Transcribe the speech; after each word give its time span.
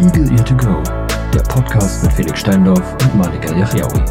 Eagle 0.00 0.30
Ear 0.30 0.44
to 0.44 0.56
Go, 0.56 0.80
der 1.34 1.40
Podcast 1.48 2.04
mit 2.04 2.12
Felix 2.12 2.38
Steindorf 2.38 2.92
und 3.02 3.16
Malika 3.16 3.52
Yachiaoui. 3.52 4.04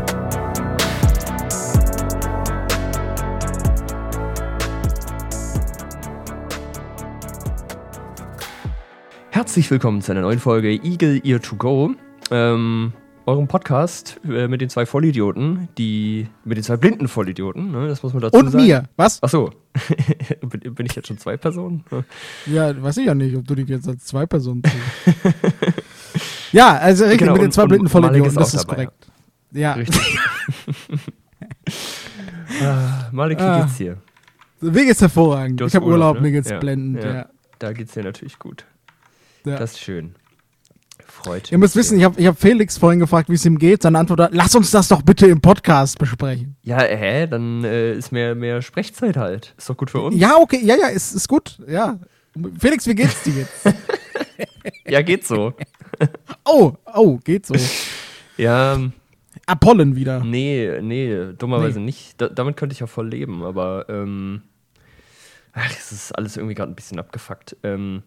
Herzlich 9.31 9.71
willkommen 9.71 10.01
zu 10.01 10.11
einer 10.11 10.21
neuen 10.21 10.39
Folge 10.39 10.71
Eagle 10.71 11.21
Ear 11.23 11.41
to 11.41 11.55
Go. 11.55 11.95
Ähm, 12.31 12.91
eurem 13.27 13.47
Podcast 13.47 14.19
äh, 14.27 14.47
mit 14.47 14.61
den 14.61 14.69
zwei 14.69 14.85
Vollidioten, 14.85 15.67
die 15.77 16.27
mit 16.45 16.57
den 16.57 16.63
zwei 16.63 16.77
blinden 16.77 17.07
Vollidioten, 17.07 17.71
ne, 17.71 17.87
das 17.87 18.01
muss 18.01 18.13
man 18.13 18.21
dazu 18.23 18.37
Und 18.39 18.49
sagen. 18.51 18.65
mir. 18.65 18.83
Was? 18.95 19.19
Ach 19.21 19.29
so. 19.29 19.51
bin, 20.41 20.73
bin 20.73 20.85
ich 20.85 20.95
jetzt 20.95 21.07
schon 21.09 21.17
zwei 21.17 21.35
Personen? 21.37 21.83
Ja, 22.45 22.81
weiß 22.81 22.97
ich 22.97 23.05
ja 23.05 23.13
nicht, 23.13 23.35
ob 23.35 23.45
du 23.45 23.53
dich 23.55 23.67
jetzt 23.67 23.87
als 23.87 24.05
zwei 24.05 24.25
Personen 24.25 24.63
zählst. 24.63 25.35
ja, 26.53 26.77
also 26.77 27.03
richtig, 27.03 27.19
Genau, 27.19 27.33
mit 27.33 27.41
den 27.41 27.45
und- 27.47 27.51
zwei 27.51 27.63
und 27.63 27.69
blinden 27.69 27.89
Vollidioten, 27.89 28.27
ist 28.29 28.37
das 28.37 28.53
ist 28.53 28.63
dabei, 28.63 28.85
korrekt. 28.85 29.07
Ja, 29.51 29.73
Richtig. 29.73 30.19
ah, 32.63 33.09
Malik, 33.11 33.39
wie 33.39 33.43
Ah. 33.43 33.61
geht's 33.61 33.77
dir? 33.77 33.97
mir 34.59 34.85
geht's 34.85 35.01
hervorragend. 35.01 35.61
Ich 35.61 35.75
habe 35.75 35.85
Urlaub, 35.85 36.15
ne? 36.15 36.21
mir 36.23 36.31
geht's 36.31 36.49
Ja, 36.49 36.59
blendend. 36.59 37.03
ja. 37.03 37.13
Ja. 37.13 37.29
Da 37.59 37.73
geht's 37.73 37.93
dir 37.93 38.03
natürlich 38.03 38.39
gut. 38.39 38.65
Ja. 39.45 39.57
Das 39.57 39.73
ist 39.73 39.79
schön. 39.79 40.15
Freut 41.27 41.51
Ihr 41.51 41.57
müsst 41.57 41.75
wissen, 41.75 41.97
ich 41.97 42.05
habe 42.05 42.17
ich 42.17 42.25
hab 42.25 42.39
Felix 42.39 42.77
vorhin 42.77 43.01
gefragt, 43.01 43.27
wie 43.29 43.33
es 43.33 43.45
ihm 43.45 43.59
geht. 43.59 43.81
Seine 43.81 43.99
Antwort 43.99 44.19
war, 44.19 44.29
lass 44.31 44.55
uns 44.55 44.71
das 44.71 44.87
doch 44.87 45.01
bitte 45.01 45.27
im 45.27 45.41
Podcast 45.41 45.99
besprechen. 45.99 46.55
Ja, 46.63 46.79
hä? 46.79 47.27
Dann 47.27 47.65
äh, 47.65 47.95
ist 47.95 48.13
mehr, 48.13 48.33
mehr 48.33 48.61
Sprechzeit 48.61 49.17
halt. 49.17 49.53
Ist 49.57 49.69
doch 49.69 49.75
gut 49.75 49.91
für 49.91 49.99
uns. 49.99 50.15
Ja, 50.15 50.37
okay, 50.37 50.61
ja, 50.63 50.77
ja, 50.77 50.87
ist, 50.87 51.13
ist 51.13 51.27
gut. 51.27 51.59
Ja. 51.67 51.99
Felix, 52.57 52.87
wie 52.87 52.95
geht's 52.95 53.23
dir 53.23 53.33
jetzt? 53.33 53.65
Ja, 54.85 55.01
geht 55.01 55.25
so. 55.25 55.53
Oh, 56.45 56.73
oh, 56.93 57.17
geht 57.17 57.45
so. 57.45 57.55
Ja, 58.37 58.75
ähm, 58.75 58.93
Apollen 59.47 59.95
wieder. 59.95 60.23
nee, 60.23 60.79
nee, 60.81 61.33
dummerweise 61.37 61.79
nicht. 61.81 62.21
Da, 62.21 62.29
damit 62.29 62.55
könnte 62.55 62.73
ich 62.73 62.79
ja 62.79 62.87
voll 62.87 63.09
leben, 63.09 63.43
aber 63.43 63.85
ähm, 63.89 64.43
ach, 65.53 65.71
es 65.71 65.91
ist 65.91 66.11
alles 66.13 66.37
irgendwie 66.37 66.53
gerade 66.53 66.71
ein 66.71 66.75
bisschen 66.75 66.99
abgefuckt. 66.99 67.57
Ähm, 67.63 68.03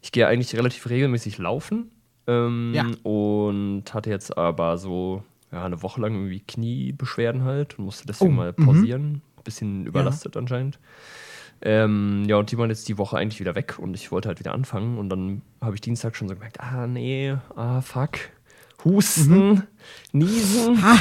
ich 0.00 0.12
gehe 0.12 0.26
eigentlich 0.28 0.54
relativ 0.56 0.88
regelmäßig 0.88 1.38
laufen 1.38 1.90
ähm, 2.26 2.72
Ja. 2.74 2.86
und 3.02 3.84
hatte 3.92 4.10
jetzt 4.10 4.36
aber 4.36 4.78
so 4.78 5.22
ja, 5.50 5.64
eine 5.64 5.82
Woche 5.82 6.00
lang 6.00 6.14
irgendwie 6.14 6.40
Kniebeschwerden 6.40 7.44
halt 7.44 7.78
und 7.78 7.84
musste 7.86 8.06
deswegen 8.06 8.32
Oh, 8.32 8.36
mal 8.36 8.54
mhm. 8.56 8.64
pausieren. 8.64 9.22
Bisschen 9.44 9.86
überlastet 9.86 10.36
anscheinend. 10.36 10.78
Ähm, 11.62 12.24
ja, 12.26 12.36
und 12.36 12.50
die 12.50 12.58
waren 12.58 12.70
jetzt 12.70 12.88
die 12.88 12.98
Woche 12.98 13.16
eigentlich 13.16 13.40
wieder 13.40 13.54
weg 13.54 13.76
und 13.78 13.94
ich 13.94 14.10
wollte 14.12 14.28
halt 14.28 14.38
wieder 14.40 14.52
anfangen. 14.54 14.98
Und 14.98 15.08
dann 15.10 15.42
habe 15.60 15.74
ich 15.74 15.80
Dienstag 15.80 16.16
schon 16.16 16.28
so 16.28 16.34
gemerkt, 16.34 16.60
ah 16.60 16.86
nee, 16.86 17.34
ah 17.56 17.80
fuck, 17.80 18.18
Husten, 18.84 19.62
Niesen, 20.12 20.82
Ha, 20.82 20.96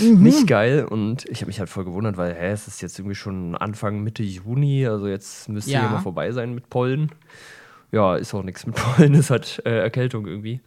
mhm. 0.00 0.22
nicht 0.22 0.46
geil. 0.46 0.84
Und 0.84 1.26
ich 1.28 1.38
habe 1.40 1.46
mich 1.48 1.58
halt 1.60 1.68
voll 1.68 1.84
gewundert, 1.84 2.16
weil, 2.16 2.34
hä, 2.34 2.48
es 2.52 2.68
ist 2.68 2.80
jetzt 2.80 2.98
irgendwie 2.98 3.14
schon 3.16 3.54
Anfang, 3.54 4.02
Mitte 4.02 4.22
Juni, 4.22 4.86
also 4.86 5.06
jetzt 5.08 5.48
müsste 5.48 5.72
Ja. 5.72 5.82
ja 5.84 5.90
mal 5.90 6.00
vorbei 6.00 6.30
sein 6.32 6.54
mit 6.54 6.70
Pollen. 6.70 7.10
Ja, 7.90 8.16
ist 8.16 8.34
auch 8.34 8.42
nichts 8.42 8.66
mit 8.66 8.76
Pollen, 8.76 9.14
ist 9.14 9.30
halt 9.30 9.62
äh, 9.64 9.78
Erkältung 9.78 10.26
irgendwie. 10.26 10.60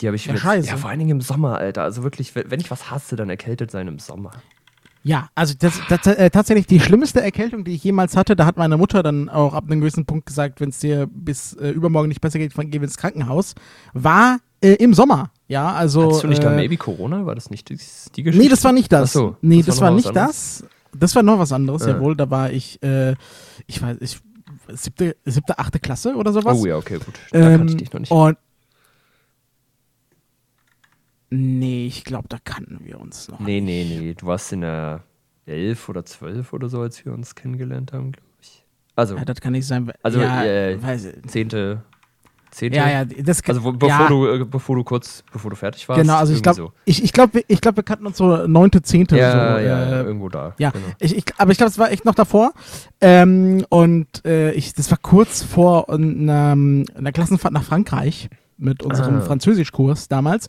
Die 0.00 0.06
habe 0.06 0.16
ich 0.16 0.26
Ja, 0.26 0.36
scheiße. 0.36 0.68
ja, 0.68 0.76
vor 0.76 0.90
allen 0.90 1.00
Dingen 1.00 1.10
im 1.10 1.20
Sommer, 1.20 1.58
Alter. 1.58 1.82
Also 1.82 2.02
wirklich, 2.04 2.34
wenn 2.34 2.60
ich 2.60 2.70
was 2.70 2.90
hasse, 2.90 3.16
dann 3.16 3.28
erkältet 3.30 3.70
sein 3.70 3.88
im 3.88 3.98
Sommer. 3.98 4.30
Ja, 5.02 5.28
also 5.34 5.54
das, 5.58 5.80
das 5.88 6.06
äh, 6.06 6.30
tatsächlich 6.30 6.66
die 6.66 6.80
schlimmste 6.80 7.20
Erkältung, 7.20 7.64
die 7.64 7.72
ich 7.72 7.84
jemals 7.84 8.16
hatte, 8.16 8.36
da 8.36 8.46
hat 8.46 8.56
meine 8.56 8.76
Mutter 8.76 9.02
dann 9.02 9.28
auch 9.28 9.54
ab 9.54 9.64
einem 9.66 9.80
gewissen 9.80 10.04
Punkt 10.06 10.26
gesagt, 10.26 10.60
wenn 10.60 10.70
es 10.70 10.80
dir 10.80 11.08
bis 11.10 11.54
äh, 11.54 11.70
übermorgen 11.70 12.08
nicht 12.08 12.20
besser 12.20 12.38
geht, 12.38 12.52
geh 12.54 12.72
wir 12.72 12.82
ins 12.82 12.96
Krankenhaus, 12.96 13.54
war 13.92 14.38
äh, 14.60 14.72
im 14.74 14.94
Sommer. 14.94 15.30
Ja, 15.46 15.72
also. 15.72 16.02
Hattest 16.02 16.24
du 16.24 16.28
nicht 16.28 16.42
da 16.42 16.52
äh, 16.52 16.56
Maybe 16.56 16.76
Corona? 16.76 17.24
War 17.26 17.34
das 17.34 17.48
nicht 17.48 17.70
die, 17.70 17.78
die 18.16 18.22
Geschichte? 18.22 18.44
Nee, 18.44 18.50
das 18.50 18.64
war 18.64 18.72
nicht 18.72 18.92
das. 18.92 19.10
Ach 19.10 19.14
so, 19.14 19.36
nee, 19.40 19.62
das, 19.62 19.80
war, 19.80 19.90
noch 19.90 19.96
was 19.98 20.04
nicht 20.04 20.16
anderes? 20.16 20.58
das. 20.60 20.68
Das 21.00 21.14
war 21.14 21.22
noch 21.22 21.38
was 21.38 21.52
anderes, 21.52 21.82
Ja. 21.86 21.90
jawohl. 21.90 22.16
Da 22.16 22.28
war 22.30 22.50
ich, 22.50 22.82
äh, 22.82 23.14
ich 23.66 23.80
weiß, 23.80 23.98
ich, 24.00 24.20
siebte, 24.68 25.16
siebte, 25.24 25.58
achte 25.58 25.78
Klasse 25.78 26.14
oder 26.14 26.32
sowas. 26.32 26.58
Oh 26.60 26.66
ja, 26.66 26.76
okay, 26.76 26.98
gut. 26.98 27.18
Da 27.30 27.40
kannte 27.40 27.64
ich 27.66 27.72
Ähm, 27.72 27.78
dich 27.78 27.92
noch 27.92 28.00
nicht. 28.00 28.10
Und 28.10 28.36
Nee, 31.30 31.86
ich 31.86 32.04
glaube, 32.04 32.26
da 32.28 32.38
kannten 32.42 32.80
wir 32.84 32.98
uns 33.00 33.28
noch. 33.28 33.38
Nee, 33.40 33.60
nee, 33.60 33.84
nee. 33.84 34.14
Du 34.14 34.26
warst 34.26 34.52
in 34.52 34.62
der 34.62 35.02
11 35.44 35.88
oder 35.88 36.04
12 36.04 36.52
oder 36.54 36.68
so, 36.68 36.80
als 36.80 37.04
wir 37.04 37.12
uns 37.12 37.34
kennengelernt 37.34 37.92
haben, 37.92 38.12
glaube 38.12 38.26
ich. 38.40 38.64
Also, 38.96 39.16
Ja, 39.16 39.24
das 39.26 39.40
kann 39.40 39.52
nicht 39.52 39.66
sein. 39.66 39.92
Also, 40.02 40.20
ja, 40.20 40.44
äh, 40.44 40.82
weiß, 40.82 41.12
10. 42.50 42.72
10. 42.72 42.72
ja, 42.72 42.90
ja, 42.90 43.04
das 43.04 43.42
Also, 43.46 43.64
wo, 43.64 43.72
bevor, 43.72 43.88
ja, 43.88 44.08
du, 44.08 44.26
äh, 44.26 44.44
bevor 44.44 44.76
du 44.76 44.84
kurz, 44.84 45.22
bevor 45.32 45.50
du 45.50 45.56
fertig 45.56 45.88
warst. 45.88 46.00
Genau, 46.00 46.16
also 46.16 46.32
ich 46.32 46.42
glaube, 46.42 46.72
ich, 46.84 47.02
ich 47.02 47.12
glaube, 47.12 47.42
ich 47.46 47.60
glaube, 47.60 47.76
wir 47.78 47.82
kannten 47.84 48.06
uns 48.06 48.16
so 48.16 48.46
neunte, 48.46 48.82
zehnte. 48.82 49.14
So. 49.16 49.20
Ja, 49.20 49.32
so, 49.58 49.64
ja, 49.64 49.84
äh, 49.84 50.02
irgendwo 50.04 50.28
da. 50.28 50.54
Ja, 50.58 50.70
Genau. 50.70 50.86
ich, 51.00 51.16
ich, 51.16 51.24
aber 51.36 51.50
ich 51.52 51.58
glaube, 51.58 51.70
es 51.70 51.78
war 51.78 51.90
echt 51.90 52.04
noch 52.04 52.14
davor. 52.14 52.52
Ähm, 53.00 53.64
und 53.68 54.24
äh, 54.24 54.52
ich, 54.52 54.72
das 54.74 54.90
war 54.90 54.98
kurz 55.00 55.42
vor 55.42 55.90
einer, 55.92 56.52
einer 56.52 57.12
Klassenfahrt 57.12 57.52
nach 57.52 57.64
Frankreich 57.64 58.28
mit 58.56 58.82
unserem 58.82 59.16
Ah. 59.18 59.20
Französischkurs 59.20 60.08
damals. 60.08 60.48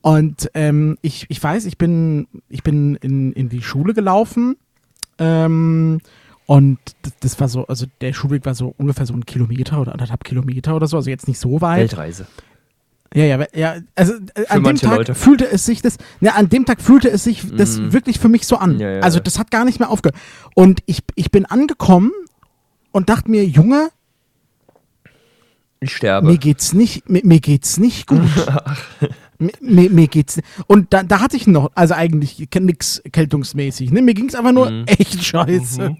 Und 0.00 0.50
ähm, 0.54 0.98
ich, 1.02 1.26
ich 1.28 1.42
weiß, 1.42 1.64
ich 1.66 1.78
bin, 1.78 2.26
ich 2.48 2.62
bin 2.62 2.96
in, 2.96 3.32
in 3.32 3.48
die 3.48 3.62
Schule 3.62 3.94
gelaufen. 3.94 4.56
Ähm, 5.18 6.00
und 6.46 6.78
das, 7.02 7.12
das 7.20 7.40
war 7.40 7.48
so, 7.48 7.66
also 7.66 7.86
der 8.00 8.12
Schulweg 8.12 8.44
war 8.46 8.54
so 8.54 8.74
ungefähr 8.78 9.04
so 9.06 9.14
ein 9.14 9.26
Kilometer 9.26 9.80
oder 9.80 9.92
anderthalb 9.92 10.24
Kilometer 10.24 10.74
oder 10.76 10.86
so, 10.86 10.96
also 10.96 11.10
jetzt 11.10 11.28
nicht 11.28 11.38
so 11.40 11.60
weit. 11.60 11.80
Weltreise. 11.80 12.26
Ja, 13.14 13.24
ja, 13.24 13.46
ja, 13.54 13.76
also 13.94 14.14
äh, 14.34 14.46
an 14.48 14.62
dem 14.64 14.76
Tag 14.76 14.96
Leute. 14.98 15.14
fühlte 15.14 15.48
es 15.50 15.64
sich 15.64 15.80
das, 15.80 15.96
ja, 16.20 16.32
an 16.34 16.48
dem 16.48 16.66
Tag 16.66 16.80
fühlte 16.82 17.08
es 17.08 17.24
sich 17.24 17.44
das 17.56 17.78
Mhm. 17.78 17.92
wirklich 17.92 18.18
für 18.18 18.28
mich 18.28 18.46
so 18.46 18.56
an. 18.56 18.78
Ja, 18.78 18.90
ja, 18.90 19.00
also 19.00 19.20
das 19.20 19.38
hat 19.38 19.50
gar 19.50 19.64
nicht 19.64 19.78
mehr 19.78 19.90
aufgehört. 19.90 20.16
Und 20.54 20.80
ich, 20.86 21.02
ich 21.14 21.30
bin 21.30 21.46
angekommen 21.46 22.10
und 22.90 23.08
dachte 23.08 23.30
mir, 23.30 23.44
Junge, 23.44 23.88
Ich 25.80 25.94
sterbe. 25.96 26.26
mir 26.26 26.38
geht's 26.38 26.72
nicht, 26.72 27.08
mir, 27.08 27.22
mir 27.24 27.40
geht's 27.40 27.78
nicht 27.78 28.06
gut. 28.06 28.20
mir, 29.38 29.52
mir, 29.60 29.90
mir 29.90 30.08
geht's 30.08 30.40
und 30.66 30.92
da, 30.92 31.02
da 31.02 31.20
hatte 31.20 31.36
ich 31.36 31.46
noch, 31.46 31.70
also 31.74 31.94
eigentlich 31.94 32.48
nix 32.60 33.02
kältungsmäßig, 33.12 33.92
ne? 33.92 34.02
Mir 34.02 34.14
ging's 34.14 34.34
einfach 34.34 34.52
nur 34.52 34.70
Mhm. 34.70 34.84
echt 34.86 35.22
scheiße. 35.24 35.90
Mhm. 35.90 35.96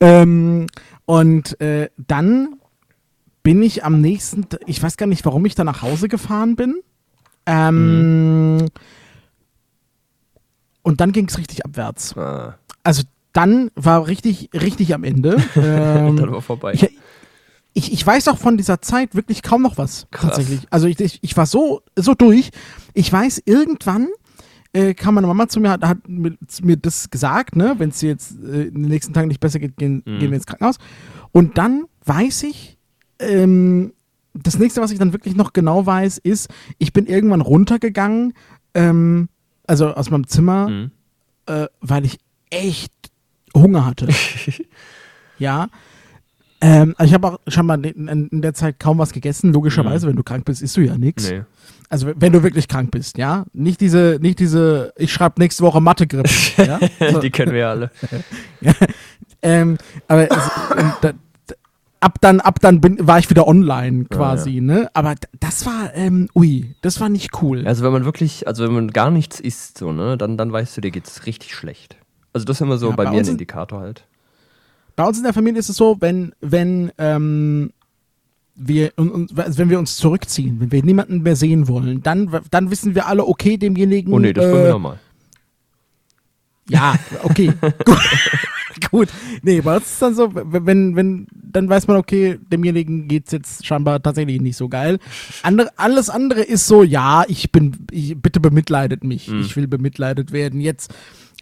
Ähm, 0.00 0.66
und 1.04 1.60
äh, 1.60 1.88
dann 1.96 2.56
bin 3.42 3.62
ich 3.62 3.84
am 3.84 4.00
nächsten, 4.00 4.46
ich 4.66 4.82
weiß 4.82 4.96
gar 4.96 5.06
nicht, 5.06 5.24
warum 5.24 5.44
ich 5.46 5.54
da 5.54 5.64
nach 5.64 5.82
Hause 5.82 6.08
gefahren 6.08 6.56
bin. 6.56 6.80
Ähm, 7.46 8.66
Und 10.82 11.00
dann 11.00 11.12
ging 11.12 11.28
es 11.28 11.38
richtig 11.38 11.64
abwärts. 11.64 12.16
Ah, 12.16 12.58
Also 12.82 13.02
dann 13.32 13.70
war 13.74 14.06
richtig, 14.06 14.50
richtig 14.54 14.94
am 14.94 15.04
Ende. 15.04 15.36
Ähm, 15.56 16.16
dann 16.16 16.32
war 16.32 16.42
vorbei. 16.42 16.72
ich, 16.74 16.90
ich, 17.74 17.92
ich 17.92 18.06
weiß 18.06 18.28
auch 18.28 18.38
von 18.38 18.56
dieser 18.56 18.80
Zeit 18.80 19.14
wirklich 19.14 19.42
kaum 19.42 19.62
noch 19.62 19.78
was, 19.78 20.06
Krass. 20.10 20.30
tatsächlich. 20.36 20.60
Also 20.70 20.86
ich, 20.86 20.98
ich, 21.00 21.18
ich 21.22 21.36
war 21.36 21.46
so, 21.46 21.82
so 21.94 22.14
durch. 22.14 22.50
Ich 22.94 23.12
weiß, 23.12 23.42
irgendwann 23.44 24.08
äh, 24.76 24.94
kam 24.94 25.14
meine 25.14 25.26
Mama 25.26 25.48
zu 25.48 25.60
mir, 25.60 25.70
hat, 25.70 25.82
hat 25.84 26.08
mir, 26.08 26.36
mir 26.62 26.76
das 26.76 27.08
gesagt, 27.10 27.56
ne, 27.56 27.74
wenn 27.78 27.88
es 27.90 28.02
jetzt 28.02 28.32
äh, 28.44 28.64
in 28.64 28.82
den 28.82 28.88
nächsten 28.90 29.12
Tagen 29.14 29.28
nicht 29.28 29.40
besser 29.40 29.58
geht, 29.58 29.76
gehen, 29.76 30.02
Mhm. 30.04 30.18
gehen 30.18 30.30
wir 30.30 30.36
ins 30.36 30.46
Krankenhaus. 30.46 30.76
Und 31.32 31.56
dann 31.58 31.84
weiß 32.04 32.42
ich, 32.44 32.78
ähm, 33.18 33.92
das 34.34 34.58
nächste, 34.58 34.80
was 34.82 34.90
ich 34.90 34.98
dann 34.98 35.12
wirklich 35.14 35.34
noch 35.34 35.52
genau 35.54 35.86
weiß, 35.86 36.18
ist, 36.18 36.48
ich 36.78 36.92
bin 36.92 37.06
irgendwann 37.06 37.40
runtergegangen, 37.40 38.34
ähm, 38.74 39.28
also 39.66 39.88
aus 39.94 40.10
meinem 40.10 40.26
Zimmer, 40.26 40.68
Mhm. 40.68 40.90
äh, 41.46 41.66
weil 41.80 42.04
ich 42.04 42.18
echt 42.50 42.92
Hunger 43.54 43.86
hatte. 43.86 44.08
ja. 45.38 45.68
Ähm, 46.60 46.94
also 46.96 47.08
ich 47.08 47.14
habe 47.14 47.28
auch 47.32 47.38
schon 47.48 47.66
mal 47.66 47.84
in, 47.84 48.08
in 48.08 48.42
der 48.42 48.54
Zeit 48.54 48.78
kaum 48.78 48.98
was 48.98 49.12
gegessen. 49.12 49.52
Logischerweise, 49.52 50.06
wenn 50.06 50.16
du 50.16 50.22
krank 50.22 50.44
bist, 50.44 50.62
isst 50.62 50.76
du 50.76 50.80
ja 50.82 50.96
nichts. 50.98 51.30
Nee. 51.30 51.42
Also 51.88 52.10
wenn 52.16 52.32
du 52.32 52.42
wirklich 52.42 52.66
krank 52.68 52.90
bist, 52.90 53.16
ja. 53.18 53.44
Nicht 53.52 53.80
diese, 53.80 54.18
nicht 54.20 54.38
diese, 54.40 54.92
ich 54.96 55.12
schreibe 55.12 55.40
nächste 55.40 55.62
Woche 55.62 55.80
Mathe-Grippe. 55.80 56.28
ja? 56.58 56.80
So, 57.12 57.20
Die 57.20 57.30
kennen 57.30 57.52
wir 57.52 57.60
ja 57.60 57.70
alle. 57.70 57.90
ähm, 59.42 59.78
aber 60.08 60.26
also, 60.30 60.50
da, 61.00 61.12
ab 62.00 62.18
dann, 62.20 62.40
ab 62.40 62.58
dann 62.60 62.80
bin, 62.80 63.06
war 63.06 63.18
ich 63.18 63.30
wieder 63.30 63.46
online 63.46 64.06
quasi, 64.06 64.60
ne? 64.60 64.88
Aber 64.94 65.14
das 65.38 65.64
war, 65.66 65.94
ähm, 65.94 66.28
ui, 66.34 66.74
das 66.82 67.00
war 67.00 67.08
nicht 67.08 67.40
cool. 67.42 67.66
Also 67.66 67.84
wenn 67.84 67.92
man 67.92 68.04
wirklich, 68.04 68.46
also 68.46 68.64
wenn 68.64 68.72
man 68.74 68.90
gar 68.90 69.10
nichts 69.10 69.38
isst, 69.40 69.78
so, 69.78 69.92
ne, 69.92 70.16
dann, 70.16 70.36
dann 70.36 70.52
weißt 70.52 70.76
du, 70.76 70.80
dir 70.80 70.90
geht's 70.90 71.26
richtig 71.26 71.54
schlecht. 71.54 71.96
Also 72.32 72.44
das 72.44 72.56
ist 72.58 72.60
immer 72.62 72.78
so 72.78 72.90
Ja, 72.90 72.96
bei, 72.96 73.04
bei 73.04 73.10
mir 73.12 73.20
ein 73.20 73.26
Indikator 73.28 73.80
halt. 73.80 74.04
Bei 74.96 75.04
uns 75.04 75.18
in 75.18 75.24
der 75.24 75.32
Familie 75.34 75.60
ist 75.60 75.68
es 75.68 75.76
so, 75.76 75.96
wenn, 76.00 76.32
wenn, 76.40 76.90
ähm, 76.98 77.70
wir, 78.56 78.92
und, 78.96 79.10
und, 79.10 79.38
also 79.38 79.58
wenn 79.58 79.70
wir 79.70 79.78
uns 79.78 79.96
zurückziehen, 79.96 80.60
wenn 80.60 80.72
wir 80.72 80.82
niemanden 80.82 81.22
mehr 81.22 81.36
sehen 81.36 81.68
wollen, 81.68 82.02
dann, 82.02 82.30
dann 82.50 82.70
wissen 82.70 82.94
wir 82.94 83.06
alle, 83.06 83.26
okay, 83.26 83.56
demjenigen. 83.56 84.12
Oh 84.12 84.18
nee, 84.18 84.32
das 84.32 84.46
ist 84.46 84.52
bei 84.52 84.58
mir 84.58 84.66
äh, 84.66 84.70
normal. 84.70 84.98
Ja, 86.68 86.98
okay. 87.22 87.52
Gut. 87.84 87.98
Gut. 88.90 89.08
Nee, 89.42 89.60
bei 89.60 89.76
uns 89.76 89.86
ist 89.86 90.02
dann 90.02 90.14
so, 90.14 90.30
wenn, 90.34 90.96
wenn 90.96 91.26
dann 91.32 91.68
weiß 91.68 91.86
man, 91.86 91.96
okay, 91.96 92.38
demjenigen 92.52 93.08
geht's 93.08 93.32
jetzt 93.32 93.64
scheinbar 93.64 94.02
tatsächlich 94.02 94.40
nicht 94.40 94.56
so 94.56 94.68
geil. 94.68 94.98
Andere, 95.42 95.70
alles 95.76 96.10
andere 96.10 96.42
ist 96.42 96.66
so, 96.66 96.82
ja, 96.82 97.24
ich 97.28 97.52
bin, 97.52 97.86
ich, 97.90 98.20
bitte 98.20 98.40
bemitleidet 98.40 99.04
mich. 99.04 99.28
Mhm. 99.28 99.40
Ich 99.40 99.56
will 99.56 99.66
bemitleidet 99.66 100.32
werden 100.32 100.60
jetzt. 100.60 100.94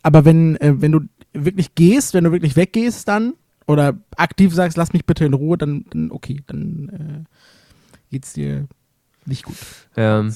Aber 0.03 0.25
wenn, 0.25 0.57
äh, 0.57 0.75
wenn 0.81 0.93
du 0.93 1.01
wirklich 1.33 1.75
gehst, 1.75 2.15
wenn 2.15 2.25
du 2.25 2.33
wirklich 2.33 2.57
weggehst 2.57 3.09
dann 3.09 3.35
oder 3.67 3.97
aktiv 4.17 4.55
sagst, 4.55 4.77
lass 4.77 4.93
mich 4.93 5.05
bitte 5.07 5.25
in 5.25 5.35
Ruhe, 5.35 5.57
dann, 5.59 5.85
dann 5.91 6.11
okay, 6.11 6.43
dann 6.47 7.25
äh, 7.29 8.11
geht's 8.11 8.33
dir 8.35 8.67
nicht 9.27 9.45
gut. 9.45 9.57
Ähm, 9.97 10.35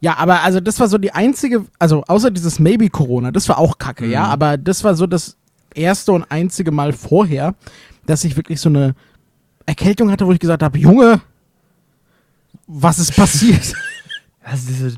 Ja, 0.00 0.16
aber 0.18 0.42
also 0.42 0.60
das 0.60 0.78
war 0.80 0.88
so 0.88 0.98
die 0.98 1.12
einzige, 1.12 1.64
also 1.78 2.04
außer 2.04 2.30
dieses 2.30 2.58
Maybe 2.58 2.88
Corona, 2.90 3.32
das 3.32 3.48
war 3.48 3.58
auch 3.58 3.78
kacke, 3.78 4.06
ja, 4.06 4.26
Mhm. 4.26 4.30
aber 4.32 4.56
das 4.58 4.84
war 4.84 4.94
so 4.94 5.06
das 5.06 5.36
erste 5.74 6.12
und 6.12 6.24
einzige 6.30 6.70
Mal 6.70 6.92
vorher, 6.92 7.54
dass 8.06 8.24
ich 8.24 8.36
wirklich 8.36 8.60
so 8.60 8.68
eine 8.68 8.94
Erkältung 9.66 10.10
hatte, 10.10 10.26
wo 10.26 10.32
ich 10.32 10.38
gesagt 10.40 10.62
habe, 10.62 10.78
Junge, 10.78 11.20
was 12.66 12.98
ist 12.98 13.16
passiert? 13.16 13.74
also 14.42 14.66
diese, 14.68 14.96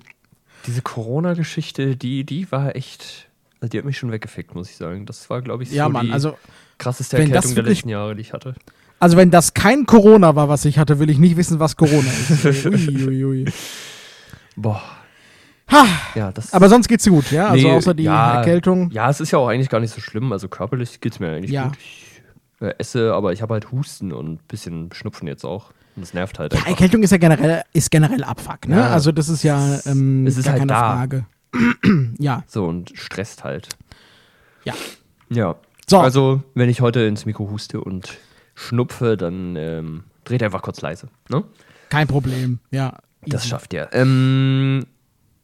diese 0.67 0.83
Corona-Geschichte, 0.83 1.97
die, 1.97 2.25
die 2.25 2.51
war 2.53 2.77
echt, 2.77 3.30
die 3.63 3.79
hat 3.79 3.85
mich 3.85 3.99
schon 3.99 4.11
weggefickt, 4.11 4.55
muss 4.55 4.71
ich 4.71 4.77
sagen. 4.77 5.07
Das 5.07 5.29
war, 5.31 5.43
glaube 5.43 5.63
ich, 5.63 5.71
so 5.71 5.77
ja, 5.77 5.89
Mann, 5.89 6.07
die 6.07 6.13
also, 6.13 6.37
krasseste 6.79 7.19
Erkältung 7.19 7.55
der 7.55 7.65
letzten 7.65 7.89
Jahre, 7.89 8.15
die 8.15 8.23
ich 8.23 8.33
hatte. 8.33 8.55
also 8.99 9.17
wenn 9.17 9.31
das 9.31 9.55
kein 9.55 9.87
Corona 9.87 10.35
war, 10.37 10.49
was 10.49 10.65
ich 10.65 10.79
hatte, 10.79 10.99
will 10.99 11.11
ich 11.11 11.19
nicht 11.19 11.37
wissen, 11.37 11.61
was 11.61 11.77
Corona 11.77 12.09
ist. 12.11 12.45
Ui, 12.67 13.07
ui, 13.07 13.25
ui. 13.25 13.45
Boah. 14.57 14.83
Ha, 15.71 15.87
Ja, 16.17 16.33
das 16.33 16.53
aber 16.53 16.69
sonst 16.69 16.89
geht's 16.89 17.05
dir 17.05 17.11
gut, 17.11 17.31
ja? 17.31 17.49
Also 17.49 17.69
Nee, 17.69 17.75
außer 17.75 17.95
die 17.95 18.03
ja, 18.05 18.39
Erkältung. 18.39 18.91
Ja, 18.91 19.09
es 19.09 19.21
ist 19.21 19.31
ja 19.31 19.39
auch 19.39 19.47
eigentlich 19.49 19.69
gar 19.69 19.79
nicht 19.81 19.95
so 19.95 20.01
schlimm. 20.01 20.33
Also 20.33 20.49
körperlich 20.49 21.01
geht 21.01 21.13
es 21.13 21.21
mir 21.21 21.29
eigentlich 21.31 21.53
Ja. 21.53 21.69
gut. 21.69 21.77
Ich 21.79 22.23
äh, 22.61 22.75
esse, 22.79 23.15
aber 23.15 23.33
ich 23.33 23.41
habe 23.41 23.55
halt 23.55 23.71
Husten 23.71 24.13
und 24.13 24.33
ein 24.33 24.41
bisschen 24.49 24.93
Schnupfen 24.93 25.29
jetzt 25.29 25.45
auch. 25.45 25.71
Und 25.97 26.03
das 26.03 26.13
nervt 26.13 26.39
halt 26.39 26.53
Ja, 26.53 26.59
einfach. 26.59 26.71
Erkältung 26.73 27.03
ist 27.05 27.11
ja 27.13 27.19
generell, 27.19 27.63
ist 27.73 27.91
generell 27.91 28.25
Abfuck, 28.25 28.67
ne? 28.69 28.85
Also 28.89 29.13
das 29.13 29.29
ist 29.29 29.43
ja 29.45 29.79
ähm, 29.87 30.27
Es 30.27 30.37
ist 30.37 30.49
halt 30.49 30.59
keine 30.59 30.69
da. 30.73 30.79
Frage. 30.97 31.27
ja, 32.19 32.45
So 32.47 32.67
und 32.67 32.93
stresst 32.95 33.45
halt. 33.45 33.69
ja. 34.65 34.75
Ja. 35.33 35.57
So. 35.89 35.99
Also, 35.99 36.43
wenn 36.55 36.69
ich 36.69 36.81
heute 36.81 37.01
ins 37.01 37.25
Mikro 37.27 37.51
huste 37.51 37.81
und 37.81 38.19
schnupfe, 38.55 39.17
dann 39.17 39.57
ähm, 39.57 40.05
dreht 40.25 40.43
einfach 40.43 40.63
kurz 40.63 40.81
leise. 40.81 41.09
Ne? 41.29 41.45
Kein 41.89 42.07
Problem, 42.07 42.59
ja. 42.71 42.99
Das 43.27 43.43
easy. 43.43 43.51
schafft 43.51 43.73
ihr. 43.73 43.89
Ähm, 43.93 44.87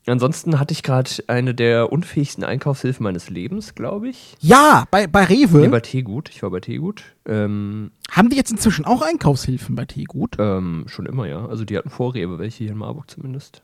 ansonsten 0.06 0.58
hatte 0.60 0.72
ich 0.72 0.82
gerade 0.84 1.10
eine 1.26 1.54
der 1.54 1.90
unfähigsten 1.92 2.44
Einkaufshilfen 2.44 3.02
meines 3.04 3.28
Lebens, 3.28 3.74
glaube 3.74 4.08
ich. 4.08 4.36
Ja, 4.40 4.86
bei, 4.90 5.06
bei 5.08 5.24
Rewe 5.24 5.58
Nee, 5.58 5.68
bei 5.68 5.80
Teegut. 5.80 6.30
Ich 6.30 6.42
war 6.42 6.50
bei 6.50 6.60
Teegut. 6.60 7.02
Ähm, 7.26 7.90
haben 8.10 8.28
die 8.30 8.36
jetzt 8.36 8.50
inzwischen 8.52 8.84
auch 8.84 9.02
Einkaufshilfen 9.02 9.74
bei 9.74 9.84
Teegut. 9.84 10.36
ähm, 10.38 10.84
schon 10.88 11.06
immer, 11.06 11.26
ja. 11.26 11.46
Also 11.46 11.64
die 11.64 11.76
hatten 11.76 11.90
vor 11.90 12.14
Rewe, 12.14 12.38
welche 12.38 12.64
hier 12.64 12.72
in 12.72 12.78
Marburg 12.78 13.10
zumindest. 13.10 13.62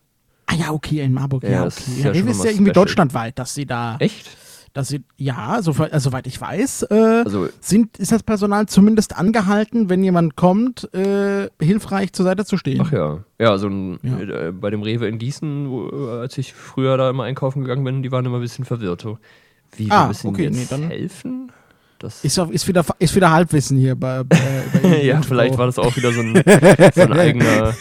Ah 0.52 0.56
ja, 0.56 0.70
okay, 0.72 1.00
in 1.00 1.12
Marburg, 1.12 1.42
ja, 1.44 1.50
Ja, 1.50 1.64
das 1.64 1.78
okay. 1.78 1.90
ist 1.92 1.98
Ja, 1.98 2.04
ja 2.04 2.10
ist 2.10 2.16
ja 2.16 2.50
irgendwie 2.50 2.70
special. 2.70 2.72
deutschlandweit, 2.72 3.38
dass 3.38 3.54
sie 3.54 3.64
da, 3.64 3.96
Echt? 4.00 4.28
dass 4.74 4.88
sie, 4.88 5.02
ja, 5.16 5.60
so, 5.62 5.72
also, 5.72 5.98
soweit 6.10 6.26
ich 6.26 6.38
weiß, 6.40 6.82
äh, 6.90 7.22
Also, 7.24 7.48
sind, 7.60 7.96
ist 7.98 8.12
das 8.12 8.22
Personal 8.22 8.66
zumindest 8.66 9.16
angehalten, 9.16 9.88
wenn 9.88 10.02
jemand 10.04 10.36
kommt, 10.36 10.92
äh, 10.94 11.48
hilfreich 11.60 12.12
zur 12.12 12.24
Seite 12.24 12.44
zu 12.44 12.56
stehen. 12.58 12.80
ach 12.82 12.92
ja. 12.92 13.24
Ja, 13.38 13.56
so 13.58 13.68
ein, 13.68 13.98
Ja. 14.02 14.18
Äh, 14.48 14.52
bei 14.52 14.70
dem 14.70 14.82
Rewe 14.82 15.08
in 15.08 15.18
Gießen, 15.18 15.70
wo, 15.70 15.88
äh, 15.88 16.20
als 16.20 16.36
ich 16.38 16.52
früher 16.52 16.96
da 16.96 17.08
immer 17.10 17.24
einkaufen 17.24 17.62
gegangen 17.62 17.84
bin, 17.84 18.02
die 18.02 18.12
waren 18.12 18.24
immer 18.26 18.36
ein 18.38 18.42
bisschen 18.42 18.64
verwirrt. 18.64 19.02
So, 19.02 19.18
Wie, 19.76 19.86
wir 19.86 19.94
Ah, 19.94 20.08
müssen 20.08 20.28
okay, 20.28 20.44
jetzt 20.50 20.70
nee, 20.78 20.86
helfen? 20.88 21.50
Das 22.02 22.24
Ist, 22.24 22.36
ist, 22.36 22.66
wieder, 22.68 22.84
ist 22.98 23.14
wieder 23.14 23.30
Halbwissen 23.30 23.78
hier 23.78 23.94
bei, 23.94 24.24
bei, 24.24 24.36
bei 24.82 25.02
ja, 25.04 25.22
vielleicht 25.22 25.56
war 25.56 25.66
das 25.66 25.78
auch 25.78 25.96
wieder 25.96 26.12
so 26.12 26.20
ein, 26.20 26.34
so 26.94 27.00
ein 27.02 27.12
eigener, 27.12 27.74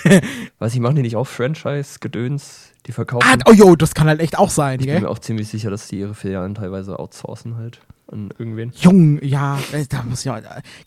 weiß 0.59 0.73
ich, 0.73 0.79
machen 0.79 0.95
die 0.95 1.01
nicht 1.01 1.15
auch 1.15 1.25
Franchise-Gedöns, 1.27 2.69
die 2.85 2.91
verkaufen? 2.91 3.27
Ah, 3.27 3.37
oh 3.49 3.53
jo, 3.53 3.75
das 3.75 3.93
kann 3.95 4.07
halt 4.07 4.19
echt 4.19 4.37
auch 4.37 4.49
sein, 4.51 4.79
ich 4.79 4.85
bin 4.85 4.93
gell? 4.93 5.01
mir 5.01 5.09
auch 5.09 5.19
ziemlich 5.19 5.47
sicher, 5.49 5.69
dass 5.71 5.87
die 5.87 5.99
ihre 5.99 6.13
Filialen 6.13 6.53
teilweise 6.55 6.99
outsourcen 6.99 7.57
halt 7.57 7.79
an 8.11 8.29
irgendwen. 8.37 8.73
Jung, 8.75 9.19
ja, 9.23 9.57
äh, 9.71 9.85
da 9.87 10.03
muss 10.03 10.23
ja. 10.23 10.39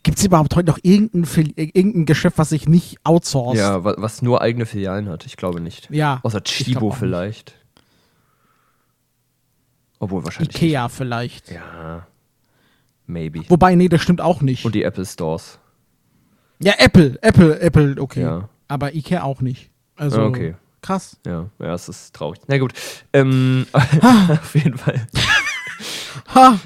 Gibt 0.03 0.17
es 0.19 0.23
überhaupt 0.25 0.55
heute 0.55 0.69
noch 0.69 0.79
irgendein, 0.83 1.23
äh, 1.57 1.71
irgendein 1.73 2.05
Geschäft, 2.05 2.37
was 2.37 2.49
sich 2.49 2.67
nicht 2.69 2.97
outsourced? 3.03 3.59
Ja, 3.59 3.83
wa- 3.83 3.95
was 3.97 4.21
nur 4.21 4.41
eigene 4.41 4.65
Filialen 4.65 5.09
hat, 5.09 5.25
ich 5.25 5.35
glaube 5.35 5.59
nicht. 5.59 5.89
Ja, 5.91 6.19
Außer 6.23 6.41
Chibo 6.43 6.91
vielleicht. 6.91 7.55
Obwohl 9.99 10.23
wahrscheinlich. 10.23 10.55
Ikea 10.55 10.87
vielleicht. 10.89 11.47
Nicht. 11.49 11.59
Ja. 11.59 12.05
Maybe. 13.07 13.41
Wobei, 13.49 13.75
nee, 13.75 13.87
das 13.89 14.01
stimmt 14.01 14.21
auch 14.21 14.41
nicht. 14.41 14.65
Und 14.65 14.73
die 14.75 14.83
Apple 14.83 15.05
Stores. 15.05 15.59
ja, 16.59 16.73
Apple, 16.77 17.17
Apple, 17.21 17.59
Apple, 17.59 17.95
okay. 17.99 18.21
Ja. 18.21 18.49
Aber 18.67 18.93
Ikea 18.95 19.23
auch 19.23 19.41
nicht. 19.41 19.69
Also, 19.95 20.21
Ah, 20.21 20.25
okay. 20.25 20.55
krass. 20.81 21.17
Ja, 21.25 21.49
ja, 21.59 21.73
es 21.73 21.87
ist 21.87 22.15
traurig. 22.15 22.39
Na 22.47 22.57
gut. 22.57 22.73
Ähm, 23.13 23.67
auf 23.73 24.55
jeden 24.55 24.77
Fall. 24.77 25.05
Ha, 26.33 26.59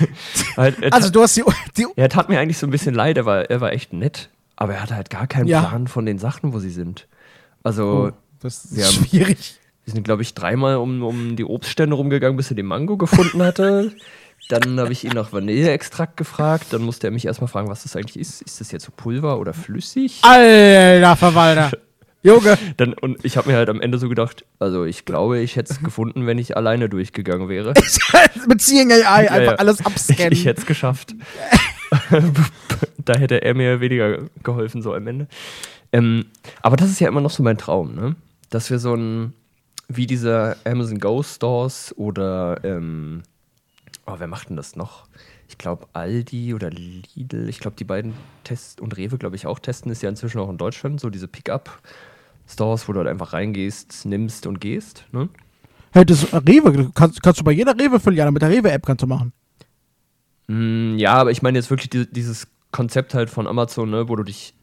Halt, 0.56 0.92
also, 0.92 1.10
du 1.10 1.22
hast 1.22 1.36
die. 1.36 1.42
die 1.76 1.86
er 1.96 2.08
tat 2.08 2.28
mir 2.28 2.38
eigentlich 2.40 2.58
so 2.58 2.66
ein 2.66 2.70
bisschen 2.70 2.94
leid, 2.94 3.16
er 3.16 3.26
war, 3.26 3.50
er 3.50 3.60
war 3.60 3.72
echt 3.72 3.92
nett. 3.92 4.30
Aber 4.56 4.74
er 4.74 4.82
hatte 4.82 4.94
halt 4.94 5.10
gar 5.10 5.26
keinen 5.26 5.46
Ja. 5.48 5.62
Plan 5.62 5.88
von 5.88 6.06
den 6.06 6.18
Sachen, 6.18 6.52
wo 6.52 6.58
sie 6.58 6.70
sind. 6.70 7.08
Also, 7.62 8.10
oh, 8.12 8.16
das 8.40 8.64
ist 8.64 8.84
haben- 8.84 9.06
schwierig. 9.06 9.58
wir 9.84 9.92
sind, 9.94 10.04
glaube 10.04 10.22
ich, 10.22 10.34
dreimal 10.34 10.76
um, 10.76 11.02
um 11.02 11.36
die 11.36 11.44
Obststände 11.44 11.96
rumgegangen, 11.96 12.36
bis 12.36 12.50
er 12.50 12.56
den 12.56 12.66
Mango 12.66 12.96
gefunden 12.96 13.42
hatte. 13.42 13.92
Dann 14.48 14.78
habe 14.78 14.92
ich 14.92 15.04
ihn 15.04 15.12
nach 15.12 15.32
Vanilleextrakt 15.32 16.16
gefragt. 16.16 16.66
Dann 16.70 16.82
musste 16.82 17.06
er 17.06 17.10
mich 17.10 17.26
erstmal 17.26 17.48
fragen, 17.48 17.68
was 17.68 17.84
das 17.84 17.96
eigentlich 17.96 18.18
ist. 18.18 18.42
Ist 18.42 18.60
das 18.60 18.70
jetzt 18.72 18.84
so 18.84 18.92
Pulver 18.94 19.38
oder 19.38 19.54
flüssig? 19.54 20.20
Alter 20.22 21.16
Verwalter. 21.16 21.70
Junge. 22.22 22.56
Dann, 22.76 22.94
und 22.94 23.24
ich 23.24 23.36
habe 23.36 23.50
mir 23.50 23.56
halt 23.56 23.68
am 23.68 23.80
Ende 23.80 23.98
so 23.98 24.08
gedacht, 24.08 24.44
also 24.58 24.84
ich 24.84 25.04
glaube, 25.04 25.40
ich 25.40 25.56
hätte 25.56 25.72
es 25.72 25.80
gefunden, 25.80 26.26
wenn 26.26 26.38
ich 26.38 26.56
alleine 26.56 26.88
durchgegangen 26.88 27.48
wäre. 27.48 27.74
Mit 28.48 28.62
Seeing 28.62 28.92
AI 28.92 29.30
einfach 29.30 29.52
ja. 29.52 29.58
alles 29.58 29.80
Ich, 29.80 29.86
abscannen. 29.86 30.32
ich 30.32 30.44
hätte 30.44 30.60
es 30.60 30.66
geschafft. 30.66 31.14
da 32.98 33.14
hätte 33.14 33.42
er 33.42 33.54
mir 33.54 33.80
weniger 33.80 34.18
geholfen, 34.42 34.82
so 34.82 34.94
am 34.94 35.06
Ende. 35.06 35.26
Ähm, 35.92 36.26
aber 36.62 36.76
das 36.76 36.90
ist 36.90 37.00
ja 37.00 37.08
immer 37.08 37.20
noch 37.20 37.30
so 37.30 37.42
mein 37.42 37.58
Traum, 37.58 37.94
ne? 37.94 38.16
Dass 38.50 38.70
wir 38.70 38.78
so 38.78 38.94
ein, 38.94 39.34
wie 39.88 40.06
diese 40.06 40.56
Amazon 40.64 40.98
Go 40.98 41.22
Stores 41.22 41.94
oder, 41.96 42.60
ähm, 42.64 43.22
oh, 44.06 44.14
wer 44.18 44.26
macht 44.26 44.48
denn 44.48 44.56
das 44.56 44.76
noch? 44.76 45.06
Ich 45.48 45.58
glaube, 45.58 45.86
Aldi 45.92 46.54
oder 46.54 46.70
Lidl, 46.70 47.48
ich 47.48 47.60
glaube, 47.60 47.76
die 47.76 47.84
beiden 47.84 48.14
Test 48.44 48.80
und 48.80 48.96
Rewe, 48.96 49.18
glaube 49.18 49.36
ich, 49.36 49.46
auch 49.46 49.58
testen, 49.58 49.92
ist 49.92 50.02
ja 50.02 50.08
inzwischen 50.08 50.38
auch 50.40 50.48
in 50.48 50.58
Deutschland, 50.58 51.00
so 51.00 51.10
diese 51.10 51.28
Pickup-Stores, 51.28 52.88
wo 52.88 52.92
du 52.92 53.00
halt 53.00 53.08
einfach 53.08 53.32
reingehst, 53.32 54.04
nimmst 54.06 54.46
und 54.46 54.60
gehst, 54.60 55.04
ne? 55.12 55.28
Hey, 55.92 56.06
das 56.06 56.32
Rewe, 56.32 56.90
kannst, 56.94 57.22
kannst 57.22 57.40
du 57.40 57.44
bei 57.44 57.52
jeder 57.52 57.78
Rewe-Filiale 57.78 58.32
mit 58.32 58.40
der 58.40 58.48
Rewe-App 58.48 58.86
kannst 58.86 59.02
du 59.02 59.06
machen. 59.06 59.32
Mm, 60.48 60.96
ja, 60.96 61.12
aber 61.14 61.30
ich 61.30 61.42
meine 61.42 61.58
jetzt 61.58 61.68
wirklich 61.70 61.90
die, 61.90 62.10
dieses 62.10 62.46
Konzept 62.70 63.12
halt 63.14 63.28
von 63.28 63.46
Amazon, 63.46 63.90
ne, 63.90 64.08
wo 64.08 64.16
du 64.16 64.22
dich, 64.22 64.54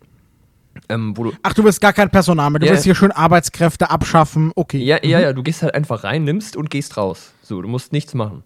ähm, 0.89 1.15
wo 1.15 1.25
du, 1.25 1.33
Ach, 1.43 1.53
du 1.53 1.63
willst 1.63 1.81
gar 1.81 1.93
kein 1.93 2.09
Personal 2.09 2.49
mehr. 2.49 2.59
Du 2.59 2.65
Ja. 2.65 2.71
willst 2.71 2.83
hier 2.83 2.95
schön 2.95 3.11
Arbeitskräfte 3.11 3.91
abschaffen. 3.91 4.51
Okay. 4.55 4.79
ja, 4.79 5.05
ja, 5.05 5.19
ja, 5.19 5.33
du 5.33 5.43
gehst 5.43 5.61
halt 5.61 5.75
einfach 5.75 6.03
rein, 6.03 6.23
nimmst 6.23 6.57
und 6.57 6.71
gehst 6.71 6.97
raus. 6.97 7.33
So, 7.43 7.61
du 7.61 7.67
musst 7.67 7.91
nichts 7.93 8.15
machen. 8.15 8.43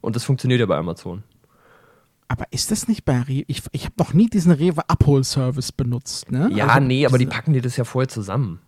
Und 0.00 0.16
das 0.16 0.24
funktioniert 0.24 0.60
ja 0.60 0.66
bei 0.66 0.76
Amazon. 0.76 1.22
Aber 2.28 2.44
ist 2.50 2.70
das 2.70 2.88
nicht 2.88 3.04
bei 3.04 3.20
Rewe? 3.22 3.44
Ich, 3.46 3.62
ich 3.72 3.84
habe 3.84 3.94
noch 3.98 4.12
nie 4.12 4.28
diesen 4.28 4.52
Rewe-Abholservice 4.52 5.72
benutzt, 5.72 6.30
ne? 6.30 6.50
Ja, 6.52 6.66
Also 6.66 6.86
nee, 6.86 7.06
aber 7.06 7.16
die 7.18 7.26
packen 7.26 7.54
dir 7.54 7.62
das 7.62 7.76
ja 7.76 7.84
vorher 7.84 8.08
zusammen. 8.08 8.60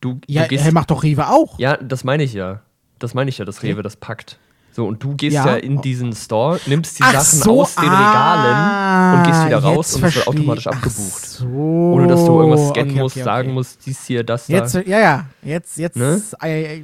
Du, 0.00 0.20
Ja, 0.26 0.42
du 0.42 0.48
gehst, 0.48 0.64
hey, 0.64 0.72
macht 0.72 0.90
doch 0.90 1.02
Rewe 1.04 1.28
auch. 1.28 1.58
ja, 1.58 1.76
das 1.76 2.04
meine 2.04 2.22
ich 2.24 2.32
ja. 2.34 2.62
Das 2.98 3.14
meine 3.14 3.28
ich 3.30 3.38
ja, 3.38 3.44
dass 3.44 3.62
Rewe 3.62 3.82
das 3.82 3.96
packt. 3.96 4.38
So, 4.72 4.86
und 4.86 5.02
du 5.02 5.14
gehst 5.14 5.34
ja, 5.34 5.46
Ja. 5.46 5.56
in 5.56 5.80
diesen 5.80 6.12
Store, 6.14 6.60
nimmst 6.66 6.98
die 6.98 7.02
Ach 7.02 7.12
Sachen 7.12 7.38
so, 7.44 7.62
aus 7.62 7.76
den 7.76 7.88
ah, 7.88 9.12
Regalen 9.14 9.18
und 9.20 9.26
gehst 9.26 9.46
wieder 9.46 9.58
raus 9.58 9.94
und 9.94 10.04
es 10.04 10.14
wird 10.16 10.26
automatisch 10.28 10.66
Ach 10.66 10.72
abgebucht. 10.72 11.24
So. 11.26 11.46
Ohne 11.46 12.06
dass 12.08 12.24
du 12.26 12.38
irgendwas 12.40 12.68
scannen 12.68 12.90
Okay, 12.90 13.00
musst, 13.00 13.16
okay, 13.16 13.24
sagen 13.24 13.52
musst, 13.54 13.86
dies 13.86 14.04
hier, 14.04 14.22
das 14.24 14.48
da. 14.48 14.52
Jetzt, 14.52 14.74
ja, 14.74 14.98
ja, 15.00 15.26
jetzt, 15.42 15.78
jetzt, 15.78 15.96
Ne? 15.96 16.20
äh, 16.42 16.82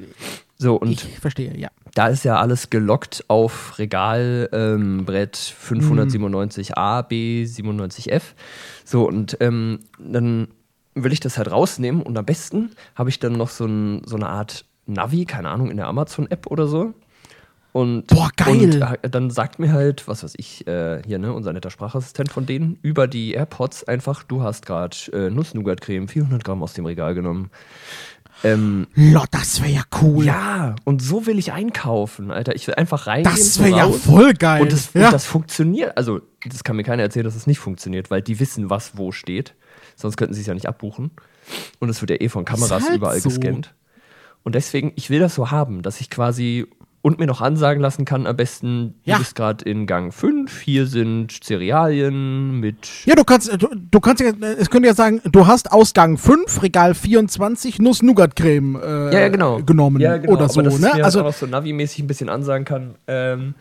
so, 0.62 0.76
und 0.76 0.92
ich 0.92 1.18
verstehe, 1.18 1.58
ja. 1.58 1.70
da 1.94 2.06
ist 2.06 2.24
ja 2.24 2.38
alles 2.38 2.70
gelockt 2.70 3.24
auf 3.26 3.80
Regal 3.80 4.48
ähm, 4.52 5.04
Brett 5.04 5.36
597a, 5.36 7.02
B, 7.02 7.42
97f. 7.42 8.22
So, 8.84 9.08
und 9.08 9.36
ähm, 9.40 9.80
dann 9.98 10.46
will 10.94 11.12
ich 11.12 11.18
das 11.18 11.36
halt 11.36 11.50
rausnehmen 11.50 12.00
und 12.00 12.16
am 12.16 12.24
besten 12.24 12.70
habe 12.94 13.10
ich 13.10 13.18
dann 13.18 13.32
noch 13.32 13.48
so, 13.48 13.66
ein, 13.66 14.02
so 14.06 14.14
eine 14.14 14.28
Art 14.28 14.64
Navi, 14.86 15.24
keine 15.24 15.48
Ahnung, 15.48 15.68
in 15.68 15.78
der 15.78 15.88
Amazon-App 15.88 16.46
oder 16.46 16.68
so. 16.68 16.94
Und, 17.72 18.06
Boah, 18.06 18.30
geil. 18.36 18.82
Und 18.82 18.82
äh, 18.82 19.10
dann 19.10 19.30
sagt 19.30 19.58
mir 19.58 19.72
halt, 19.72 20.06
was 20.06 20.22
weiß 20.22 20.34
ich, 20.36 20.64
äh, 20.68 21.02
hier, 21.04 21.18
ne, 21.18 21.32
unser 21.32 21.52
netter 21.52 21.70
Sprachassistent 21.70 22.30
von 22.30 22.46
denen, 22.46 22.78
über 22.82 23.08
die 23.08 23.32
AirPods 23.32 23.82
einfach, 23.82 24.22
du 24.22 24.42
hast 24.42 24.64
gerade 24.64 24.96
äh, 25.12 25.28
Nuss-Nougat-Creme, 25.28 26.06
400 26.06 26.44
Gramm 26.44 26.62
aus 26.62 26.74
dem 26.74 26.86
Regal 26.86 27.14
genommen. 27.14 27.50
Ähm, 28.44 28.86
Lord, 28.94 29.28
das 29.30 29.60
wäre 29.60 29.72
ja 29.72 29.82
cool. 30.02 30.24
ja, 30.24 30.74
und 30.84 31.02
so 31.02 31.26
will 31.26 31.38
ich 31.38 31.52
einkaufen, 31.52 32.30
Alter. 32.30 32.54
Ich 32.54 32.66
will 32.66 32.74
einfach 32.74 33.06
reingehen. 33.06 33.34
das 33.34 33.58
wäre 33.60 33.76
ja 33.76 33.88
voll 33.90 34.34
geil. 34.34 34.62
Und 34.62 34.72
das, 34.72 34.92
ja. 34.94 35.06
und 35.06 35.12
das 35.12 35.26
funktioniert. 35.26 35.96
Also, 35.96 36.20
das 36.44 36.64
kann 36.64 36.76
mir 36.76 36.82
keiner 36.82 37.02
erzählen, 37.02 37.24
dass 37.24 37.36
es 37.36 37.46
nicht 37.46 37.58
funktioniert, 37.58 38.10
weil 38.10 38.22
die 38.22 38.40
wissen, 38.40 38.70
was 38.70 38.96
wo 38.96 39.12
steht. 39.12 39.54
Sonst 39.96 40.16
könnten 40.16 40.34
sie 40.34 40.40
es 40.40 40.46
ja 40.46 40.54
nicht 40.54 40.66
abbuchen. 40.66 41.10
Und 41.78 41.88
es 41.88 42.00
wird 42.00 42.10
ja 42.10 42.20
eh 42.20 42.28
von 42.28 42.44
Kameras 42.44 42.84
halt 42.84 42.96
überall 42.96 43.20
so. 43.20 43.28
gescannt. 43.28 43.74
Und 44.42 44.54
deswegen, 44.54 44.92
ich 44.96 45.10
will 45.10 45.20
das 45.20 45.34
so 45.34 45.50
haben, 45.50 45.82
dass 45.82 46.00
ich 46.00 46.10
quasi 46.10 46.66
und 47.02 47.18
mir 47.18 47.26
noch 47.26 47.40
ansagen 47.40 47.82
lassen 47.82 48.04
kann, 48.04 48.26
am 48.28 48.36
besten, 48.36 48.94
Ja. 49.04 49.16
du 49.16 49.22
bist 49.22 49.34
gerade 49.34 49.64
in 49.64 49.86
Gang 49.86 50.12
5, 50.14 50.60
hier 50.60 50.86
sind 50.86 51.32
Cerealien 51.44 52.60
mit 52.60 52.76
Ja, 53.06 53.16
du 53.16 53.24
kannst, 53.24 53.52
du, 53.60 53.68
du 53.74 54.00
kannst 54.00 54.22
ja, 54.22 54.30
es 54.58 54.70
könnte 54.70 54.86
ja 54.88 54.94
sagen, 54.94 55.20
du 55.24 55.46
hast 55.46 55.72
Ausgang 55.72 56.16
5, 56.16 56.62
Regal 56.62 56.94
24, 56.94 57.80
Nuss-Nougat-Creme 57.80 58.76
äh, 58.80 59.14
Ja, 59.14 59.20
ja, 59.20 59.28
genau. 59.28 59.60
genommen 59.62 60.00
ja, 60.00 60.16
genau. 60.16 60.32
oder 60.34 60.48
so, 60.48 60.60
Aber 60.60 60.70
dass 60.70 60.78
ne? 60.78 60.92
Mir 60.94 61.04
Also, 61.04 61.18
also 61.24 61.24
auch 61.24 61.34
so 61.34 61.46
Navi-mäßig 61.46 62.04
ein 62.04 62.06
bisschen 62.06 62.28
ansagen 62.28 62.64
kann, 62.64 62.94
ähm, 63.08 63.54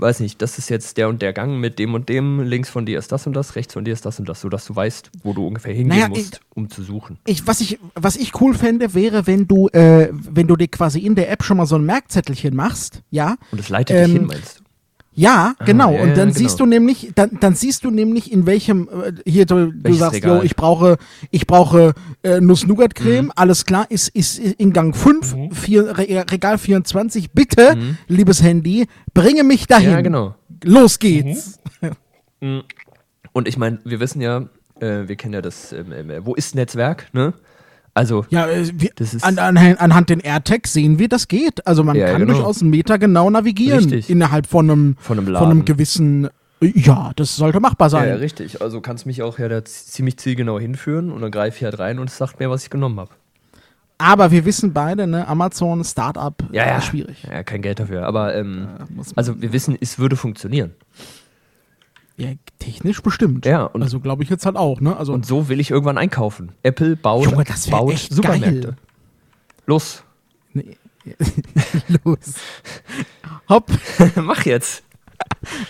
weiß 0.00 0.20
nicht, 0.20 0.40
das 0.42 0.58
ist 0.58 0.68
jetzt 0.70 0.96
der 0.96 1.08
und 1.08 1.22
der 1.22 1.32
Gang 1.32 1.58
mit 1.58 1.78
dem 1.78 1.94
und 1.94 2.08
dem, 2.08 2.40
links 2.40 2.70
von 2.70 2.86
dir 2.86 2.98
ist 2.98 3.10
das 3.12 3.26
und 3.26 3.32
das, 3.34 3.56
rechts 3.56 3.74
von 3.74 3.84
dir 3.84 3.92
ist 3.92 4.04
das 4.06 4.18
und 4.18 4.28
das, 4.28 4.40
sodass 4.40 4.64
du 4.66 4.74
weißt, 4.76 5.10
wo 5.22 5.32
du 5.32 5.46
ungefähr 5.46 5.72
hingehen 5.74 5.98
Naja, 5.98 6.08
musst, 6.08 6.40
um 6.54 6.70
zu 6.70 6.82
suchen. 6.82 7.18
ich, 7.26 7.46
was, 7.46 7.60
ich, 7.60 7.78
was 7.94 8.16
ich 8.16 8.40
cool 8.40 8.54
fände, 8.54 8.94
wäre, 8.94 9.26
wenn 9.26 9.46
du, 9.48 9.68
äh, 9.68 10.08
wenn 10.12 10.46
du 10.46 10.56
dir 10.56 10.68
quasi 10.68 11.00
in 11.00 11.14
der 11.14 11.30
App 11.30 11.42
schon 11.42 11.56
mal 11.56 11.66
so 11.66 11.76
ein 11.76 11.84
Merkzettelchen 11.84 12.54
machst, 12.54 13.02
ja? 13.10 13.36
Und 13.50 13.58
das 13.60 13.68
leitet 13.68 13.96
Ähm, 13.96 14.04
dich 14.04 14.12
hin, 14.12 14.26
meinst 14.26 14.60
du? 14.60 14.64
Ja, 15.18 15.54
genau. 15.64 15.92
ja, 15.92 16.02
und 16.02 16.16
dann 16.16 16.28
ja, 16.28 16.34
siehst 16.34 16.58
genau. 16.58 16.66
du 16.66 16.70
nämlich, 16.70 17.10
dann, 17.14 17.38
dann 17.40 17.54
siehst 17.54 17.84
du 17.84 17.90
nämlich, 17.90 18.30
in 18.30 18.46
welchem, 18.46 18.88
äh, 18.88 19.12
hier, 19.28 19.46
du, 19.46 19.72
du 19.72 19.92
sagst, 19.94 20.14
Regal? 20.16 20.38
yo, 20.38 20.42
ich 20.44 20.54
brauche, 20.54 20.96
ich 21.32 21.46
brauche 21.46 21.94
äh, 22.22 22.40
Nuss-Nougat-Creme, 22.40 23.26
Mhm. 23.26 23.32
alles 23.34 23.64
klar, 23.64 23.86
ist, 23.90 24.08
ist 24.10 24.38
in 24.38 24.72
Gang 24.72 24.94
5, 24.94 25.34
vier, 25.52 25.98
Re 25.98 26.24
Regal 26.30 26.56
24. 26.56 27.32
Bitte, 27.32 27.76
liebes 28.06 28.42
Handy, 28.42 28.86
bringe 29.12 29.42
mich 29.42 29.66
dahin. 29.66 29.88
Mhm. 29.88 29.94
Ja, 29.94 30.00
genau. 30.02 30.34
Los 30.62 30.98
geht's. 31.00 31.58
Und 33.32 33.48
ich 33.48 33.56
meine, 33.56 33.80
wir 33.84 33.98
wissen 34.00 34.20
ja, 34.20 34.48
äh, 34.80 35.08
wir 35.08 35.16
kennen 35.16 35.34
ja 35.34 35.42
das, 35.42 35.72
ähm, 35.72 36.10
äh, 36.10 36.24
wo 36.24 36.34
ist 36.34 36.54
Netzwerk, 36.54 37.08
ne? 37.12 37.34
Also, 37.98 38.24
Ja, 38.30 38.46
äh, 38.46 38.68
wir, 38.74 38.90
Das 38.96 39.12
ist- 39.12 39.24
an, 39.24 39.38
an, 39.38 39.56
anhand 39.56 40.08
den 40.10 40.20
AirTags 40.20 40.72
sehen 40.72 40.98
wir, 40.98 41.08
das 41.08 41.26
geht. 41.28 41.66
Also 41.66 41.82
man 41.82 41.96
Ja, 41.96 42.10
kann 42.12 42.20
genau. 42.20 42.34
durchaus 42.34 42.60
einen 42.62 42.70
Meter 42.70 42.98
genau 42.98 43.28
navigieren 43.28 43.80
Richtig. 43.80 44.08
innerhalb 44.08 44.46
von 44.46 44.70
einem, 44.70 44.96
Von 45.00 45.18
einem 45.18 45.26
von 45.34 45.50
einem 45.50 45.64
gewissen. 45.64 46.28
Ja, 46.60 47.12
das 47.16 47.36
sollte 47.36 47.60
machbar 47.60 47.86
ja, 47.86 47.90
sein. 47.90 48.08
ja, 48.08 48.14
richtig. 48.16 48.62
Also 48.62 48.80
kannst 48.80 49.06
mich 49.06 49.22
auch 49.22 49.38
ja 49.38 49.48
da 49.48 49.64
ziemlich 49.64 50.16
zielgenau 50.18 50.58
hinführen 50.58 51.10
und 51.12 51.20
dann 51.22 51.30
greife 51.30 51.56
ich 51.58 51.64
halt 51.64 51.78
rein 51.78 51.98
und 51.98 52.08
es 52.10 52.16
sagt 52.16 52.40
mir, 52.40 52.50
was 52.50 52.64
ich 52.64 52.70
genommen 52.70 52.98
habe. 53.00 53.10
Aber 54.00 54.30
wir 54.30 54.44
wissen 54.44 54.72
beide, 54.72 55.08
ne, 55.08 55.26
Amazon, 55.26 55.82
Startup, 55.84 56.34
Ja, 56.52 56.66
ja. 56.66 56.78
äh, 56.78 56.80
schwierig. 56.82 57.24
Ja, 57.28 57.42
kein 57.42 57.62
Geld 57.62 57.80
dafür. 57.80 58.06
Aber 58.06 58.34
ähm, 58.36 58.68
Äh, 58.96 59.02
also 59.16 59.40
wir 59.42 59.52
wissen, 59.52 59.76
es 59.80 59.98
würde 59.98 60.14
funktionieren. 60.16 60.70
Ja, 62.18 62.30
technisch 62.58 63.00
bestimmt. 63.02 63.46
Ja, 63.46 63.62
und- 63.64 63.82
also 63.82 64.00
glaube 64.00 64.22
ich 64.24 64.28
jetzt 64.30 64.44
halt 64.44 64.56
auch, 64.56 64.80
ne? 64.80 64.96
Also 64.96 65.12
Und 65.12 65.24
so 65.24 65.48
will 65.48 65.60
ich 65.60 65.70
irgendwann 65.70 65.96
einkaufen. 65.98 66.50
Apple 66.62 66.96
baut, 66.96 67.24
Junge, 67.30 67.44
das 67.44 67.68
baut 67.68 67.92
echt 67.92 68.12
Supermärkte. 68.12 68.60
geil. 68.60 68.76
Los, 69.66 70.02
nee. 70.52 70.76
los. 72.04 72.34
Hopp, 73.48 73.70
mach 74.16 74.44
jetzt. 74.44 74.82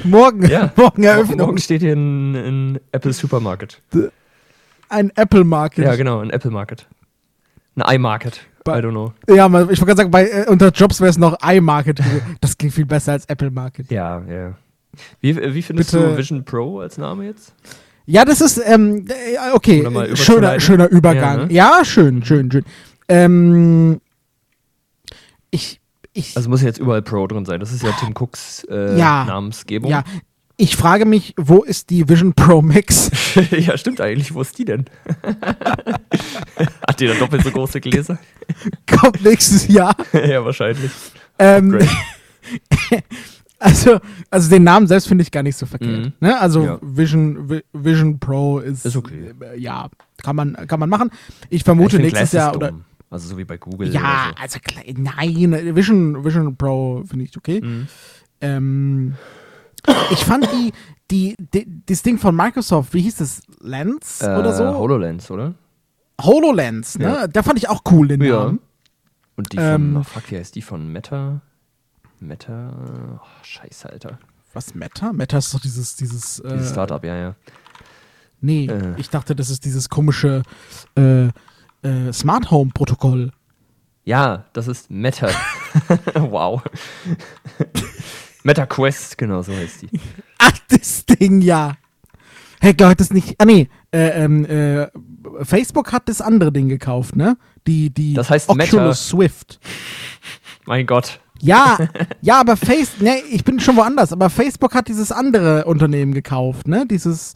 morgen, 0.04 0.46
Ja. 0.48 0.72
morgen 0.76 1.02
Eröffnung. 1.04 1.38
Morgen 1.38 1.58
steht 1.58 1.82
hier 1.82 1.94
ein, 1.94 2.34
ein 2.34 2.80
Apple 2.92 3.12
Supermarket. 3.12 3.80
Ein 4.88 5.10
Apple 5.16 5.44
Market. 5.44 5.84
Ja, 5.84 5.96
genau, 5.96 6.20
ein 6.20 6.30
Apple 6.30 6.50
Market. 6.50 6.86
Ein 7.76 7.94
iMarket. 7.96 8.40
I 8.66 8.70
don't 8.70 8.90
know. 8.90 9.12
Ja, 9.28 9.46
ich 9.46 9.52
wollte 9.52 9.84
gerade 9.84 9.96
sagen, 9.96 10.10
bei, 10.10 10.28
äh, 10.28 10.46
unter 10.48 10.68
Jobs 10.70 11.00
wäre 11.00 11.08
es 11.10 11.16
noch 11.18 11.38
iMarket. 11.42 12.00
Das 12.40 12.58
klingt 12.58 12.74
viel 12.74 12.84
besser 12.84 13.12
als 13.12 13.24
Apple 13.26 13.50
Market. 13.50 13.90
Ja, 13.90 14.20
ja. 14.28 14.54
Wie, 15.20 15.36
wie 15.54 15.62
findest 15.62 15.92
Bitte. 15.92 16.10
du 16.10 16.16
Vision 16.16 16.44
Pro 16.44 16.80
als 16.80 16.98
Name 16.98 17.26
jetzt? 17.26 17.54
Ja, 18.06 18.24
das 18.24 18.40
ist, 18.40 18.60
ähm, 18.64 19.06
äh, 19.08 19.52
okay, 19.52 19.80
äh, 19.82 20.16
schöner, 20.16 20.58
schöner 20.60 20.88
Übergang. 20.88 21.40
Ja, 21.40 21.46
ne? 21.46 21.52
Ja, 21.52 21.84
schön, 21.84 22.24
schön, 22.24 22.50
schön. 22.50 22.64
Ähm, 23.08 24.00
ich, 25.50 25.80
ich, 26.14 26.36
Also 26.36 26.48
muss 26.48 26.62
jetzt 26.62 26.78
überall 26.78 27.02
Pro 27.02 27.26
drin 27.26 27.44
sein. 27.44 27.60
Das 27.60 27.72
ist 27.72 27.82
ja 27.82 27.92
Tim 27.92 28.14
Cooks 28.14 28.64
äh, 28.70 28.98
Ja. 28.98 29.24
Namensgebung. 29.24 29.90
ja, 29.90 30.04
ich 30.60 30.74
frage 30.74 31.04
mich, 31.04 31.34
wo 31.36 31.62
ist 31.62 31.88
die 31.90 32.08
Vision 32.08 32.34
Pro 32.34 32.62
Max? 32.62 33.10
ja, 33.50 33.78
stimmt 33.78 34.00
eigentlich. 34.00 34.34
Wo 34.34 34.40
ist 34.40 34.58
die 34.58 34.64
denn? 34.64 34.86
Hat 36.86 36.98
die 36.98 37.06
dann 37.06 37.18
doppelt 37.18 37.44
so 37.44 37.52
große 37.52 37.80
Gläser? 37.80 38.18
Kommt 38.86 39.22
nächstes 39.22 39.68
Jahr. 39.68 39.94
ja, 40.12 40.44
wahrscheinlich. 40.44 40.90
Ähm. 41.38 41.78
Also, 43.58 43.98
also 44.30 44.50
den 44.50 44.64
Namen 44.64 44.86
selbst 44.86 45.08
finde 45.08 45.22
ich 45.22 45.30
gar 45.30 45.42
nicht 45.42 45.56
so 45.56 45.66
verkehrt. 45.66 46.04
Mhm. 46.06 46.12
Ne? 46.20 46.38
Also 46.40 46.64
Ja. 46.64 46.78
Vision, 46.82 47.48
Vi- 47.50 47.64
Vision 47.72 48.18
Pro 48.18 48.58
ist, 48.60 48.84
Ist 48.86 48.96
okay. 48.96 49.32
äh, 49.40 49.58
ja, 49.58 49.88
kann 50.22 50.36
man, 50.36 50.54
kann 50.66 50.78
man 50.80 50.88
machen. 50.88 51.10
Ich 51.50 51.64
vermute 51.64 51.96
Ich 51.96 52.02
nächstes 52.02 52.32
Jahr 52.32 52.50
ist 52.50 52.56
oder 52.56 52.70
dumm. 52.72 52.84
Also 53.10 53.28
so 53.30 53.38
wie 53.38 53.44
bei 53.44 53.56
Google. 53.56 53.88
ja, 53.92 54.00
Oder 54.00 54.34
so. 54.36 54.42
also 54.42 54.58
nein, 54.96 55.74
Vision, 55.74 56.24
Vision 56.24 56.56
Pro 56.56 57.02
finde 57.08 57.24
ich 57.24 57.36
okay. 57.36 57.60
Mhm. 57.62 57.86
Ähm, 58.40 59.14
ich 60.10 60.24
fand 60.24 60.46
die, 60.52 60.72
die, 61.10 61.34
die, 61.54 61.66
das 61.86 62.02
Ding 62.02 62.18
von 62.18 62.36
Microsoft, 62.36 62.92
wie 62.92 63.00
hieß 63.00 63.16
das? 63.16 63.40
Lens 63.60 64.22
oder 64.22 64.50
Äh, 64.50 64.54
so? 64.56 64.64
HoloLens, 64.76 65.30
oder? 65.30 65.54
HoloLens, 66.22 66.98
ne? 66.98 67.04
Ja. 67.04 67.26
Da 67.26 67.42
fand 67.42 67.58
ich 67.58 67.68
auch 67.68 67.82
cool 67.90 68.08
den 68.08 68.20
Ja. 68.22 68.44
Namen. 68.44 68.60
Und 69.36 69.52
die 69.52 69.56
von, 69.56 69.64
Ähm, 69.66 69.96
oh, 70.00 70.02
fuck, 70.02 70.30
wie 70.30 70.36
heißt 70.36 70.54
die 70.54 70.62
von 70.62 70.92
Meta? 70.92 71.40
Meta, 72.20 72.72
oh, 73.16 73.26
scheiße, 73.42 73.90
Alter. 73.90 74.18
Was, 74.52 74.74
Meta? 74.74 75.12
Meta 75.12 75.38
ist 75.38 75.54
doch 75.54 75.60
dieses, 75.60 75.96
dieses, 75.96 76.40
äh, 76.40 76.54
Dieses 76.54 76.70
Startup, 76.70 77.02
ja, 77.04 77.16
ja. 77.16 77.34
nee, 78.40 78.66
äh. 78.66 78.94
ich 78.96 79.10
dachte, 79.10 79.36
das 79.36 79.50
ist 79.50 79.64
dieses 79.64 79.88
komische, 79.88 80.42
äh, 80.96 81.26
äh, 81.82 82.12
Smart 82.12 82.50
Home 82.50 82.70
Protokoll. 82.74 83.32
Ja, 84.04 84.46
das 84.52 84.68
ist 84.68 84.90
Meta. 84.90 85.28
wow. 86.14 86.62
Meta 88.42 88.66
Quest, 88.66 89.18
genau 89.18 89.42
so 89.42 89.52
heißt 89.52 89.82
die. 89.82 90.00
Ach, 90.38 90.58
das 90.68 91.04
Ding, 91.04 91.40
ja. 91.40 91.76
Hey, 92.60 92.74
gehört 92.74 93.00
das 93.00 93.12
nicht, 93.12 93.36
ah 93.38 93.44
nee, 93.44 93.68
äh, 93.92 94.24
ähm, 94.24 94.44
äh, 94.44 94.88
Facebook 95.42 95.92
hat 95.92 96.08
das 96.08 96.20
andere 96.20 96.50
Ding 96.50 96.68
gekauft, 96.68 97.14
ne? 97.14 97.36
Die, 97.66 97.90
die 97.90 98.14
Das 98.14 98.30
heißt 98.30 98.48
Oculus 98.48 98.72
Meta. 98.72 98.94
Swift. 98.94 99.60
Mein 100.66 100.86
Gott. 100.86 101.20
Ja, 101.40 101.78
ja, 102.20 102.40
aber 102.40 102.56
Face, 102.56 103.00
ne, 103.00 103.18
ich 103.30 103.44
bin 103.44 103.60
schon 103.60 103.76
woanders, 103.76 104.12
aber 104.12 104.28
Facebook 104.30 104.74
hat 104.74 104.88
dieses 104.88 105.12
andere 105.12 105.64
Unternehmen 105.66 106.12
gekauft, 106.12 106.66
ne? 106.68 106.84
Dieses 106.88 107.34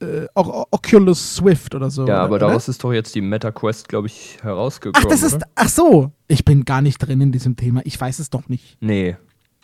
äh, 0.00 0.26
O- 0.34 0.64
Oculus 0.70 1.36
Swift 1.36 1.74
oder 1.74 1.90
so. 1.90 2.06
Ja, 2.06 2.22
aber 2.22 2.36
oder? 2.36 2.46
daraus 2.48 2.68
ist 2.68 2.82
doch 2.84 2.92
jetzt 2.92 3.14
die 3.14 3.20
Meta 3.20 3.50
Quest, 3.50 3.88
glaube 3.88 4.06
ich, 4.08 4.38
herausgekommen. 4.42 5.04
Ach, 5.06 5.10
das 5.10 5.22
ist, 5.22 5.34
Oder? 5.34 5.46
ach 5.54 5.68
so, 5.68 6.12
ich 6.28 6.44
bin 6.44 6.64
gar 6.64 6.82
nicht 6.82 6.98
drin 6.98 7.20
in 7.20 7.32
diesem 7.32 7.56
Thema. 7.56 7.80
Ich 7.84 8.00
weiß 8.00 8.18
es 8.18 8.30
doch 8.30 8.48
nicht. 8.48 8.76
Nee. 8.80 9.16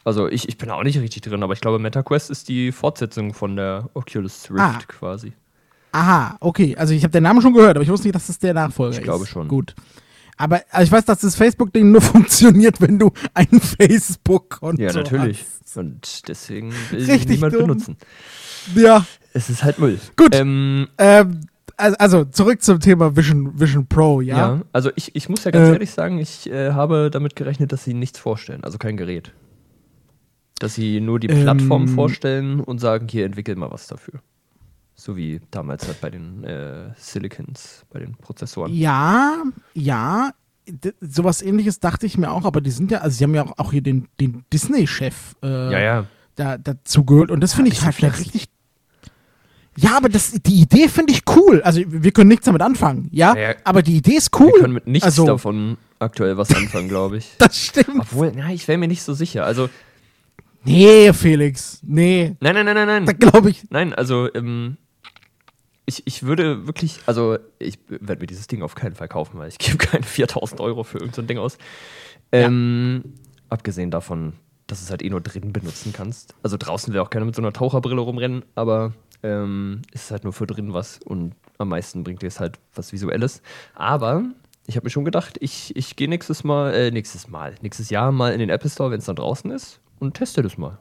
Also 0.05 0.29
ich, 0.29 0.49
ich 0.49 0.57
bin 0.57 0.71
auch 0.71 0.83
nicht 0.85 0.99
richtig 1.01 1.23
drin, 1.23 1.43
aber 1.43 1.53
ich 1.53 1.61
glaube, 1.61 1.79
Meta 1.79 2.03
Quest 2.03 2.31
ist 2.31 2.49
die 2.49 2.73
Fortsetzung 2.73 3.35
von 3.35 3.57
der 3.57 3.91
Oculus 3.95 4.49
Rift 4.51 4.61
Ah. 4.61 4.79
quasi. 4.89 5.33
Aha, 5.93 6.37
okay. 6.41 6.77
Also 6.77 6.95
ich 6.95 7.03
habe 7.03 7.13
den 7.13 7.23
Namen 7.25 7.43
schon 7.43 7.53
gehört, 7.55 7.77
aber 7.77 7.83
ich 7.83 7.89
wusste 7.91 8.07
nicht, 8.07 8.15
dass 8.15 8.27
das 8.29 8.39
der 8.39 8.55
Nachfolger 8.55 8.93
ist. 8.93 8.99
Ich 8.99 9.05
glaube 9.05 9.27
schon. 9.27 9.49
Gut. 9.49 9.75
Aber 10.39 10.63
also 10.71 10.85
ich 10.87 10.93
weiß, 10.93 11.05
dass 11.05 11.21
das 11.21 11.37
Facebook-Ding 11.37 11.91
nur 11.93 12.01
funktioniert, 12.15 12.81
wenn 12.81 12.99
du 12.99 13.11
ein 13.35 13.61
Facebook-Konto 13.61 14.81
Ja, 14.83 14.93
natürlich. 14.93 15.45
hast. 15.65 15.77
Und 15.77 16.29
deswegen 16.29 16.73
will 16.91 17.05
Richtig 17.05 17.29
niemand 17.29 17.53
dumm. 17.55 17.63
benutzen. 17.63 17.97
Ja, 18.75 19.05
Es 19.35 19.51
ist 19.51 19.63
halt 19.65 19.79
Müll. 19.79 19.99
Gut. 20.17 20.35
Ähm, 20.35 20.89
ähm, 20.99 21.41
also, 21.77 22.25
zurück 22.25 22.61
zum 22.63 22.81
Thema 22.81 23.15
Vision, 23.17 23.61
Vision 23.61 23.87
Pro, 23.87 24.21
ja? 24.21 24.37
ja. 24.37 24.63
also 24.73 24.91
ich, 24.97 25.15
ich 25.15 25.29
muss 25.29 25.45
ja 25.45 25.53
ganz 25.53 25.69
Äh. 25.69 25.73
ehrlich 25.75 25.91
sagen, 25.93 26.19
ich 26.19 26.51
äh, 26.51 26.73
habe 26.73 27.09
damit 27.11 27.37
gerechnet, 27.37 27.71
dass 27.71 27.85
sie 27.85 27.95
nichts 27.95 28.19
vorstellen, 28.19 28.65
also 28.65 28.79
kein 28.79 28.97
Gerät. 28.97 29.33
Dass 30.59 30.75
sie 30.75 31.01
nur 31.01 31.21
die 31.21 31.29
Ähm. 31.29 31.43
Plattform 31.43 31.87
vorstellen 31.87 32.59
und 32.61 32.81
sagen, 32.81 33.07
hier 33.09 33.25
entwickelt 33.27 33.59
mal 33.59 33.71
was 33.71 33.87
dafür. 33.87 34.15
So 35.01 35.17
wie 35.17 35.41
damals 35.53 35.87
halt 35.87 36.01
bei 36.01 36.11
den 36.11 36.43
äh, 36.43 36.91
Silicons, 36.97 37.85
bei 37.89 38.01
den 38.01 38.17
Prozessoren. 38.17 38.75
Ja, 38.75 39.45
ja. 39.73 40.33
Sowas 41.01 41.41
ähnliches 41.41 41.79
dachte 41.79 42.05
ich 42.05 42.19
mir 42.19 42.33
auch, 42.33 42.45
aber 42.45 42.61
die 42.61 42.73
sind 42.73 42.91
ja, 42.91 42.99
also 42.99 43.17
sie 43.17 43.23
haben 43.23 43.35
ja 43.35 43.47
auch, 43.47 43.59
auch 43.59 43.71
hier 43.71 43.81
den, 43.81 44.09
den 44.19 44.45
Disney-Chef 44.53 45.37
äh, 45.43 45.73
Ja, 45.73 45.79
ja. 45.79 46.07
da, 46.35 46.59
dazu 46.59 47.05
gehört 47.05 47.31
und 47.31 47.41
das 47.41 47.55
finde 47.55 47.71
ich 47.71 47.79
bisschen 47.81 48.11
halt 48.11 48.19
richtig. 48.19 48.49
Ja, 49.77 49.97
aber 49.97 50.09
das, 50.09 50.33
die 50.33 50.63
Idee 50.63 50.89
finde 50.89 51.13
ich 51.13 51.23
cool. 51.29 51.63
Also 51.63 51.81
wir 51.87 52.11
können 52.11 52.29
nichts 52.29 52.47
damit 52.47 52.61
anfangen, 52.61 53.09
ja? 53.13 53.37
Ja. 53.37 53.55
Aber 53.63 53.83
die 53.83 53.99
Idee 53.99 54.17
ist 54.17 54.37
cool. 54.41 54.49
Wir 54.49 54.61
können 54.63 54.75
mit 54.75 54.89
nichts 54.89 55.05
also, 55.07 55.27
davon 55.27 55.79
aktuell 56.01 56.37
was 56.37 56.53
anfangen, 56.53 56.89
glaube 56.89 57.19
ich. 57.19 57.31
Das 57.39 57.57
stimmt. 57.57 58.01
Obwohl, 58.01 58.33
na, 58.35 58.53
ich 58.53 58.67
wäre 58.67 58.79
mir 58.79 58.89
nicht 58.89 59.05
so 59.05 59.15
sicher. 59.15 59.47
Also, 59.47 59.71
Nee, 60.65 61.13
Felix. 61.13 61.81
Nee, 61.87 62.37
nein, 62.41 62.55
nein, 62.55 62.67
nein, 62.67 62.75
nein, 62.75 63.07
da 63.07 63.13
nein. 63.13 63.19
glaube 63.21 63.49
ich. 63.49 63.71
Nein, 63.71 63.95
also, 63.95 64.29
ähm, 64.35 64.77
ich, 65.89 66.07
ich 66.07 66.23
würde 66.23 66.67
wirklich, 66.67 67.01
also, 67.07 67.39
ich 67.59 67.79
werde 67.89 68.21
mir 68.21 68.27
dieses 68.27 68.47
Ding 68.47 68.63
auf 68.63 68.75
keinen 68.75 68.95
Fall 68.95 69.09
kaufen, 69.09 69.39
weil 69.39 69.49
ich 69.49 69.59
gebe 69.59 69.79
keine 69.79 70.05
4000 70.05 70.61
Euro 70.61 70.85
für 70.85 70.99
irgendein 70.99 71.15
so 71.15 71.23
Ding 71.23 71.39
aus. 71.39 71.59
Ähm, 72.31 73.15
Abgesehen 73.49 73.91
davon, 73.91 74.35
dass 74.67 74.81
du 74.81 74.85
es 74.85 74.91
halt 74.91 75.03
eh 75.03 75.09
nur 75.09 75.23
drin 75.23 75.53
benutzen 75.53 75.93
kannst. 75.93 76.35
Also 76.43 76.57
draußen 76.59 76.93
will 76.93 77.01
auch 77.01 77.11
keiner 77.11 77.25
mit 77.25 77.35
so 77.35 77.43
einer 77.43 77.53
Taucherbrille 77.53 78.01
rumrennen, 78.01 78.45
aber 78.55 78.93
ähm, 79.23 79.83
ist 79.93 80.11
halt 80.11 80.25
nur 80.25 80.35
für 80.35 80.47
drin 80.47 80.75
was 80.75 81.01
und 81.05 81.35
am 81.57 81.71
meisten 81.71 82.05
bringt 82.05 82.23
dir 82.23 82.27
es 82.27 82.39
halt 82.39 82.59
was 82.75 82.93
Visuelles. 82.93 83.43
Aber 83.75 84.25
ich 84.67 84.77
habe 84.77 84.85
mir 84.85 84.91
schon 84.91 85.07
gedacht, 85.07 85.39
ich, 85.41 85.75
ich 85.75 85.97
gehe 85.97 86.09
nächstes 86.09 86.45
Mal, 86.45 86.75
äh, 86.75 86.91
nächstes 86.91 87.29
Mal, 87.29 87.55
nächstes 87.63 87.89
Jahr 87.89 88.13
mal 88.13 88.33
in 88.35 88.39
den 88.39 88.51
Apple 88.51 88.69
Store, 88.69 88.91
wenn 88.91 88.99
es 88.99 89.07
dann 89.07 89.17
draußen 89.17 89.51
ist 89.51 89.81
und 89.99 90.15
teste 90.15 90.43
das 90.43 90.59
mal. 90.59 90.79